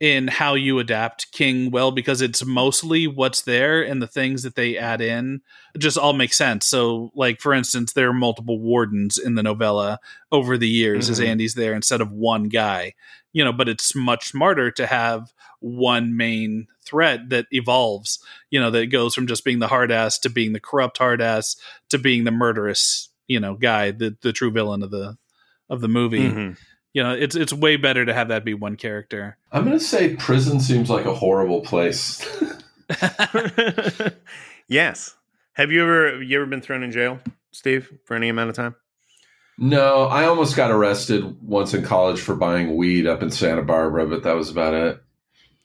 in 0.01 0.29
how 0.29 0.55
you 0.55 0.79
adapt 0.79 1.33
King 1.33 1.73
well 1.73 1.91
because 1.91 2.21
it's 2.21 2.45
mostly 2.45 3.09
what's 3.09 3.43
there 3.43 3.83
and 3.83 4.01
the 4.01 4.07
things 4.07 4.45
that 4.45 4.55
they 4.55 4.79
add 4.79 5.01
in 5.01 5.41
just 5.77 5.99
all 5.99 6.13
make 6.13 6.33
sense. 6.33 6.67
So, 6.67 7.11
like 7.17 7.41
for 7.41 7.53
instance, 7.53 7.93
there 7.95 8.09
are 8.11 8.15
multiple 8.15 8.61
wardens 8.61 9.19
in 9.19 9.35
the 9.35 9.43
novella 9.43 9.99
over 10.31 10.57
the 10.57 10.69
years 10.69 11.11
as 11.11 11.19
Mhm. 11.19 11.27
Andy's 11.27 11.55
there 11.55 11.75
instead 11.75 12.01
of 12.01 12.13
one 12.13 12.45
guy. 12.45 12.95
You 13.33 13.45
know, 13.45 13.53
but 13.53 13.69
it's 13.69 13.95
much 13.95 14.29
smarter 14.29 14.71
to 14.71 14.87
have 14.87 15.33
one 15.61 16.17
main 16.17 16.69
threat 16.85 17.29
that 17.31 17.47
evolves. 17.51 18.21
You 18.51 18.61
know, 18.61 18.71
that 18.71 18.87
goes 18.87 19.15
from 19.15 19.27
just 19.27 19.45
being 19.45 19.59
the 19.59 19.69
hard 19.69 19.91
ass 19.91 20.17
to 20.21 20.31
being 20.31 20.53
the 20.53 20.61
corrupt 20.61 20.99
hard 20.99 21.21
ass 21.21 21.57
to 21.91 21.99
being 21.99 22.23
the 22.23 22.31
murderous, 22.31 23.09
you 23.29 23.39
know, 23.39 23.55
guy, 23.55 23.93
the 23.93 24.17
the 24.23 24.33
true 24.33 24.51
villain 24.51 24.83
of 24.83 24.91
the 24.91 25.17
of 25.71 25.81
the 25.81 25.89
movie. 25.89 26.29
Mhm. 26.31 26.57
You 26.95 27.03
know, 27.05 27.13
it's 27.15 27.37
it's 27.37 27.53
way 27.53 27.77
better 27.77 28.05
to 28.05 28.13
have 28.15 28.29
that 28.29 28.45
be 28.45 28.55
one 28.55 28.75
character. 28.77 29.37
I'm 29.53 29.65
going 29.65 29.79
to 29.79 29.85
say 29.85 30.17
prison 30.17 30.59
seems 30.59 30.91
like 30.91 31.05
a 31.05 31.15
horrible 31.15 31.61
place. 31.61 32.27
yes. 34.69 35.15
Have 35.53 35.71
you 35.73 35.83
ever 35.83 36.23
you 36.23 36.37
ever 36.41 36.47
been 36.47 36.61
thrown 36.61 36.83
in 36.83 36.91
jail, 36.93 37.19
Steve, 37.51 37.93
for 38.05 38.15
any 38.15 38.29
amount 38.29 38.51
of 38.51 38.57
time? 38.57 38.75
no, 39.61 40.05
I 40.05 40.25
almost 40.27 40.55
got 40.55 40.71
arrested 40.71 41.37
once 41.43 41.75
in 41.75 41.83
college 41.83 42.21
for 42.21 42.37
buying 42.37 42.77
weed 42.77 43.09
up 43.09 43.23
in 43.25 43.31
Santa 43.33 43.63
Barbara, 43.63 44.07
but 44.07 44.23
that 44.23 44.35
was 44.37 44.51
about 44.51 44.73
it. 44.73 45.03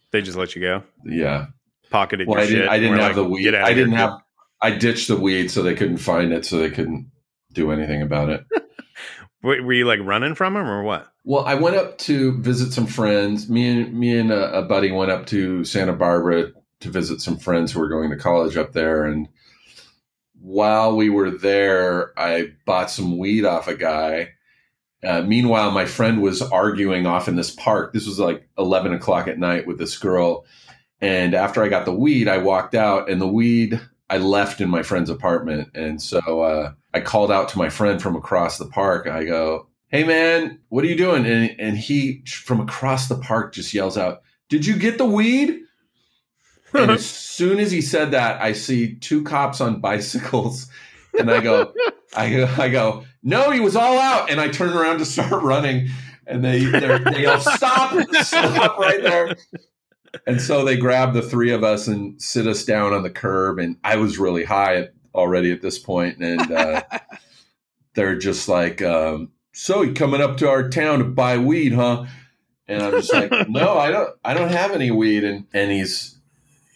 They 0.10 0.24
just 0.24 0.36
let 0.38 0.56
you 0.56 0.62
go, 0.62 0.84
Yeah. 1.06 1.48
pocketed 1.92 2.28
Well, 2.28 2.38
your 2.40 2.46
I 2.46 2.50
didn't. 2.50 2.70
I 2.70 2.80
didn't 2.80 2.98
have 2.98 3.06
like, 3.10 3.16
the 3.16 3.24
weed. 3.26 3.54
I 3.56 3.74
didn't 3.74 3.92
kid." 3.92 3.98
have, 3.98 4.18
I 4.62 4.72
ditched 4.72 5.08
the 5.10 5.16
weed 5.18 5.50
so 5.52 5.62
they 5.62 5.76
couldn't 5.76 5.98
find 5.98 6.34
it, 6.34 6.44
so 6.44 6.58
they 6.58 6.72
couldn't 6.72 7.12
do 7.54 7.72
anything 7.72 8.02
about 8.02 8.30
it. 8.30 8.46
Were 9.44 9.74
you 9.74 9.86
like 9.86 10.00
running 10.02 10.36
from 10.36 10.54
them 10.54 10.68
or 10.68 10.84
what? 10.84 11.12
Well, 11.26 11.44
I 11.46 11.56
went 11.56 11.76
up 11.76 11.98
to 12.00 12.40
visit 12.42 12.72
some 12.72 12.88
friends. 12.88 13.50
Me 13.50 13.70
and 13.70 13.94
me 13.94 14.18
and 14.18 14.32
a, 14.32 14.60
a 14.60 14.62
buddy 14.62 14.92
went 14.92 15.12
up 15.12 15.26
to 15.28 15.66
Santa 15.66 15.92
Barbara 15.92 16.52
to 16.80 16.90
visit 16.90 17.22
some 17.22 17.38
friends 17.38 17.72
who 17.72 17.80
were 17.80 17.90
going 17.90 18.10
to 18.10 18.16
college 18.16 18.56
up 18.56 18.72
there. 18.72 19.04
And 19.06 19.28
while 20.40 20.96
we 20.96 21.10
were 21.10 21.30
there, 21.30 22.18
I 22.18 22.54
bought 22.66 22.90
some 22.90 23.18
weed 23.18 23.44
off 23.44 23.68
a 23.68 23.76
guy. 23.76 24.34
Uh, 25.04 25.22
meanwhile, 25.22 25.72
my 25.72 25.86
friend 25.86 26.22
was 26.22 26.42
arguing 26.42 27.06
off 27.06 27.28
in 27.28 27.36
this 27.36 27.52
park. 27.52 27.92
This 27.92 28.08
was 28.08 28.20
like 28.20 28.48
eleven 28.58 28.94
o'clock 28.94 29.28
at 29.28 29.40
night 29.40 29.68
with 29.68 29.78
this 29.78 29.98
girl. 29.98 30.46
And 31.02 31.34
after 31.34 31.62
I 31.62 31.68
got 31.68 31.84
the 31.84 31.94
weed, 31.94 32.30
I 32.30 32.38
walked 32.38 32.76
out, 32.76 33.10
and 33.10 33.20
the 33.20 33.28
weed 33.28 33.82
I 34.14 34.18
left 34.18 34.62
in 34.62 34.70
my 34.70 34.84
friend's 34.84 35.10
apartment. 35.10 35.70
And 35.74 36.00
so 36.00 36.20
uh, 36.42 36.74
I 36.94 37.00
called 37.00 37.32
out 37.32 37.50
to 37.50 37.58
my 37.58 37.70
friend 37.70 38.00
from 38.00 38.16
across 38.16 38.60
the 38.60 38.68
park. 38.68 39.08
I 39.08 39.24
go, 39.24 39.70
hey 39.88 40.04
man, 40.04 40.60
what 40.70 40.84
are 40.84 40.88
you 40.88 40.96
doing? 40.96 41.26
And, 41.26 41.56
and 41.60 41.76
he 41.76 42.24
from 42.28 42.60
across 42.60 43.08
the 43.08 43.18
park 43.18 43.56
just 43.56 43.74
yells 43.74 43.98
out, 43.98 44.22
did 44.50 44.68
you 44.68 44.76
get 44.76 45.00
the 45.00 45.06
weed? 45.06 45.62
And 46.76 46.92
as 46.92 47.04
soon 47.10 47.60
as 47.60 47.72
he 47.72 47.82
said 47.82 48.12
that, 48.12 48.40
I 48.40 48.54
see 48.54 48.94
two 48.98 49.24
cops 49.24 49.60
on 49.60 49.82
bicycles, 49.82 50.68
and 51.18 51.32
I 51.32 51.42
go, 51.42 51.74
I 52.16 52.30
go, 52.30 52.56
I 52.60 52.70
go, 52.70 53.06
no, 53.24 53.50
he 53.50 53.60
was 53.60 53.76
all 53.76 53.98
out, 53.98 54.30
and 54.30 54.40
I 54.40 54.48
turn 54.48 54.78
around 54.78 55.00
to 55.00 55.06
start 55.06 55.42
running, 55.44 55.90
and 56.28 56.46
they 56.46 56.66
they 56.66 57.22
yell, 57.24 57.40
stop, 57.40 58.00
stop 58.22 58.78
right 58.78 59.02
there. 59.02 59.36
And 60.28 60.42
so 60.42 60.64
they 60.64 60.78
grab 60.78 61.14
the 61.14 61.22
three 61.22 61.52
of 61.52 61.64
us 61.64 61.88
and 61.88 62.22
sit 62.22 62.48
us 62.48 62.64
down 62.64 62.94
on 62.94 63.04
the 63.04 63.10
curb, 63.10 63.60
and 63.60 63.78
I 63.84 63.96
was 63.98 64.20
really 64.20 64.44
high 64.44 64.76
at, 64.76 64.94
already 65.16 65.52
at 65.52 65.62
this 65.62 65.80
point, 65.80 66.20
and 66.20 66.52
uh, 66.52 66.84
they're 67.96 68.18
just 68.18 68.48
like, 68.48 68.82
um, 68.82 69.32
"So 69.54 69.82
you 69.82 69.94
coming 69.94 70.22
up 70.22 70.38
to 70.38 70.50
our 70.50 70.70
town 70.70 71.00
to 71.00 71.06
buy 71.06 71.38
weed, 71.38 71.74
huh?" 71.74 72.06
And 72.68 72.84
I'm 72.84 72.92
just 72.92 73.14
like, 73.14 73.32
"No, 73.50 73.78
I 73.78 73.92
don't. 73.92 74.10
I 74.24 74.34
don't 74.34 74.52
have 74.52 74.72
any 74.72 74.92
weed." 74.92 75.24
And 75.24 75.48
and 75.54 75.72
he's 75.72 76.18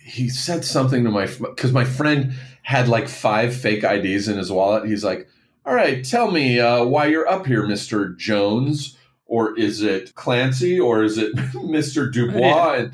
he 0.03 0.29
said 0.29 0.65
something 0.65 1.03
to 1.03 1.11
my 1.11 1.27
because 1.27 1.71
my 1.71 1.85
friend 1.85 2.33
had 2.63 2.87
like 2.87 3.07
five 3.07 3.55
fake 3.55 3.83
IDs 3.83 4.27
in 4.27 4.37
his 4.37 4.51
wallet. 4.51 4.89
He's 4.89 5.03
like, 5.03 5.27
"All 5.65 5.75
right, 5.75 6.03
tell 6.03 6.31
me 6.31 6.59
uh, 6.59 6.83
why 6.85 7.05
you're 7.05 7.27
up 7.27 7.45
here, 7.45 7.67
Mister 7.67 8.09
Jones." 8.09 8.96
Or 9.27 9.57
is 9.57 9.81
it 9.81 10.15
Clancy? 10.15 10.79
Or 10.79 11.03
is 11.03 11.17
it 11.17 11.33
Mister 11.63 12.09
Dubois? 12.09 12.73
And 12.73 12.91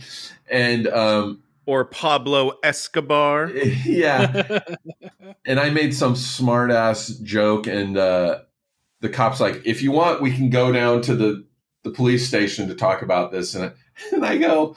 and 0.49 0.87
um, 0.87 1.43
Or 1.65 1.85
Pablo 1.85 2.53
Escobar? 2.63 3.51
yeah, 3.85 4.59
and 5.45 5.59
I 5.59 5.69
made 5.69 5.93
some 5.93 6.15
smart 6.15 6.71
ass 6.71 7.07
joke, 7.07 7.67
and 7.67 7.97
uh, 7.97 8.39
the 9.01 9.09
cops 9.09 9.39
like, 9.39 9.61
if 9.65 9.81
you 9.81 9.91
want, 9.91 10.21
we 10.21 10.31
can 10.31 10.49
go 10.49 10.71
down 10.71 11.01
to 11.03 11.15
the 11.15 11.45
the 11.83 11.91
police 11.91 12.27
station 12.27 12.67
to 12.69 12.75
talk 12.75 13.01
about 13.01 13.31
this, 13.31 13.55
and 13.55 13.65
I, 13.65 13.71
and 14.13 14.25
I 14.25 14.37
go, 14.37 14.75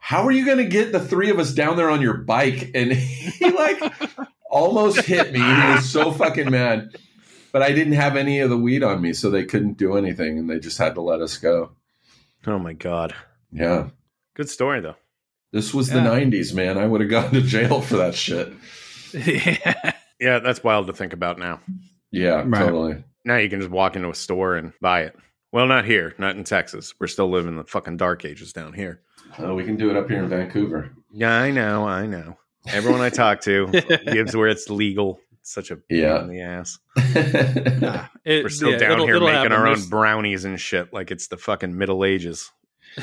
how 0.00 0.24
are 0.24 0.32
you 0.32 0.44
going 0.44 0.58
to 0.58 0.64
get 0.64 0.92
the 0.92 0.98
three 0.98 1.30
of 1.30 1.38
us 1.38 1.52
down 1.52 1.76
there 1.76 1.88
on 1.88 2.02
your 2.02 2.16
bike? 2.16 2.72
And 2.74 2.92
he 2.92 3.50
like 3.50 3.80
almost 4.50 5.02
hit 5.02 5.32
me. 5.32 5.38
He 5.38 5.72
was 5.72 5.88
so 5.88 6.10
fucking 6.10 6.50
mad, 6.50 6.96
but 7.52 7.62
I 7.62 7.72
didn't 7.72 7.94
have 7.94 8.16
any 8.16 8.40
of 8.40 8.50
the 8.50 8.56
weed 8.58 8.82
on 8.82 9.00
me, 9.02 9.12
so 9.12 9.30
they 9.30 9.44
couldn't 9.44 9.76
do 9.78 9.96
anything, 9.96 10.38
and 10.38 10.48
they 10.50 10.58
just 10.58 10.78
had 10.78 10.94
to 10.94 11.00
let 11.00 11.20
us 11.20 11.36
go. 11.36 11.72
Oh 12.46 12.58
my 12.58 12.72
god. 12.72 13.14
Yeah. 13.52 13.88
Good 14.34 14.48
story 14.48 14.80
though. 14.80 14.96
This 15.52 15.74
was 15.74 15.88
Yeah. 15.88 16.02
the 16.04 16.10
90s, 16.10 16.54
man. 16.54 16.78
I 16.78 16.86
would 16.86 17.00
have 17.00 17.10
gone 17.10 17.32
to 17.32 17.40
jail 17.42 17.80
for 17.80 17.96
that 17.96 18.14
shit. 18.14 18.52
yeah. 19.14 19.92
Yeah, 20.20 20.38
that's 20.40 20.62
wild 20.62 20.86
to 20.88 20.92
think 20.92 21.14
about 21.14 21.38
now. 21.38 21.60
Yeah, 22.10 22.42
Right. 22.46 22.58
totally. 22.66 23.04
Now 23.24 23.36
you 23.38 23.48
can 23.48 23.58
just 23.60 23.70
walk 23.72 23.96
into 23.96 24.10
a 24.10 24.14
store 24.14 24.54
and 24.56 24.74
buy 24.78 25.04
it. 25.04 25.16
Well, 25.50 25.66
not 25.66 25.86
here, 25.86 26.14
not 26.18 26.36
in 26.36 26.44
Texas. 26.44 26.92
We're 27.00 27.06
still 27.06 27.30
living 27.30 27.56
the 27.56 27.64
fucking 27.64 27.96
dark 27.96 28.26
ages 28.26 28.52
down 28.52 28.74
here. 28.74 29.00
Uh, 29.42 29.54
we 29.54 29.64
can 29.64 29.76
do 29.76 29.88
it 29.88 29.96
up 29.96 30.10
here 30.10 30.22
in 30.22 30.28
Vancouver. 30.28 30.90
Yeah, 31.10 31.32
I 31.32 31.50
know, 31.50 31.88
I 31.88 32.04
know. 32.06 32.36
Everyone 32.68 33.00
I 33.00 33.08
talk 33.08 33.40
to 33.42 33.68
gives 34.12 34.36
where 34.36 34.48
it's 34.48 34.68
legal. 34.68 35.18
It's 35.50 35.54
such 35.56 35.72
a 35.72 35.76
pain 35.76 35.98
Yeah. 35.98 36.20
in 36.22 36.28
the 36.28 36.40
ass. 36.42 36.78
Yeah. 36.96 38.06
It- 38.24 38.44
We're 38.44 38.48
still 38.50 38.70
yeah, 38.70 38.78
down 38.78 38.92
it'll- 38.92 39.06
here 39.06 39.16
it'll 39.16 39.26
making 39.26 39.38
happen. 39.50 39.52
our 39.52 39.66
own 39.66 39.74
There's- 39.74 39.86
brownies 39.88 40.44
and 40.44 40.60
shit 40.60 40.92
like 40.92 41.10
it's 41.10 41.26
the 41.26 41.36
fucking 41.36 41.76
Middle 41.76 42.04
Ages. 42.04 42.50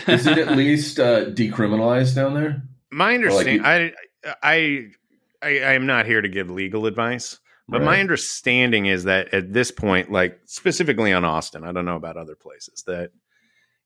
Is 0.08 0.26
it 0.28 0.38
at 0.38 0.52
least 0.56 0.98
uh, 1.00 1.26
decriminalized 1.26 2.16
down 2.16 2.34
there? 2.36 2.64
My 2.90 3.16
understanding, 3.16 3.56
you- 3.56 3.64
I, 3.66 3.92
I, 4.42 4.88
I, 5.42 5.48
I 5.60 5.74
am 5.74 5.86
not 5.86 6.06
here 6.06 6.22
to 6.22 6.30
give 6.30 6.50
legal 6.50 6.86
advice, 6.86 7.38
but 7.68 7.82
my 7.82 8.00
understanding 8.00 8.86
is 8.86 9.04
that 9.04 9.34
at 9.34 9.52
this 9.52 9.72
point, 9.72 10.10
like 10.10 10.40
specifically 10.46 11.12
on 11.12 11.26
Austin, 11.26 11.66
I 11.66 11.74
don't 11.74 11.84
know 11.86 11.98
about 11.98 12.16
other 12.16 12.36
places 12.36 12.84
that, 12.88 13.12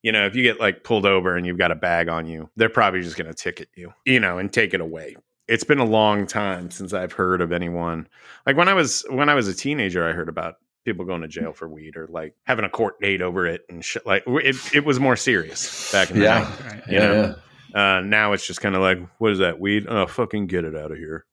you 0.04 0.12
know, 0.12 0.28
if 0.28 0.36
you 0.36 0.44
get 0.44 0.60
like 0.60 0.84
pulled 0.84 1.08
over 1.08 1.36
and 1.36 1.48
you've 1.48 1.58
got 1.58 1.72
a 1.72 1.76
bag 1.76 2.10
on 2.10 2.28
you, 2.28 2.48
they're 2.58 2.70
probably 2.70 3.02
just 3.02 3.18
going 3.18 3.28
to 3.28 3.34
ticket 3.34 3.70
you, 3.76 3.92
you 4.06 4.20
know, 4.20 4.38
and 4.38 4.54
take 4.54 4.76
it 4.76 4.82
away. 4.82 5.16
It's 5.48 5.64
been 5.64 5.80
a 5.80 5.86
long 5.86 6.28
time 6.28 6.72
since 6.72 6.94
I've 6.94 7.12
heard 7.14 7.42
of 7.42 7.52
anyone 7.52 8.08
like 8.46 8.56
when 8.56 8.68
I 8.70 8.74
was 8.74 9.04
when 9.10 9.30
I 9.30 9.36
was 9.36 9.48
a 9.48 9.54
teenager, 9.54 10.08
I 10.08 10.14
heard 10.14 10.30
about 10.30 10.56
people 10.86 11.06
going 11.06 11.22
to 11.22 11.28
jail 11.28 11.54
for 11.54 11.68
weed 11.70 11.96
or 11.96 12.08
like 12.08 12.34
having 12.46 12.66
a 12.66 12.70
court 12.70 13.00
date 13.02 13.22
over 13.22 13.46
it 13.46 13.62
and 13.70 13.84
shit. 13.84 14.06
Like 14.06 14.24
it, 14.28 14.56
it 14.74 14.86
was 14.86 15.00
more 15.00 15.16
serious 15.16 15.92
back 15.92 16.10
in 16.10 16.20
the 16.20 16.26
Yeah. 16.26 16.40
day. 16.46 16.68
Right. 16.68 16.88
You 16.88 16.98
yeah, 16.98 17.08
know? 17.08 17.36
Uh, 17.80 18.02
now 18.02 18.34
it's 18.34 18.46
just 18.46 18.62
kind 18.62 18.76
of 18.76 18.82
like, 18.82 19.00
what 19.20 19.32
is 19.32 19.40
that 19.40 19.60
weed? 19.60 19.86
Oh, 19.88 20.06
fucking 20.08 20.48
get 20.48 20.66
it 20.66 20.76
out 20.76 20.92
of 20.92 20.98
here. 20.98 21.26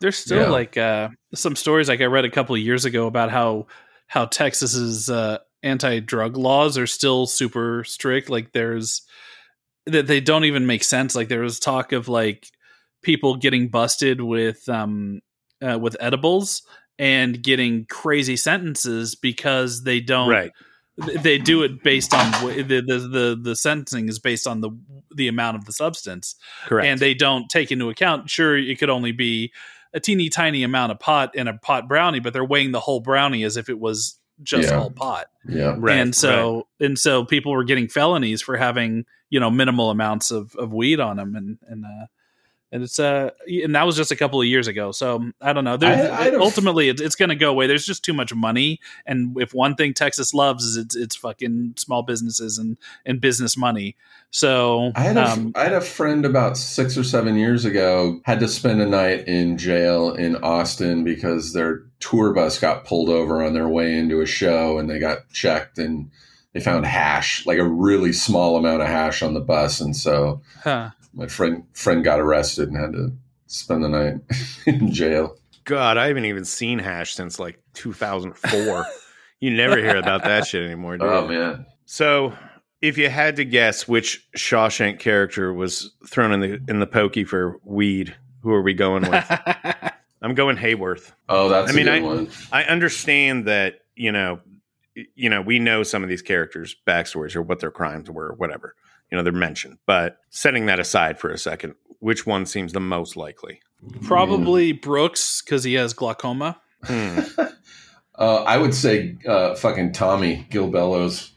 There's 0.00 0.16
still 0.18 0.42
Yeah. 0.42 0.48
like 0.50 0.76
uh, 0.76 1.08
some 1.34 1.56
stories 1.56 1.88
like 1.88 2.00
I 2.00 2.04
read 2.04 2.24
a 2.24 2.30
couple 2.30 2.54
of 2.54 2.60
years 2.60 2.84
ago 2.84 3.06
about 3.06 3.30
how 3.30 3.66
how 4.08 4.26
Texas's 4.26 5.08
uh, 5.08 5.38
anti 5.62 6.00
drug 6.00 6.36
laws 6.36 6.76
are 6.76 6.86
still 6.86 7.26
super 7.26 7.84
strict. 7.84 8.28
Like 8.28 8.52
there's 8.52 9.02
that 9.86 10.06
they 10.06 10.20
don't 10.20 10.44
even 10.44 10.66
make 10.66 10.84
sense. 10.84 11.14
Like 11.14 11.28
there 11.28 11.40
was 11.40 11.58
talk 11.58 11.92
of 11.92 12.08
like 12.08 12.46
people 13.02 13.36
getting 13.36 13.68
busted 13.68 14.20
with 14.20 14.68
um 14.68 15.20
uh, 15.60 15.78
with 15.78 15.96
edibles 16.00 16.62
and 16.98 17.42
getting 17.42 17.86
crazy 17.86 18.36
sentences 18.36 19.14
because 19.14 19.82
they 19.84 20.00
don't 20.00 20.28
Right. 20.28 20.50
they 20.96 21.38
do 21.38 21.62
it 21.62 21.82
based 21.82 22.12
on 22.12 22.32
wh- 22.34 22.56
the, 22.56 22.82
the 22.86 22.98
the 23.10 23.38
the 23.40 23.56
sentencing 23.56 24.08
is 24.08 24.18
based 24.18 24.46
on 24.46 24.60
the 24.60 24.70
the 25.14 25.28
amount 25.28 25.56
of 25.56 25.64
the 25.64 25.72
substance 25.72 26.34
Correct. 26.66 26.86
and 26.86 27.00
they 27.00 27.14
don't 27.14 27.48
take 27.48 27.72
into 27.72 27.88
account 27.88 28.28
sure 28.28 28.56
it 28.58 28.78
could 28.78 28.90
only 28.90 29.12
be 29.12 29.52
a 29.94 30.00
teeny 30.00 30.28
tiny 30.28 30.62
amount 30.62 30.92
of 30.92 30.98
pot 30.98 31.34
in 31.34 31.48
a 31.48 31.56
pot 31.58 31.88
brownie 31.88 32.20
but 32.20 32.32
they're 32.32 32.44
weighing 32.44 32.72
the 32.72 32.80
whole 32.80 33.00
brownie 33.00 33.42
as 33.44 33.56
if 33.56 33.68
it 33.68 33.78
was 33.78 34.18
just 34.42 34.68
Yeah. 34.70 34.78
all 34.78 34.90
pot 34.90 35.26
yeah. 35.48 35.74
right. 35.78 35.96
and 35.98 36.14
so 36.14 36.66
and 36.80 36.98
so 36.98 37.24
people 37.24 37.52
were 37.52 37.64
getting 37.64 37.88
felonies 37.88 38.42
for 38.42 38.56
having 38.56 39.04
you 39.30 39.40
know 39.40 39.50
minimal 39.50 39.90
amounts 39.90 40.30
of, 40.30 40.54
of 40.56 40.72
weed 40.74 41.00
on 41.00 41.16
them 41.16 41.34
and 41.36 41.58
and 41.68 41.84
uh 41.84 42.06
and 42.72 42.82
it's 42.82 42.98
uh 42.98 43.30
and 43.46 43.74
that 43.76 43.84
was 43.84 43.96
just 43.96 44.10
a 44.10 44.16
couple 44.16 44.40
of 44.40 44.46
years 44.46 44.66
ago. 44.66 44.90
So 44.92 45.30
i 45.40 45.52
don't 45.52 45.62
know. 45.64 45.76
I- 45.80 46.26
I 46.26 46.30
don't- 46.30 46.40
ultimately 46.40 46.88
it's, 46.88 47.00
it's 47.00 47.14
going 47.14 47.28
to 47.28 47.36
go 47.36 47.50
away. 47.50 47.66
There's 47.66 47.86
just 47.86 48.04
too 48.04 48.12
much 48.14 48.34
money. 48.34 48.80
And 49.06 49.36
if 49.40 49.52
one 49.54 49.74
thing 49.76 49.94
texas 49.94 50.32
loves 50.34 50.64
is 50.64 50.76
it's, 50.76 50.96
it's 50.96 51.14
fucking 51.14 51.74
small 51.76 52.02
businesses 52.02 52.58
and 52.58 52.76
and 53.06 53.20
business 53.20 53.56
money. 53.56 53.94
So 54.34 54.92
I 54.96 55.00
had, 55.02 55.18
a, 55.18 55.28
um, 55.28 55.52
I 55.54 55.64
had 55.64 55.74
a 55.74 55.80
friend 55.82 56.24
about 56.24 56.56
six 56.56 56.96
or 56.96 57.04
seven 57.04 57.36
years 57.36 57.66
ago 57.66 58.18
had 58.24 58.40
to 58.40 58.48
spend 58.48 58.80
a 58.80 58.86
night 58.86 59.28
in 59.28 59.58
jail 59.58 60.14
in 60.14 60.36
Austin 60.36 61.04
because 61.04 61.52
their 61.52 61.82
tour 62.00 62.32
bus 62.32 62.58
got 62.58 62.84
pulled 62.86 63.10
over 63.10 63.42
on 63.44 63.52
their 63.52 63.68
way 63.68 63.94
into 63.98 64.22
a 64.22 64.26
show 64.26 64.78
and 64.78 64.88
they 64.88 64.98
got 64.98 65.28
checked 65.34 65.76
and 65.76 66.10
they 66.54 66.60
found 66.60 66.86
hash, 66.86 67.44
like 67.44 67.58
a 67.58 67.68
really 67.68 68.12
small 68.12 68.56
amount 68.56 68.80
of 68.80 68.88
hash 68.88 69.22
on 69.22 69.34
the 69.34 69.40
bus. 69.40 69.80
And 69.82 69.94
so 69.94 70.40
huh. 70.64 70.90
My 71.14 71.26
friend 71.26 71.64
friend 71.74 72.02
got 72.04 72.20
arrested 72.20 72.68
and 72.68 72.76
had 72.78 72.92
to 72.92 73.12
spend 73.46 73.84
the 73.84 73.88
night 73.88 74.14
in 74.66 74.92
jail. 74.92 75.36
God, 75.64 75.96
I 75.96 76.08
haven't 76.08 76.24
even 76.24 76.44
seen 76.44 76.78
Hash 76.78 77.14
since 77.14 77.38
like 77.38 77.60
2004. 77.74 78.86
you 79.40 79.50
never 79.50 79.76
hear 79.76 79.96
about 79.96 80.24
that 80.24 80.46
shit 80.46 80.64
anymore, 80.64 80.98
do 80.98 81.04
Oh 81.06 81.22
you? 81.30 81.38
man. 81.38 81.66
So, 81.84 82.32
if 82.80 82.98
you 82.98 83.08
had 83.10 83.36
to 83.36 83.44
guess 83.44 83.86
which 83.86 84.26
Shawshank 84.36 84.98
character 84.98 85.52
was 85.52 85.92
thrown 86.08 86.32
in 86.32 86.40
the 86.40 86.60
in 86.68 86.80
the 86.80 86.86
pokey 86.86 87.24
for 87.24 87.58
weed, 87.64 88.14
who 88.42 88.50
are 88.52 88.62
we 88.62 88.74
going 88.74 89.02
with? 89.08 89.24
I'm 90.22 90.34
going 90.34 90.56
Hayworth. 90.56 91.12
Oh, 91.28 91.48
that's 91.48 91.70
I 91.72 91.74
mean, 91.74 91.86
good 91.86 91.94
I- 91.94 92.00
one. 92.00 92.30
I 92.52 92.64
understand 92.64 93.46
that 93.46 93.80
you 93.94 94.10
know, 94.10 94.40
you 95.14 95.28
know, 95.28 95.42
we 95.42 95.58
know 95.58 95.82
some 95.82 96.02
of 96.02 96.08
these 96.08 96.22
characters' 96.22 96.74
backstories 96.86 97.36
or 97.36 97.42
what 97.42 97.60
their 97.60 97.70
crimes 97.70 98.10
were, 98.10 98.28
or 98.30 98.34
whatever. 98.34 98.74
You 99.12 99.18
know, 99.18 99.22
they're 99.22 99.32
mentioned. 99.32 99.76
But 99.86 100.16
setting 100.30 100.66
that 100.66 100.80
aside 100.80 101.20
for 101.20 101.30
a 101.30 101.36
second, 101.38 101.74
which 102.00 102.26
one 102.26 102.46
seems 102.46 102.72
the 102.72 102.80
most 102.80 103.14
likely? 103.16 103.60
probably 104.02 104.72
brooks 104.72 105.42
because 105.44 105.62
he 105.64 105.74
has 105.74 105.92
glaucoma 105.92 106.60
Hmm. 106.84 107.20
Uh, 108.18 108.44
I 108.46 108.58
would 108.58 108.74
say 108.74 109.16
uh, 109.26 109.54
fucking 109.54 109.92
Tommy 109.92 110.46
Gil 110.50 110.68
Bellows. 110.68 111.32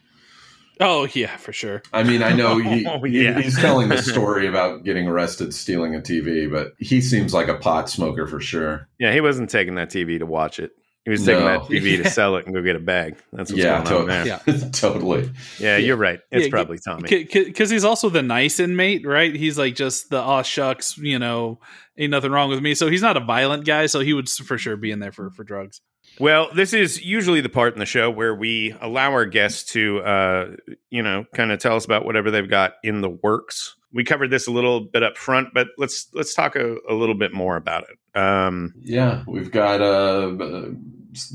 oh 0.81 1.07
yeah 1.13 1.37
for 1.37 1.53
sure 1.53 1.81
I 1.93 2.03
mean, 2.03 2.21
I 2.21 2.33
know 2.33 2.57
he, 2.59 2.85
Oh, 2.89 3.01
he- 3.01 3.23
yeah. 3.23 3.39
he's 3.41 3.57
telling 3.57 3.87
the 3.89 4.01
story 4.03 4.45
about 4.45 4.83
getting 4.83 5.07
arrested 5.07 5.53
stealing 5.53 5.95
a 5.95 5.99
TV, 5.99 6.51
but 6.51 6.73
he 6.77 6.99
seems 7.01 7.33
like 7.33 7.47
a 7.47 7.55
pot 7.55 7.89
smoker 7.89 8.27
for 8.27 8.41
sure. 8.41 8.87
Yeah, 8.99 9.13
he 9.13 9.21
wasn't 9.21 9.49
taking 9.49 9.75
that 9.75 9.89
TV 9.89 10.19
to 10.19 10.25
watch 10.25 10.59
it. 10.59 10.71
He 11.05 11.11
was 11.11 11.23
taking 11.23 11.41
No. 11.45 11.59
that 11.59 11.61
TV 11.69 12.01
to 12.03 12.09
sell 12.19 12.35
it 12.35 12.45
and 12.45 12.53
go 12.55 12.61
get 12.63 12.75
a 12.75 12.79
bag. 12.79 13.15
That's 13.31 13.51
what's 13.51 13.63
yeah, 13.63 13.83
going 13.83 14.09
on 14.09 14.23
to- 14.25 14.29
there. 14.29 14.41
Yeah. 14.55 14.69
totally. 14.71 15.31
Yeah, 15.59 15.77
you're 15.77 15.95
right. 15.97 16.19
It's 16.31 16.45
Yeah, 16.47 16.49
probably 16.51 16.79
Tommy. 16.79 17.07
because 17.31 17.69
he's 17.69 17.83
also 17.85 18.09
the 18.09 18.23
nice 18.23 18.59
inmate, 18.59 19.05
right? 19.05 19.33
He's 19.35 19.57
like 19.57 19.75
just 19.75 20.09
the 20.09 20.17
aw 20.17 20.41
shucks, 20.41 20.97
you 20.97 21.19
know, 21.19 21.59
ain't 21.97 22.11
nothing 22.11 22.31
wrong 22.31 22.49
with 22.49 22.59
me. 22.61 22.73
So 22.73 22.89
he's 22.89 23.03
not 23.03 23.17
a 23.17 23.21
violent 23.21 23.65
guy, 23.65 23.85
so 23.85 23.99
he 23.99 24.13
would 24.13 24.27
for 24.29 24.57
sure 24.57 24.75
be 24.77 24.89
in 24.91 24.99
there 24.99 25.11
for 25.11 25.29
for 25.29 25.43
drugs. 25.43 25.79
Well, 26.19 26.49
this 26.55 26.71
is 26.73 27.03
usually 27.03 27.41
the 27.41 27.49
part 27.49 27.73
in 27.73 27.79
the 27.79 27.85
show 27.85 28.09
where 28.09 28.33
we 28.33 28.73
allow 28.79 29.11
our 29.11 29.25
guests 29.25 29.73
to, 29.73 29.99
uh, 29.99 30.55
you 30.89 31.01
know, 31.03 31.25
kind 31.33 31.51
of 31.51 31.59
tell 31.59 31.75
us 31.75 31.83
about 31.83 32.05
whatever 32.05 32.31
they've 32.31 32.49
got 32.49 32.73
in 32.83 33.01
the 33.01 33.09
works. 33.09 33.75
We 33.91 34.03
covered 34.03 34.29
this 34.29 34.47
a 34.47 34.51
little 34.51 34.81
bit 34.81 35.03
up 35.03 35.17
front, 35.17 35.49
but 35.53 35.67
let's 35.77 36.07
let's 36.13 36.33
talk 36.33 36.55
a, 36.55 36.77
a 36.89 36.93
little 36.93 37.15
bit 37.15 37.33
more 37.33 37.57
about 37.57 37.85
it. 37.89 38.19
Um, 38.19 38.73
Yeah, 38.81 39.23
we've 39.27 39.51
got 39.51 39.81
uh, 39.81 40.67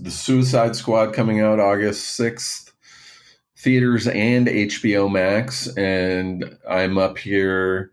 the 0.02 0.10
Suicide 0.10 0.76
Squad 0.76 1.12
coming 1.12 1.40
out 1.40 1.60
August 1.60 2.18
6th, 2.18 2.72
theaters 3.56 4.06
and 4.06 4.46
HBO 4.46 5.10
Max. 5.10 5.68
And 5.76 6.56
I'm 6.68 6.98
up 6.98 7.18
here 7.18 7.92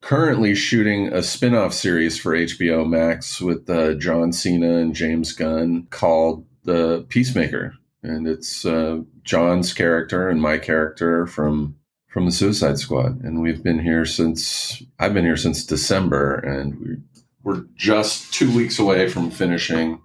currently 0.00 0.54
shooting 0.54 1.12
a 1.12 1.22
spin 1.22 1.54
off 1.54 1.72
series 1.72 2.18
for 2.18 2.32
HBO 2.32 2.88
Max 2.88 3.40
with 3.40 3.68
uh, 3.70 3.94
John 3.94 4.32
Cena 4.32 4.76
and 4.76 4.94
James 4.94 5.32
Gunn 5.32 5.86
called 5.90 6.44
The 6.64 7.04
Peacemaker. 7.08 7.74
And 8.02 8.28
it's 8.28 8.66
uh, 8.66 9.00
John's 9.22 9.72
character 9.72 10.28
and 10.28 10.40
my 10.42 10.58
character 10.58 11.26
from 11.26 11.76
from 12.14 12.26
the 12.26 12.32
Suicide 12.32 12.78
Squad, 12.78 13.20
and 13.24 13.42
we've 13.42 13.64
been 13.64 13.80
here 13.80 14.06
since 14.06 14.80
I've 15.00 15.14
been 15.14 15.24
here 15.24 15.36
since 15.36 15.66
December, 15.66 16.36
and 16.36 16.78
we 16.78 16.96
we're 17.42 17.64
just 17.74 18.32
two 18.32 18.54
weeks 18.54 18.78
away 18.78 19.08
from 19.08 19.32
finishing 19.32 20.00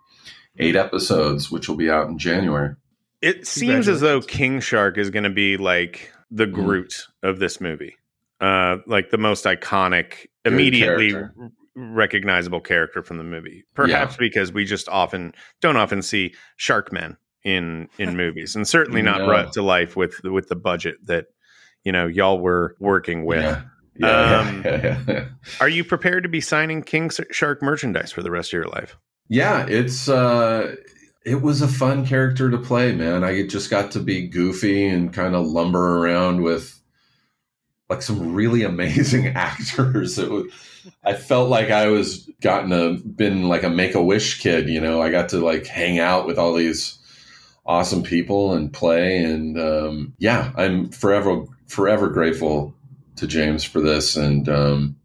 eight 0.58 0.76
episodes, 0.76 1.52
which 1.52 1.70
will 1.70 1.76
be 1.78 1.90
out 1.90 2.08
in 2.10 2.18
January. 2.18 2.76
it 3.22 3.46
seems 3.48 3.88
as 3.88 4.02
though 4.02 4.22
King 4.22 4.60
Shark 4.62 4.98
is 4.98 5.10
going 5.10 5.24
to 5.26 5.30
be 5.30 5.58
like 5.58 6.12
the 6.32 6.46
Mm. 6.46 6.54
Groot 6.54 6.94
of 7.24 7.40
this 7.40 7.60
movie, 7.60 7.96
uh, 8.40 8.78
like 8.88 9.10
the 9.10 9.18
most 9.18 9.46
iconic, 9.46 10.12
Good 10.46 10.54
immediately 10.54 11.12
character. 11.12 11.50
recognizable 11.76 12.62
character 12.62 13.02
from 13.04 13.18
the 13.18 13.24
movie. 13.24 13.66
Perhaps 13.74 14.16
because 14.18 14.52
we 14.54 14.66
just 14.66 14.88
often 14.90 15.34
don't 15.62 15.76
often 15.78 16.02
see 16.02 16.34
shark 16.58 16.92
men 16.94 17.18
in 17.44 17.90
in 17.98 18.16
movies, 18.24 18.56
and 18.56 18.68
certainly 18.68 19.02
not 19.02 19.20
No. 19.20 19.26
brought 19.28 19.54
to 19.54 19.62
life 19.62 19.96
with 19.96 20.22
with 20.24 20.48
the 20.50 20.56
budget 20.56 20.96
that 21.06 21.26
you 21.84 21.92
know 21.92 22.08
y'all 22.08 22.40
were 22.40 22.76
working 22.80 23.26
with. 23.26 23.42
Yeah. 23.44 23.62
Yeah, 23.96 24.40
Um, 24.48 24.62
yeah, 24.64 24.82
yeah, 24.82 25.04
yeah. 25.10 25.26
Are 25.60 25.68
you 25.68 25.84
prepared 25.84 26.24
to 26.24 26.30
be 26.30 26.40
signing 26.40 26.84
King 26.84 27.10
Shark 27.32 27.62
merchandise 27.62 28.14
for 28.14 28.22
the 28.24 28.32
rest 28.32 28.50
of 28.50 28.54
your 28.54 28.68
life? 28.68 28.98
Yeah, 29.30 29.66
it's 29.68 30.10
uh 30.10 30.76
it 31.26 31.42
was 31.42 31.62
a 31.62 31.68
fun 31.68 32.06
character 32.06 32.50
to 32.50 32.58
play, 32.58 32.94
man. 32.94 33.24
I 33.24 33.46
just 33.46 33.70
got 33.70 33.92
to 33.92 34.00
be 34.00 34.28
goofy 34.28 34.88
and 34.88 35.14
kind 35.14 35.36
of 35.36 35.46
lumber 35.46 36.00
around 36.00 36.42
with 36.42 36.80
like 37.90 38.02
some 38.02 38.34
really 38.34 38.64
amazing 38.64 39.28
actors. 39.36 40.18
It 40.18 40.30
was, 40.30 40.52
I 41.04 41.14
felt 41.14 41.50
like 41.50 41.70
I 41.72 41.88
was 41.88 42.30
gotten 42.42 42.72
a 42.72 42.94
been 42.94 43.48
like 43.48 43.64
a 43.64 43.70
make 43.70 43.96
a 43.96 44.04
wish 44.04 44.42
kid, 44.42 44.70
you 44.70 44.82
know. 44.82 45.02
I 45.02 45.12
got 45.12 45.30
to 45.30 45.40
like 45.40 45.68
hang 45.68 46.00
out 46.00 46.26
with 46.26 46.38
all 46.40 46.54
these 46.54 46.98
awesome 47.66 48.02
people 48.04 48.54
and 48.54 48.74
play 48.74 49.24
and 49.24 49.60
um 49.60 50.14
yeah, 50.20 50.52
I'm 50.58 50.90
forever 50.90 51.46
forever 51.68 52.10
grateful 52.10 52.74
to 53.18 53.28
James 53.28 53.64
for 53.64 53.82
this 53.82 54.16
and 54.16 54.50
um 54.50 54.96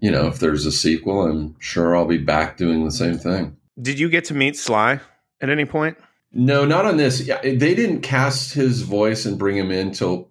you 0.00 0.10
know, 0.10 0.26
if 0.26 0.38
there's 0.38 0.66
a 0.66 0.72
sequel, 0.72 1.22
I'm 1.22 1.56
sure 1.60 1.94
I'll 1.94 2.06
be 2.06 2.18
back 2.18 2.56
doing 2.56 2.84
the 2.84 2.90
same 2.90 3.18
thing. 3.18 3.56
Did 3.80 3.98
you 3.98 4.08
get 4.08 4.24
to 4.26 4.34
meet 4.34 4.56
Sly 4.56 5.00
at 5.40 5.50
any 5.50 5.64
point? 5.64 5.96
No, 6.32 6.64
not 6.64 6.86
on 6.86 6.96
this. 6.96 7.20
Yeah, 7.26 7.40
they 7.42 7.74
didn't 7.74 8.00
cast 8.00 8.54
his 8.54 8.82
voice 8.82 9.26
and 9.26 9.38
bring 9.38 9.56
him 9.56 9.70
in 9.70 9.90
till, 9.90 10.30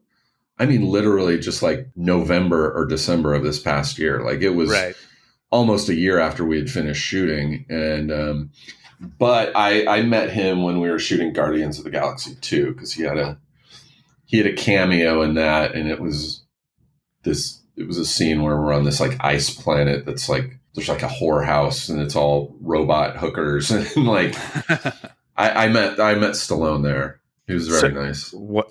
I 0.58 0.66
mean, 0.66 0.86
literally 0.86 1.38
just 1.38 1.62
like 1.62 1.88
November 1.96 2.72
or 2.72 2.86
December 2.86 3.34
of 3.34 3.44
this 3.44 3.60
past 3.60 4.00
year. 4.00 4.24
Like 4.24 4.42
it 4.42 4.52
was 4.52 4.74
almost 5.52 5.90
a 5.90 5.96
year 5.96 6.20
after 6.20 6.46
we 6.46 6.58
had 6.58 6.70
finished 6.70 7.04
shooting. 7.04 7.66
And, 7.70 8.12
um, 8.12 8.52
but 9.00 9.56
I, 9.56 9.86
I 9.88 10.02
met 10.04 10.30
him 10.30 10.64
when 10.64 10.80
we 10.80 10.90
were 10.90 11.00
shooting 11.00 11.34
Guardians 11.34 11.78
of 11.78 11.84
the 11.84 11.92
Galaxy 11.92 12.36
2 12.40 12.74
because 12.74 12.94
he 12.94 13.04
had 13.04 13.18
a, 13.18 13.38
he 14.26 14.38
had 14.38 14.48
a 14.48 14.54
cameo 14.54 15.22
in 15.22 15.34
that. 15.36 15.76
And 15.76 15.90
it 15.90 16.00
was 16.00 16.46
this, 17.24 17.59
it 17.80 17.88
was 17.88 17.98
a 17.98 18.06
scene 18.06 18.42
where 18.44 18.58
we're 18.60 18.74
on 18.74 18.84
this 18.84 19.00
like 19.00 19.18
ice 19.24 19.50
planet 19.50 20.06
that's 20.06 20.30
like, 20.30 20.60
there's 20.76 20.90
like 20.90 21.02
a 21.02 21.08
whorehouse 21.08 21.90
and 21.90 22.00
it's 22.02 22.16
all 22.16 22.56
robot 22.62 23.18
hookers 23.18 23.72
and 23.96 24.06
like, 24.06 24.36
I, 25.38 25.66
I 25.66 25.68
met 25.70 26.00
I 26.00 26.16
met 26.16 26.32
Stallone 26.32 26.84
there. 26.84 27.22
He 27.48 27.54
was 27.54 27.68
very 27.68 27.80
So- 27.82 27.88
nice. 27.90 28.32
What? 28.34 28.70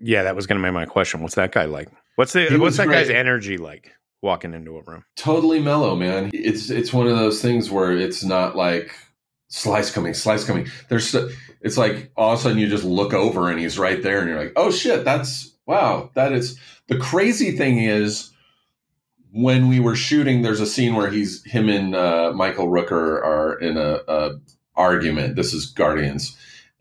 Yeah, 0.00 0.24
that 0.24 0.34
was 0.34 0.46
going 0.46 0.60
to 0.60 0.66
be 0.66 0.72
my 0.72 0.86
question. 0.86 1.20
What's 1.20 1.36
that 1.36 1.52
guy 1.52 1.66
like? 1.66 1.88
What's 2.16 2.32
the 2.32 2.46
He 2.46 2.56
what's 2.56 2.78
that 2.78 2.88
guy's 2.88 3.10
energy 3.10 3.58
like 3.58 3.92
walking 4.22 4.54
into 4.54 4.76
a 4.78 4.82
room? 4.82 5.04
Totally 5.16 5.60
mellow, 5.60 5.94
man. 5.94 6.30
It's 6.32 6.70
it's 6.70 6.92
one 6.92 7.06
of 7.06 7.16
those 7.16 7.40
things 7.42 7.70
where 7.70 7.92
it's 7.92 8.24
not 8.24 8.56
like 8.56 8.90
Sly's 9.48 9.90
coming, 9.90 10.14
Sly's 10.14 10.44
coming. 10.44 10.66
There's 10.88 11.14
it's 11.60 11.76
like 11.76 12.10
all 12.16 12.32
of 12.32 12.38
a 12.38 12.42
sudden 12.42 12.58
you 12.58 12.68
just 12.68 12.84
look 12.84 13.12
over 13.12 13.50
and 13.50 13.60
he's 13.60 13.78
right 13.78 14.02
there 14.02 14.20
and 14.20 14.28
you're 14.28 14.38
like, 14.38 14.54
oh 14.56 14.70
shit, 14.70 15.04
that's 15.04 15.54
wow, 15.66 16.10
that 16.14 16.32
is 16.32 16.58
the 16.88 16.98
crazy 16.98 17.56
thing 17.56 17.78
is 17.78 18.30
when 19.36 19.68
we 19.68 19.80
were 19.80 19.94
shooting, 19.94 20.40
there's 20.40 20.60
a 20.60 20.66
scene 20.66 20.94
where 20.94 21.10
he's 21.10 21.44
him 21.44 21.68
and 21.68 21.94
uh, 21.94 22.32
Michael 22.34 22.68
Rooker 22.68 23.22
are 23.22 23.58
in 23.58 23.76
a, 23.76 24.00
a 24.08 24.40
argument. 24.74 25.36
This 25.36 25.52
is 25.52 25.66
Guardians. 25.66 26.36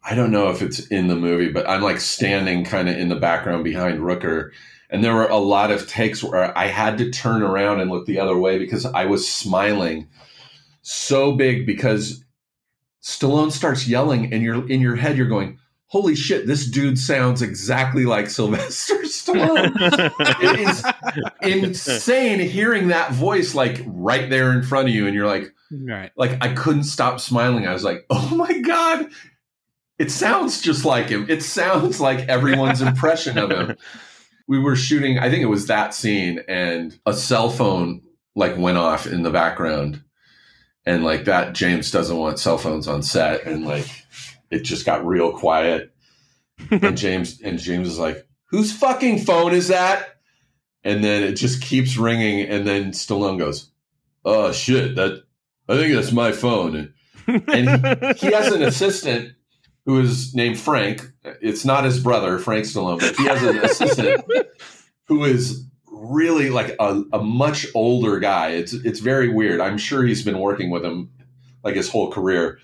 I 0.06 0.16
don't 0.16 0.32
know 0.32 0.49
if 0.49 0.62
it's 0.62 0.80
in 0.88 1.08
the 1.08 1.18
movie, 1.18 1.51
but 1.51 1.68
I'm 1.68 1.82
like 1.82 1.99
standing 1.99 2.64
kind 2.64 2.88
of 2.88 2.97
in 2.97 3.10
the 3.10 3.18
background 3.18 3.66
behind 3.66 3.99
Rooker. 3.99 4.51
And 4.89 5.03
there 5.03 5.16
were 5.16 5.28
a 5.28 5.38
lot 5.38 5.70
of 5.70 5.89
takes 5.89 6.24
where 6.24 6.58
I 6.58 6.68
had 6.68 6.97
to 6.99 7.12
turn 7.12 7.41
around 7.41 7.82
and 7.82 7.91
look 7.91 8.06
the 8.06 8.20
other 8.20 8.38
way 8.38 8.58
because 8.58 8.86
I 8.86 9.06
was 9.06 9.30
smiling 9.30 10.08
so 10.82 11.34
big 11.34 11.66
because 11.66 12.24
Stallone 13.03 13.51
starts 13.51 13.86
yelling 13.86 14.32
and 14.32 14.41
you're 14.41 14.66
in 14.70 14.80
your 14.80 14.95
head, 14.95 15.18
you're 15.18 15.28
going, 15.28 15.60
Holy 15.96 16.14
shit, 16.14 16.46
this 16.46 16.68
dude 16.68 17.00
sounds 17.00 17.41
exactly 17.41 18.04
like 18.04 18.30
Sylvester 18.30 18.96
Stallone. 19.04 19.72
it 20.41 20.60
is 20.60 20.84
insane 21.41 22.41
hearing 22.41 22.89
that 22.89 23.14
voice 23.14 23.56
like 23.56 23.82
right 23.86 24.30
there 24.30 24.52
in 24.52 24.62
front 24.62 24.89
of 24.89 24.93
you, 24.93 25.08
and 25.08 25.16
you're 25.16 25.26
like, 25.26 25.54
right. 25.72 26.12
like 26.18 26.43
I 26.43 26.54
couldn't 26.54 26.84
stop 26.84 27.22
smiling. 27.22 27.66
I 27.66 27.72
was 27.72 27.86
like, 27.86 28.06
oh 28.10 28.36
my 28.36 28.60
god, 28.60 29.08
it 29.98 30.12
sounds 30.12 30.60
just 30.60 30.84
like 30.84 31.08
him. 31.08 31.28
It 31.30 31.41
sounds 31.41 32.02
like 32.02 32.28
everyone's 32.28 32.82
impression 32.91 33.38
of 33.38 33.50
him. 33.50 33.78
We 34.50 34.60
were 34.60 34.76
shooting, 34.76 35.18
I 35.18 35.30
think 35.30 35.43
it 35.43 35.46
was 35.46 35.68
that 35.68 35.93
scene, 35.93 36.41
and 36.50 37.00
a 37.06 37.14
cell 37.14 37.50
phone 37.50 38.02
like 38.36 38.58
went 38.58 38.78
off 38.78 39.08
in 39.08 39.24
the 39.24 39.32
background, 39.32 40.04
and 40.86 41.06
like 41.06 41.24
that 41.24 41.54
James 41.54 41.89
doesn't 41.89 42.18
want 42.18 42.38
cell 42.38 42.58
phones 42.58 42.86
on 42.86 43.02
set, 43.02 43.46
and 43.46 43.66
like 43.66 43.88
it 44.52 44.60
just 44.60 44.86
got 44.86 45.06
real 45.06 45.32
quiet, 45.32 45.93
and 46.70 46.98
James 46.98 47.41
and 47.41 47.60
James 47.60 47.88
is 47.88 48.00
like, 48.00 48.28
"Whose 48.46 48.72
fucking 48.72 49.20
phone 49.20 49.54
is 49.54 49.68
that?" 49.70 50.18
And 50.84 51.04
then 51.04 51.24
it 51.24 51.34
just 51.34 51.62
keeps 51.62 51.98
ringing, 51.98 52.41
and 52.48 52.68
then 52.68 52.91
Stallone 52.91 53.39
goes, 53.39 53.72
"Oh 54.24 54.52
shit, 54.52 54.96
that 54.96 55.24
I 55.68 55.76
think 55.76 55.93
that's 55.93 56.12
my 56.12 56.32
phone." 56.32 56.93
And 57.28 58.18
he 58.18 58.32
has 58.32 58.54
an 58.54 58.62
assistant 58.62 59.34
who 59.86 60.00
is 60.00 60.34
named 60.36 60.60
Frank. 60.60 61.12
It's 61.41 61.66
not 61.66 61.86
his 61.86 62.00
brother, 62.00 62.39
Frank 62.39 62.66
Stallone, 62.66 63.00
but 63.00 63.16
he 63.16 63.26
has 63.26 63.43
an 63.43 63.58
assistant 63.58 64.26
who 65.08 65.24
is 65.24 65.66
really 65.88 66.50
like 66.50 66.76
a, 66.80 67.04
a 67.14 67.24
much 67.24 67.68
older 67.74 68.20
guy. 68.20 68.50
It's 68.50 68.74
it's 68.74 69.00
very 69.00 69.30
weird. 69.30 69.62
I'm 69.62 69.78
sure 69.78 70.04
he's 70.04 70.24
been 70.24 70.39
working 70.39 70.70
with 70.70 70.84
him 70.84 71.10
like 71.64 71.76
his 71.76 71.89
whole 71.89 72.12
career, 72.12 72.60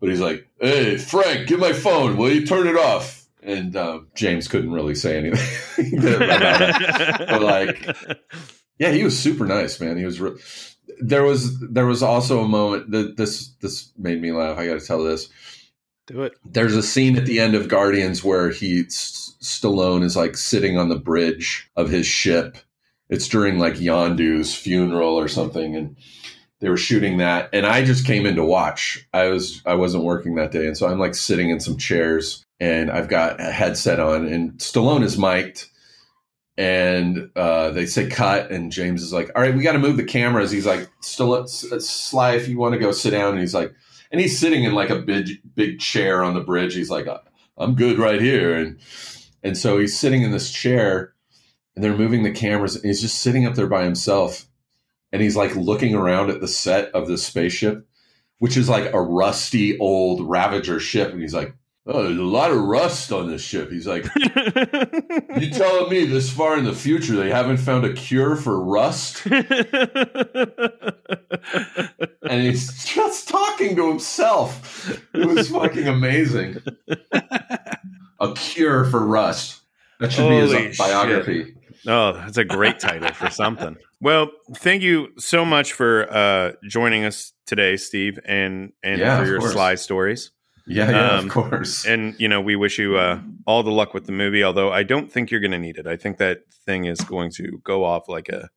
but 0.00 0.08
he's 0.08 0.20
like, 0.20 0.48
"Hey, 0.60 0.98
Frank, 0.98 1.46
give 1.48 1.60
my 1.60 1.72
phone. 1.72 2.16
Will 2.16 2.32
you 2.32 2.46
turn 2.46 2.66
it 2.66 2.76
off?" 2.76 3.26
And 3.42 3.76
um, 3.76 4.08
James 4.14 4.48
couldn't 4.48 4.72
really 4.72 4.94
say 4.94 5.18
anything 5.18 5.98
about 6.16 6.60
it. 6.62 7.18
But 7.28 7.42
like, 7.42 8.18
yeah, 8.78 8.90
he 8.90 9.04
was 9.04 9.18
super 9.18 9.46
nice, 9.46 9.80
man. 9.80 9.96
He 9.96 10.04
was. 10.04 10.20
Re- 10.20 10.38
there 11.00 11.22
was 11.24 11.58
there 11.60 11.86
was 11.86 12.02
also 12.02 12.42
a 12.42 12.48
moment 12.48 12.90
that 12.90 13.16
this 13.16 13.48
this 13.60 13.92
made 13.98 14.20
me 14.20 14.32
laugh. 14.32 14.58
I 14.58 14.66
got 14.66 14.80
to 14.80 14.86
tell 14.86 15.02
this. 15.02 15.28
Do 16.06 16.22
it. 16.22 16.34
There's 16.44 16.76
a 16.76 16.82
scene 16.82 17.16
at 17.16 17.26
the 17.26 17.40
end 17.40 17.54
of 17.54 17.68
Guardians 17.68 18.22
where 18.22 18.50
he 18.50 18.84
S- 18.86 19.34
Stallone 19.42 20.02
is 20.04 20.16
like 20.16 20.36
sitting 20.36 20.78
on 20.78 20.88
the 20.88 20.98
bridge 20.98 21.68
of 21.76 21.90
his 21.90 22.06
ship. 22.06 22.58
It's 23.08 23.28
during 23.28 23.58
like 23.58 23.74
Yondu's 23.74 24.54
funeral 24.54 25.18
or 25.18 25.28
something, 25.28 25.76
and 25.76 25.96
they 26.60 26.68
were 26.68 26.76
shooting 26.76 27.18
that. 27.18 27.50
And 27.52 27.66
I 27.66 27.84
just 27.84 28.06
came 28.06 28.26
in 28.26 28.36
to 28.36 28.44
watch. 28.44 29.06
I 29.12 29.28
was 29.28 29.62
I 29.66 29.74
wasn't 29.74 30.04
working 30.04 30.34
that 30.36 30.52
day, 30.52 30.66
and 30.66 30.76
so 30.76 30.88
I'm 30.88 30.98
like 30.98 31.14
sitting 31.14 31.50
in 31.50 31.60
some 31.60 31.76
chairs, 31.76 32.44
and 32.60 32.90
I've 32.90 33.08
got 33.08 33.40
a 33.40 33.50
headset 33.50 34.00
on, 34.00 34.26
and 34.26 34.52
Stallone 34.58 35.02
is 35.02 35.18
mic'd, 35.18 35.66
and 36.56 37.30
uh, 37.36 37.70
they 37.70 37.86
say 37.86 38.08
cut, 38.08 38.50
and 38.50 38.72
James 38.72 39.02
is 39.02 39.12
like, 39.12 39.30
"All 39.34 39.42
right, 39.42 39.54
we 39.54 39.62
got 39.62 39.72
to 39.72 39.78
move 39.78 39.96
the 39.96 40.04
cameras." 40.04 40.50
He's 40.50 40.66
like, 40.66 40.88
"Still, 41.00 41.46
Sly, 41.46 42.32
if 42.32 42.48
you 42.48 42.58
want 42.58 42.72
to 42.74 42.80
go 42.80 42.92
sit 42.92 43.10
down," 43.10 43.32
and 43.32 43.40
he's 43.40 43.54
like, 43.54 43.72
and 44.10 44.20
he's 44.20 44.38
sitting 44.38 44.64
in 44.64 44.74
like 44.74 44.90
a 44.90 45.00
big 45.00 45.28
big 45.54 45.78
chair 45.78 46.22
on 46.22 46.34
the 46.34 46.40
bridge. 46.40 46.74
He's 46.74 46.90
like, 46.90 47.06
"I'm 47.58 47.74
good 47.74 47.98
right 47.98 48.20
here," 48.20 48.54
and 48.54 48.78
and 49.42 49.56
so 49.56 49.78
he's 49.78 49.98
sitting 49.98 50.22
in 50.22 50.30
this 50.30 50.50
chair, 50.50 51.12
and 51.74 51.84
they're 51.84 51.96
moving 51.96 52.22
the 52.22 52.32
cameras, 52.32 52.76
and 52.76 52.86
he's 52.86 53.02
just 53.02 53.18
sitting 53.18 53.44
up 53.44 53.54
there 53.54 53.66
by 53.66 53.84
himself, 53.84 54.46
and 55.12 55.22
he's 55.22 55.36
like 55.36 55.54
looking 55.56 55.94
around 55.94 56.30
at 56.30 56.40
the 56.40 56.48
set 56.48 56.90
of 56.92 57.08
this 57.08 57.24
spaceship, 57.24 57.86
which 58.38 58.56
is 58.56 58.68
like 58.68 58.92
a 58.92 59.00
rusty 59.00 59.78
old 59.78 60.28
Ravager 60.28 60.80
ship, 60.80 61.12
and 61.12 61.20
he's 61.20 61.34
like. 61.34 61.54
Oh, 61.88 62.02
there's 62.02 62.18
a 62.18 62.22
lot 62.22 62.50
of 62.50 62.58
rust 62.58 63.12
on 63.12 63.28
this 63.28 63.40
ship. 63.42 63.70
He's 63.70 63.86
like, 63.86 64.04
you 65.36 65.50
telling 65.50 65.88
me 65.88 66.04
this 66.04 66.28
far 66.28 66.58
in 66.58 66.64
the 66.64 66.74
future 66.74 67.14
they 67.14 67.30
haven't 67.30 67.58
found 67.58 67.84
a 67.84 67.92
cure 67.92 68.34
for 68.34 68.60
rust? 68.60 69.24
and 72.28 72.42
he's 72.42 72.84
just 72.84 73.28
talking 73.28 73.76
to 73.76 73.88
himself. 73.88 74.90
It 75.14 75.26
was 75.26 75.48
fucking 75.48 75.86
amazing. 75.86 76.56
a 78.18 78.32
cure 78.34 78.84
for 78.86 79.06
rust. 79.06 79.60
That 80.00 80.12
should 80.12 80.28
be 80.28 80.40
Holy 80.40 80.66
his 80.66 80.78
biography. 80.78 81.54
Oh, 81.86 82.12
that's 82.12 82.36
a 82.36 82.44
great 82.44 82.80
title 82.80 83.12
for 83.12 83.30
something. 83.30 83.76
Well, 84.00 84.30
thank 84.56 84.82
you 84.82 85.08
so 85.18 85.44
much 85.44 85.72
for 85.72 86.06
uh, 86.12 86.52
joining 86.68 87.04
us 87.04 87.32
today, 87.46 87.76
Steve, 87.76 88.18
and 88.26 88.72
and 88.82 89.00
Yeah, 89.00 89.18
for 89.18 89.26
your 89.26 89.38
course. 89.38 89.52
Sly 89.52 89.74
stories. 89.76 90.32
Yeah, 90.66 90.90
yeah, 90.90 91.10
Um, 91.12 91.26
of 91.26 91.30
course. 91.32 91.86
And 91.86 92.14
you 92.18 92.28
know, 92.28 92.40
we 92.40 92.56
wish 92.56 92.78
you 92.78 92.96
uh, 92.96 93.20
all 93.46 93.62
the 93.62 93.70
luck 93.70 93.94
with 93.94 94.06
the 94.06 94.12
movie. 94.12 94.42
Although 94.44 94.72
I 94.72 94.82
don't 94.82 95.10
think 95.10 95.30
you're 95.30 95.40
going 95.40 95.52
to 95.52 95.58
need 95.58 95.76
it. 95.78 95.86
I 95.86 95.96
think 95.96 96.18
that 96.18 96.40
thing 96.66 96.84
is 96.86 97.00
going 97.00 97.30
to 97.36 97.60
go 97.64 97.84
off 97.84 98.08
like 98.08 98.28
a 98.28 98.50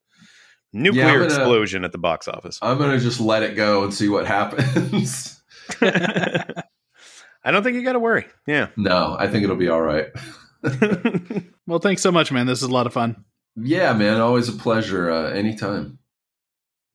nuclear 0.74 1.06
gonna- 1.20 1.26
explosion 1.26 1.86
at 1.86 1.92
the 1.92 1.98
box 2.00 2.28
office. 2.28 2.58
I'm 2.62 2.78
gonna 2.78 3.00
just 3.00 3.20
let 3.22 3.44
it 3.44 3.56
go 3.56 3.84
and 3.84 3.94
see 3.94 4.10
what 4.10 4.26
happens. 4.28 5.42
I 5.82 7.52
don't 7.52 7.64
think 7.64 7.76
you 7.76 7.84
got 7.84 7.94
to 7.94 8.00
worry. 8.00 8.26
Yeah. 8.46 8.68
no, 8.76 9.16
I 9.18 9.28
think 9.28 9.44
it'll 9.44 9.56
be 9.56 9.70
all 9.70 9.82
right. 9.82 10.08
Well, 11.68 11.78
thanks 11.80 12.02
so 12.02 12.12
much, 12.12 12.32
man. 12.32 12.48
This 12.48 12.64
is 12.64 12.68
a 12.68 12.72
lot 12.72 12.88
of 12.88 12.94
fun. 12.94 13.26
Yeah, 13.62 13.94
man, 13.94 14.20
always 14.22 14.50
a 14.50 14.54
pleasure. 14.54 15.10
Uh, 15.10 15.30
anytime. 15.32 16.00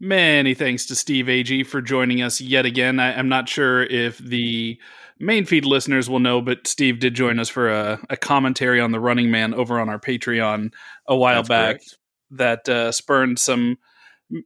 Many 0.00 0.54
thanks 0.54 0.86
to 0.86 0.96
Steve 0.96 1.26
Agee 1.26 1.66
for 1.66 1.80
joining 1.80 2.20
us 2.20 2.40
yet 2.40 2.66
again. 2.66 2.98
I, 3.00 3.16
I'm 3.16 3.28
not 3.28 3.48
sure 3.48 3.82
if 3.82 4.18
the 4.18 4.78
main 5.18 5.44
feed 5.46 5.64
listeners 5.64 6.10
will 6.10 6.18
know, 6.18 6.40
but 6.42 6.66
Steve 6.66 6.98
did 6.98 7.14
join 7.14 7.38
us 7.38 7.48
for 7.48 7.70
a, 7.70 8.00
a 8.10 8.16
commentary 8.16 8.80
on 8.80 8.92
the 8.92 9.00
Running 9.00 9.30
Man 9.30 9.54
over 9.54 9.80
on 9.80 9.88
our 9.88 9.98
Patreon 10.00 10.72
a 11.06 11.16
while 11.16 11.42
That's 11.42 11.48
back 11.48 11.76
correct. 11.76 11.98
that 12.32 12.68
uh, 12.68 12.92
spurned 12.92 13.38
some 13.38 13.78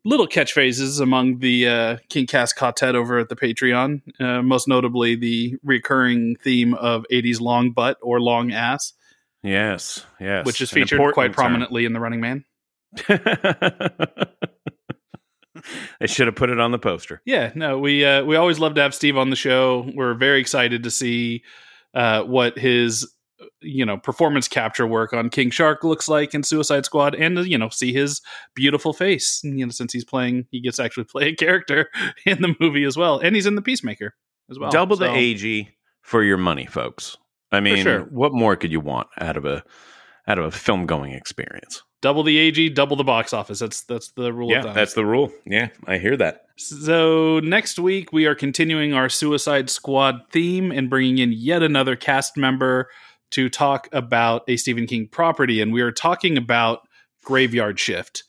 little 0.04 0.26
catchphrases 0.26 1.00
among 1.00 1.38
the 1.38 1.68
uh, 1.68 1.96
King 2.08 2.26
Cast 2.26 2.56
quartet 2.56 2.94
over 2.94 3.18
at 3.18 3.28
the 3.28 3.36
Patreon. 3.36 4.02
Uh, 4.20 4.42
most 4.42 4.68
notably, 4.68 5.16
the 5.16 5.56
recurring 5.62 6.36
theme 6.42 6.74
of 6.74 7.04
80s 7.10 7.40
long 7.40 7.72
butt 7.72 7.96
or 8.02 8.20
long 8.20 8.52
ass, 8.52 8.92
Yes. 9.43 10.05
Yes. 10.20 10.47
which 10.47 10.61
is 10.61 10.70
featured 10.70 11.12
quite 11.14 11.28
term. 11.28 11.34
prominently 11.34 11.84
in 11.84 11.93
the 11.93 12.01
Running 12.01 12.20
Man. 12.20 12.45
I 16.01 16.07
should 16.07 16.26
have 16.26 16.36
put 16.36 16.51
it 16.51 16.61
on 16.61 16.70
the 16.70 16.78
poster. 16.78 17.20
Yeah, 17.24 17.53
no, 17.55 17.78
we 17.78 18.05
uh, 18.05 18.24
we 18.24 18.36
always 18.36 18.59
love 18.59 18.74
to 18.74 18.80
have 18.80 18.95
Steve 18.95 19.16
on 19.16 19.30
the 19.30 19.36
show. 19.36 19.91
We're 19.95 20.14
very 20.14 20.41
excited 20.41 20.82
to 20.84 20.91
see 20.91 21.43
uh, 21.95 22.22
what 22.22 22.59
his 22.59 23.12
you 23.61 23.84
know 23.84 23.99
performance 23.99 24.49
capture 24.49 24.86
work 24.86 25.12
on 25.12 25.30
King 25.30 25.51
Shark 25.51 25.84
looks 25.84 26.09
like 26.09 26.34
in 26.34 26.43
Suicide 26.43 26.84
Squad, 26.84 27.14
and 27.14 27.39
you 27.47 27.59
know 27.59 27.68
see 27.68 27.93
his 27.93 28.20
beautiful 28.55 28.93
face. 28.93 29.41
You 29.43 29.66
know, 29.66 29.70
since 29.70 29.93
he's 29.93 30.05
playing, 30.05 30.47
he 30.51 30.61
gets 30.61 30.76
to 30.76 30.84
actually 30.84 31.05
play 31.05 31.28
a 31.28 31.34
character 31.34 31.91
in 32.26 32.41
the 32.41 32.55
movie 32.61 32.84
as 32.84 32.97
well, 32.97 33.18
and 33.18 33.34
he's 33.34 33.47
in 33.47 33.55
the 33.55 33.62
Peacemaker 33.62 34.14
as 34.51 34.59
well. 34.59 34.70
Double 34.70 34.97
the 34.97 35.11
AG 35.11 35.68
for 36.03 36.22
your 36.22 36.39
money, 36.39 36.66
folks. 36.66 37.16
I 37.53 37.61
mean, 37.61 37.82
sure. 37.82 38.01
what 38.03 38.32
more 38.32 38.57
could 38.57 38.72
you 38.72 38.80
want 38.80 39.09
out 39.20 39.36
of 39.36 39.44
a 39.44 39.62
out 40.26 40.38
of 40.38 40.44
a 40.44 40.51
film 40.51 40.86
going 40.86 41.12
experience? 41.12 41.82
double 42.01 42.22
the 42.22 42.38
AG, 42.38 42.68
double 42.70 42.96
the 42.96 43.05
box 43.05 43.32
office. 43.32 43.59
That's 43.59 43.82
that's 43.82 44.11
the 44.12 44.32
rule 44.32 44.51
Yeah, 44.51 44.59
of 44.59 44.64
thumb. 44.66 44.74
that's 44.74 44.94
the 44.94 45.05
rule. 45.05 45.32
Yeah, 45.44 45.68
I 45.86 45.99
hear 45.99 46.16
that. 46.16 46.44
So 46.57 47.40
next 47.40 47.78
week 47.78 48.12
we 48.12 48.26
are 48.26 48.34
continuing 48.34 48.92
our 48.94 49.09
Suicide 49.09 49.70
Squad 49.70 50.22
theme 50.30 50.70
and 50.70 50.88
bringing 50.90 51.18
in 51.18 51.32
yet 51.32 51.62
another 51.62 51.96
cast 51.96 52.36
member 52.36 52.88
to 53.30 53.49
talk 53.49 53.88
about 53.92 54.42
a 54.49 54.57
Stephen 54.57 54.86
King 54.86 55.09
property, 55.09 55.61
and 55.61 55.72
we 55.72 55.82
are 55.82 55.92
talking 55.92 56.36
about 56.38 56.86
Graveyard 57.24 57.78
Shift. 57.78 58.24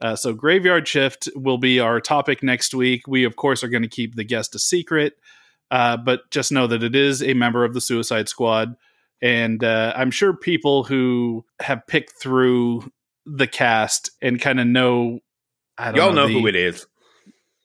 Uh, 0.00 0.16
so 0.16 0.32
Graveyard 0.32 0.88
Shift 0.88 1.28
will 1.36 1.58
be 1.58 1.78
our 1.78 2.00
topic 2.00 2.42
next 2.42 2.74
week. 2.74 3.06
We 3.06 3.24
of 3.24 3.36
course 3.36 3.62
are 3.62 3.68
going 3.68 3.82
to 3.82 3.88
keep 3.88 4.14
the 4.16 4.24
guest 4.24 4.54
a 4.54 4.58
secret, 4.58 5.14
uh, 5.70 5.96
but 5.96 6.30
just 6.30 6.52
know 6.52 6.66
that 6.66 6.82
it 6.82 6.94
is 6.94 7.22
a 7.22 7.34
member 7.34 7.64
of 7.64 7.74
the 7.74 7.80
Suicide 7.80 8.28
Squad, 8.28 8.74
and 9.22 9.62
uh, 9.62 9.92
I'm 9.96 10.10
sure 10.10 10.32
people 10.34 10.84
who 10.84 11.44
have 11.60 11.86
picked 11.86 12.20
through 12.20 12.90
the 13.26 13.46
cast 13.46 14.10
and 14.22 14.40
kind 14.40 14.60
of 14.60 14.66
know. 14.66 15.20
I 15.78 15.92
don't 15.92 15.96
Y'all 15.96 16.12
know 16.12 16.26
the- 16.26 16.32
who 16.40 16.46
it 16.46 16.56
is. 16.56 16.86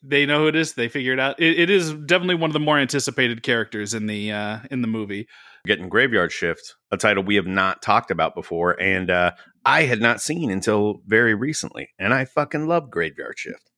they 0.04 0.26
know 0.26 0.40
who 0.40 0.48
it 0.48 0.56
is. 0.56 0.74
They 0.74 0.88
figure 0.88 1.14
it 1.14 1.20
out. 1.20 1.40
It, 1.40 1.60
it 1.60 1.70
is 1.70 1.94
definitely 1.94 2.36
one 2.36 2.50
of 2.50 2.54
the 2.54 2.60
more 2.60 2.78
anticipated 2.78 3.42
characters 3.44 3.94
in 3.94 4.06
the 4.08 4.32
uh, 4.32 4.60
in 4.72 4.82
the 4.82 4.88
movie. 4.88 5.28
Getting 5.66 5.90
Graveyard 5.90 6.32
Shift, 6.32 6.76
a 6.92 6.98
title 6.98 7.24
we 7.24 7.36
have 7.36 7.48
not 7.48 7.82
talked 7.82 8.12
about 8.12 8.36
before, 8.36 8.80
and 8.80 9.10
uh, 9.10 9.32
I 9.66 9.84
had 9.84 10.00
not 10.00 10.22
seen 10.22 10.52
until 10.52 11.02
very 11.08 11.34
recently, 11.34 11.90
and 11.98 12.14
I 12.14 12.26
fucking 12.26 12.68
love 12.68 12.92
Graveyard 12.92 13.40
Shift. 13.40 13.72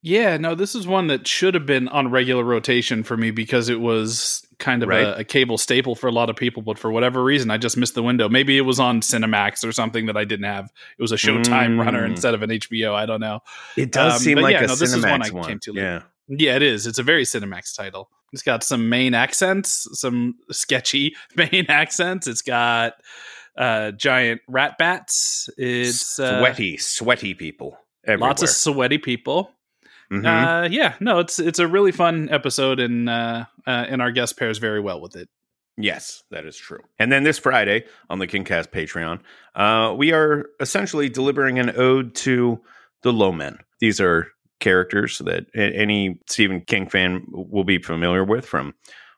Yeah, 0.00 0.36
no, 0.36 0.54
this 0.54 0.74
is 0.76 0.86
one 0.86 1.08
that 1.08 1.26
should 1.26 1.54
have 1.54 1.66
been 1.66 1.88
on 1.88 2.10
regular 2.10 2.44
rotation 2.44 3.02
for 3.02 3.16
me 3.16 3.32
because 3.32 3.68
it 3.68 3.80
was 3.80 4.46
kind 4.60 4.82
of 4.84 4.88
Right. 4.88 5.02
a, 5.04 5.18
a 5.18 5.24
cable 5.24 5.58
staple 5.58 5.94
for 5.96 6.06
a 6.06 6.12
lot 6.12 6.30
of 6.30 6.36
people. 6.36 6.62
But 6.62 6.78
for 6.78 6.90
whatever 6.92 7.22
reason, 7.24 7.50
I 7.50 7.58
just 7.58 7.76
missed 7.76 7.94
the 7.96 8.02
window. 8.02 8.28
Maybe 8.28 8.56
it 8.56 8.60
was 8.62 8.78
on 8.78 9.00
Cinemax 9.00 9.64
or 9.66 9.72
something 9.72 10.06
that 10.06 10.16
I 10.16 10.24
didn't 10.24 10.46
have. 10.46 10.70
It 10.98 11.02
was 11.02 11.10
a 11.10 11.16
Showtime 11.16 11.76
Mm. 11.76 11.84
runner 11.84 12.04
instead 12.04 12.34
of 12.34 12.42
an 12.42 12.50
HBO. 12.50 12.94
I 12.94 13.06
don't 13.06 13.20
know. 13.20 13.40
It 13.76 13.90
does 13.90 14.14
Um, 14.14 14.18
seem 14.20 14.38
like 14.38 14.52
yeah, 14.52 14.64
a 14.64 14.66
no, 14.68 14.74
this 14.76 14.92
is 14.94 15.04
one 15.04 15.20
Cinemax 15.20 15.30
I 15.30 15.34
one. 15.34 15.48
came 15.48 15.58
to 15.60 15.72
yeah, 15.74 16.02
Yeah, 16.28 16.54
it 16.56 16.62
is. 16.62 16.86
It's 16.86 16.98
a 17.00 17.02
very 17.02 17.24
Cinemax 17.24 17.74
title. 17.76 18.08
It's 18.32 18.42
got 18.42 18.62
some 18.62 18.88
Maine 18.88 19.14
accents, 19.14 19.88
some 19.98 20.36
sketchy 20.52 21.16
Maine 21.36 21.66
accents. 21.68 22.26
It's 22.28 22.42
got 22.42 22.94
uh, 23.56 23.90
giant 23.92 24.42
rat 24.46 24.76
bats. 24.78 25.50
It's 25.58 26.20
uh, 26.20 26.38
sweaty, 26.38 26.76
sweaty 26.76 27.34
people. 27.34 27.76
Everywhere. 28.06 28.28
lots 28.30 28.42
of 28.42 28.48
sweaty 28.50 28.98
people. 28.98 29.50
Mhm. 30.12 30.24
Uh, 30.24 30.68
yeah, 30.70 30.94
no, 31.00 31.18
it's 31.18 31.38
it's 31.38 31.58
a 31.58 31.66
really 31.66 31.92
fun 31.92 32.28
episode, 32.30 32.80
and 32.80 33.08
uh, 33.08 33.44
uh, 33.66 33.86
and 33.88 34.00
our 34.00 34.10
guest 34.10 34.38
pairs 34.38 34.58
very 34.58 34.80
well 34.80 35.00
with 35.00 35.16
it. 35.16 35.28
Yes, 35.76 36.24
that 36.30 36.44
is 36.44 36.56
true. 36.56 36.80
And 36.98 37.12
then 37.12 37.22
this 37.22 37.38
Friday 37.38 37.84
on 38.10 38.18
the 38.18 38.26
KingCast 38.26 38.70
Patreon, 38.70 39.20
uh, 39.54 39.94
we 39.94 40.12
are 40.12 40.46
essentially 40.60 41.08
delivering 41.08 41.58
an 41.58 41.72
ode 41.76 42.14
to 42.16 42.60
the 43.02 43.12
low 43.12 43.30
men. 43.32 43.58
These 43.80 44.00
are 44.00 44.26
characters 44.60 45.18
that 45.18 45.46
any 45.54 46.20
Stephen 46.26 46.62
King 46.62 46.88
fan 46.88 47.24
will 47.30 47.62
be 47.64 47.78
familiar 47.78 48.24
with 48.24 48.44
from 48.44 48.74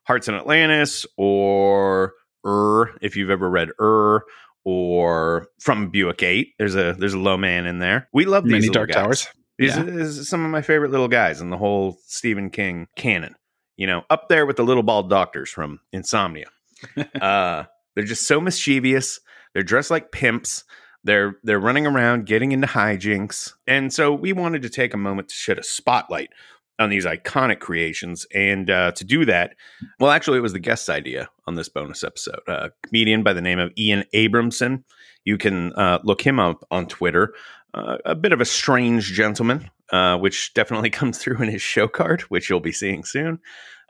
Hearts 0.07 0.29
in 0.29 0.35
Atlantis 0.35 1.07
or 1.17 2.13
Ur, 2.47 2.91
if 3.01 3.17
you've 3.17 3.31
ever 3.31 3.49
read 3.49 3.71
Ur, 3.81 4.23
or 4.65 5.47
from 5.61 5.89
Buick 5.89 6.23
Eight. 6.23 6.55
There's 6.59 6.75
a 6.75 6.95
there's 6.99 7.15
a 7.15 7.19
low 7.19 7.37
man 7.39 7.65
in 7.67 7.79
there. 7.79 8.09
We 8.13 8.27
love 8.27 8.45
these 8.45 8.53
Many 8.53 8.69
Dark 8.69 8.91
guys. 8.91 9.03
Towers. 9.03 9.29
These 9.61 9.77
Yeah. 9.77 9.85
is 9.85 10.29
some 10.29 10.45
of 10.45 10.51
my 10.51 10.63
favorite 10.63 10.91
little 10.91 11.07
guys 11.07 11.41
in 11.41 11.51
the 11.51 11.57
whole 11.59 11.99
Stephen 12.07 12.51
King 12.51 12.89
canon. 12.97 13.37
You 13.77 13.87
know, 13.87 14.03
up 14.11 14.29
there 14.29 14.47
with 14.47 14.57
the 14.57 14.65
little 14.65 14.83
bald 14.83 15.09
doctors 15.09 15.51
from 15.51 15.81
Insomnia. 15.93 16.47
uh, 17.21 17.65
they're 17.95 18.05
just 18.05 18.27
so 18.27 18.41
mischievous. 18.41 19.21
They're 19.55 19.63
dressed 19.63 19.91
like 19.91 20.13
pimps. 20.13 20.65
They're 21.05 21.37
they're 21.45 21.61
running 21.61 21.87
around 21.87 22.27
getting 22.27 22.53
into 22.53 22.67
hijinks. 22.67 23.53
And 23.67 23.93
so 23.93 24.13
we 24.15 24.33
wanted 24.33 24.63
to 24.63 24.69
take 24.71 24.95
a 24.95 24.99
moment 24.99 25.29
to 25.29 25.35
shed 25.35 25.59
a 25.59 25.63
spotlight 25.63 26.31
on 26.79 26.89
these 26.89 27.05
iconic 27.05 27.61
creations. 27.61 28.27
And 28.35 28.71
uh, 28.71 28.93
to 28.93 29.05
do 29.05 29.27
that, 29.27 29.55
well, 29.99 30.11
actually, 30.11 30.39
it 30.39 30.43
was 30.43 30.55
the 30.55 30.59
guest's 30.59 30.89
idea 30.89 31.29
on 31.47 31.55
this 31.55 31.69
bonus 31.69 32.03
episode. 32.03 32.41
A 32.49 32.71
comedian 32.87 33.23
by 33.23 33.35
the 33.35 33.43
name 33.43 33.59
of 33.59 33.73
Ian 33.77 34.05
Abramson. 34.15 34.85
You 35.27 35.37
can 35.37 35.73
uh, 35.75 35.99
look 36.03 36.23
him 36.23 36.39
up 36.41 36.65
on 36.71 36.87
Twitter. 36.87 37.35
Uh, 37.73 37.99
a 38.05 38.15
bit 38.15 38.33
of 38.33 38.41
a 38.41 38.45
strange 38.45 39.13
gentleman, 39.13 39.71
uh, 39.93 40.17
which 40.19 40.53
definitely 40.55 40.91
comes 41.01 41.19
through 41.19 41.41
in 41.43 41.49
his 41.49 41.63
show 41.63 41.89
card, 41.89 42.23
which 42.23 42.51
you'll 42.51 42.61
be 42.61 42.73
seeing 42.73 43.05
soon. 43.05 43.39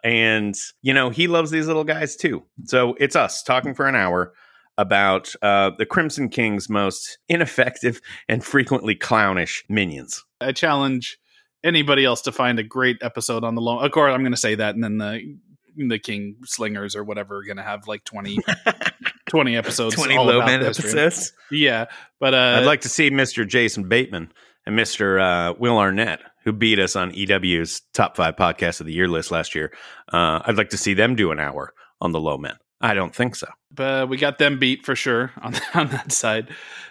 And, 0.03 0.55
you 0.83 0.95
know, 0.95 1.11
he 1.11 1.27
loves 1.27 1.51
these 1.51 1.67
little 1.67 1.85
guys 1.85 2.17
too. 2.17 2.43
So 2.65 2.95
it's 2.99 3.17
us 3.17 3.43
talking 3.43 3.75
for 3.75 3.87
an 3.87 3.95
hour 3.95 4.33
about 4.79 5.35
uh, 5.43 5.71
the 5.77 5.85
Crimson 5.85 6.31
King's 6.31 6.71
most 6.71 7.19
ineffective 7.29 8.01
and 8.29 8.43
frequently 8.43 8.95
clownish 8.95 9.63
minions. 9.69 10.25
I 10.41 10.53
challenge 10.53 11.19
anybody 11.63 12.05
else 12.05 12.23
to 12.23 12.33
find 12.33 12.59
a 12.59 12.63
great 12.63 12.97
episode 13.03 13.45
on 13.45 13.55
the 13.55 13.61
long. 13.61 13.85
Of 13.85 13.93
course, 13.93 14.15
I'm 14.15 14.23
going 14.23 14.33
to 14.33 14.39
say 14.39 14.55
that, 14.55 14.75
and 14.75 14.83
then 14.83 14.99
the 14.99 15.37
the 15.77 15.99
King 15.99 16.37
Slingers 16.45 16.97
or 16.97 17.05
whatever 17.05 17.37
are 17.37 17.45
going 17.45 17.57
to 17.57 17.63
have 17.63 17.87
like 17.87 18.05
20, 18.05 18.39
20 19.31 19.57
episodes. 19.57 19.95
20 19.95 20.17
all 20.17 20.27
low 20.27 20.37
about 20.37 20.47
man 20.47 20.61
this, 20.61 20.79
episodes. 20.79 21.33
Yeah, 21.51 21.87
but 22.19 22.35
uh, 22.35 22.59
I'd 22.61 22.67
like 22.67 22.83
to 22.83 22.89
see 22.89 23.11
Mr. 23.11 23.47
Jason 23.49 23.89
Bateman 23.89 24.33
and 24.67 24.79
Mr. 24.79 25.21
Uh, 25.21 25.55
Will 25.59 25.79
Arnett, 25.79 26.21
who 26.45 26.53
beat 26.53 26.79
us 26.79 26.95
on 26.97 27.13
EW's 27.15 27.81
top 27.95 28.17
five 28.17 28.37
podcast 28.37 28.81
of 28.81 28.87
the 28.87 28.93
year 28.93 29.09
list 29.09 29.31
last 29.31 29.55
year. 29.55 29.73
Uh, 30.13 30.41
I'd 30.45 30.57
like 30.59 30.71
to 30.71 30.77
see 30.77 30.93
them 30.95 31.15
do 31.17 31.31
an 31.33 31.41
hour 31.41 31.73
on 32.01 32.13
the 32.13 32.21
low 32.21 32.37
men. 32.37 32.57
I 32.83 32.95
don't 32.95 33.15
think 33.15 33.37
so. 33.37 33.47
but 33.71 34.09
we 34.09 34.17
got 34.17 34.39
them 34.39 34.59
beat 34.59 34.87
for 34.87 34.97
sure 34.97 35.33
on 35.43 35.55
on 35.75 35.89
that 35.89 36.13
side. 36.13 36.49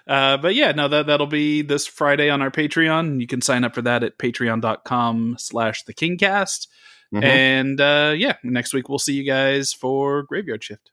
Uh, 0.08 0.38
but 0.38 0.54
yeah, 0.56 0.72
no, 0.72 0.88
that 0.88 1.08
that'll 1.08 1.26
be 1.28 1.62
this 1.64 1.88
Friday 1.88 2.30
on 2.30 2.42
our 2.44 2.52
Patreon. 2.52 3.20
You 3.20 3.28
can 3.28 3.42
sign 3.42 3.64
up 3.64 3.74
for 3.76 3.82
that 3.82 4.04
at 4.04 4.18
patreon.com 4.20 5.36
slash 5.40 5.84
the 5.84 5.94
Kingcast. 5.94 6.68
Mhm. 7.14 7.24
And 7.24 7.82
uh, 7.82 8.14
yeah, 8.16 8.36
next 8.44 8.72
week 8.74 8.88
we'll 8.88 9.00
see 9.00 9.14
you 9.14 9.24
guys 9.24 9.74
for 9.74 10.22
Graveyard 10.24 10.64
Shift. 10.64 10.92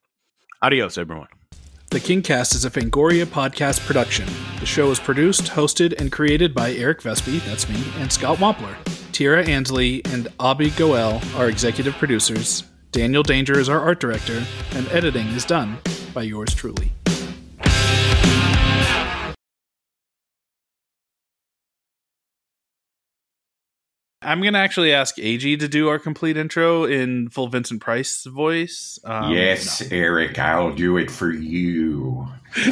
Adios, 0.62 0.96
everyone. 0.96 1.28
The 1.90 2.00
Kingcast 2.00 2.54
is 2.54 2.64
a 2.64 2.70
Fangoria 2.70 3.26
podcast 3.26 3.86
production. 3.86 4.26
The 4.58 4.64
show 4.64 4.90
is 4.90 4.98
produced, 4.98 5.44
hosted, 5.44 5.92
and 6.00 6.10
created 6.10 6.54
by 6.54 6.72
Eric 6.72 7.02
Vespe, 7.02 7.44
that's 7.44 7.68
me, 7.68 7.84
and 7.98 8.10
Scott 8.10 8.38
Wampler. 8.38 8.74
Tira 9.12 9.44
Ansley 9.44 10.02
and 10.06 10.28
Abby 10.40 10.70
Goel 10.70 11.20
are 11.36 11.48
executive 11.48 11.94
producers. 11.94 12.64
Daniel 12.90 13.22
Danger 13.22 13.58
is 13.58 13.68
our 13.68 13.80
art 13.80 14.00
director, 14.00 14.42
and 14.72 14.88
editing 14.88 15.26
is 15.28 15.44
done 15.44 15.76
by 16.14 16.22
yours 16.22 16.54
truly. 16.54 16.90
I'm 24.26 24.42
gonna 24.42 24.58
actually 24.58 24.92
ask 24.92 25.16
AG 25.20 25.56
to 25.58 25.68
do 25.68 25.88
our 25.88 26.00
complete 26.00 26.36
intro 26.36 26.82
in 26.84 27.28
full 27.28 27.46
Vincent 27.46 27.80
Price 27.80 28.24
voice. 28.24 28.98
Um, 29.04 29.32
yes, 29.32 29.82
Eric, 29.92 30.36
I'll 30.38 30.74
do 30.74 30.96
it 30.96 31.12
for 31.12 31.32
you. 31.32 32.26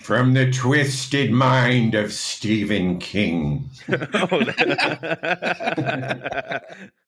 From 0.00 0.34
the 0.34 0.50
twisted 0.50 1.30
mind 1.30 1.94
of 1.94 2.12
Stephen 2.12 2.98
King. 2.98 3.70
Oh, 4.14 4.42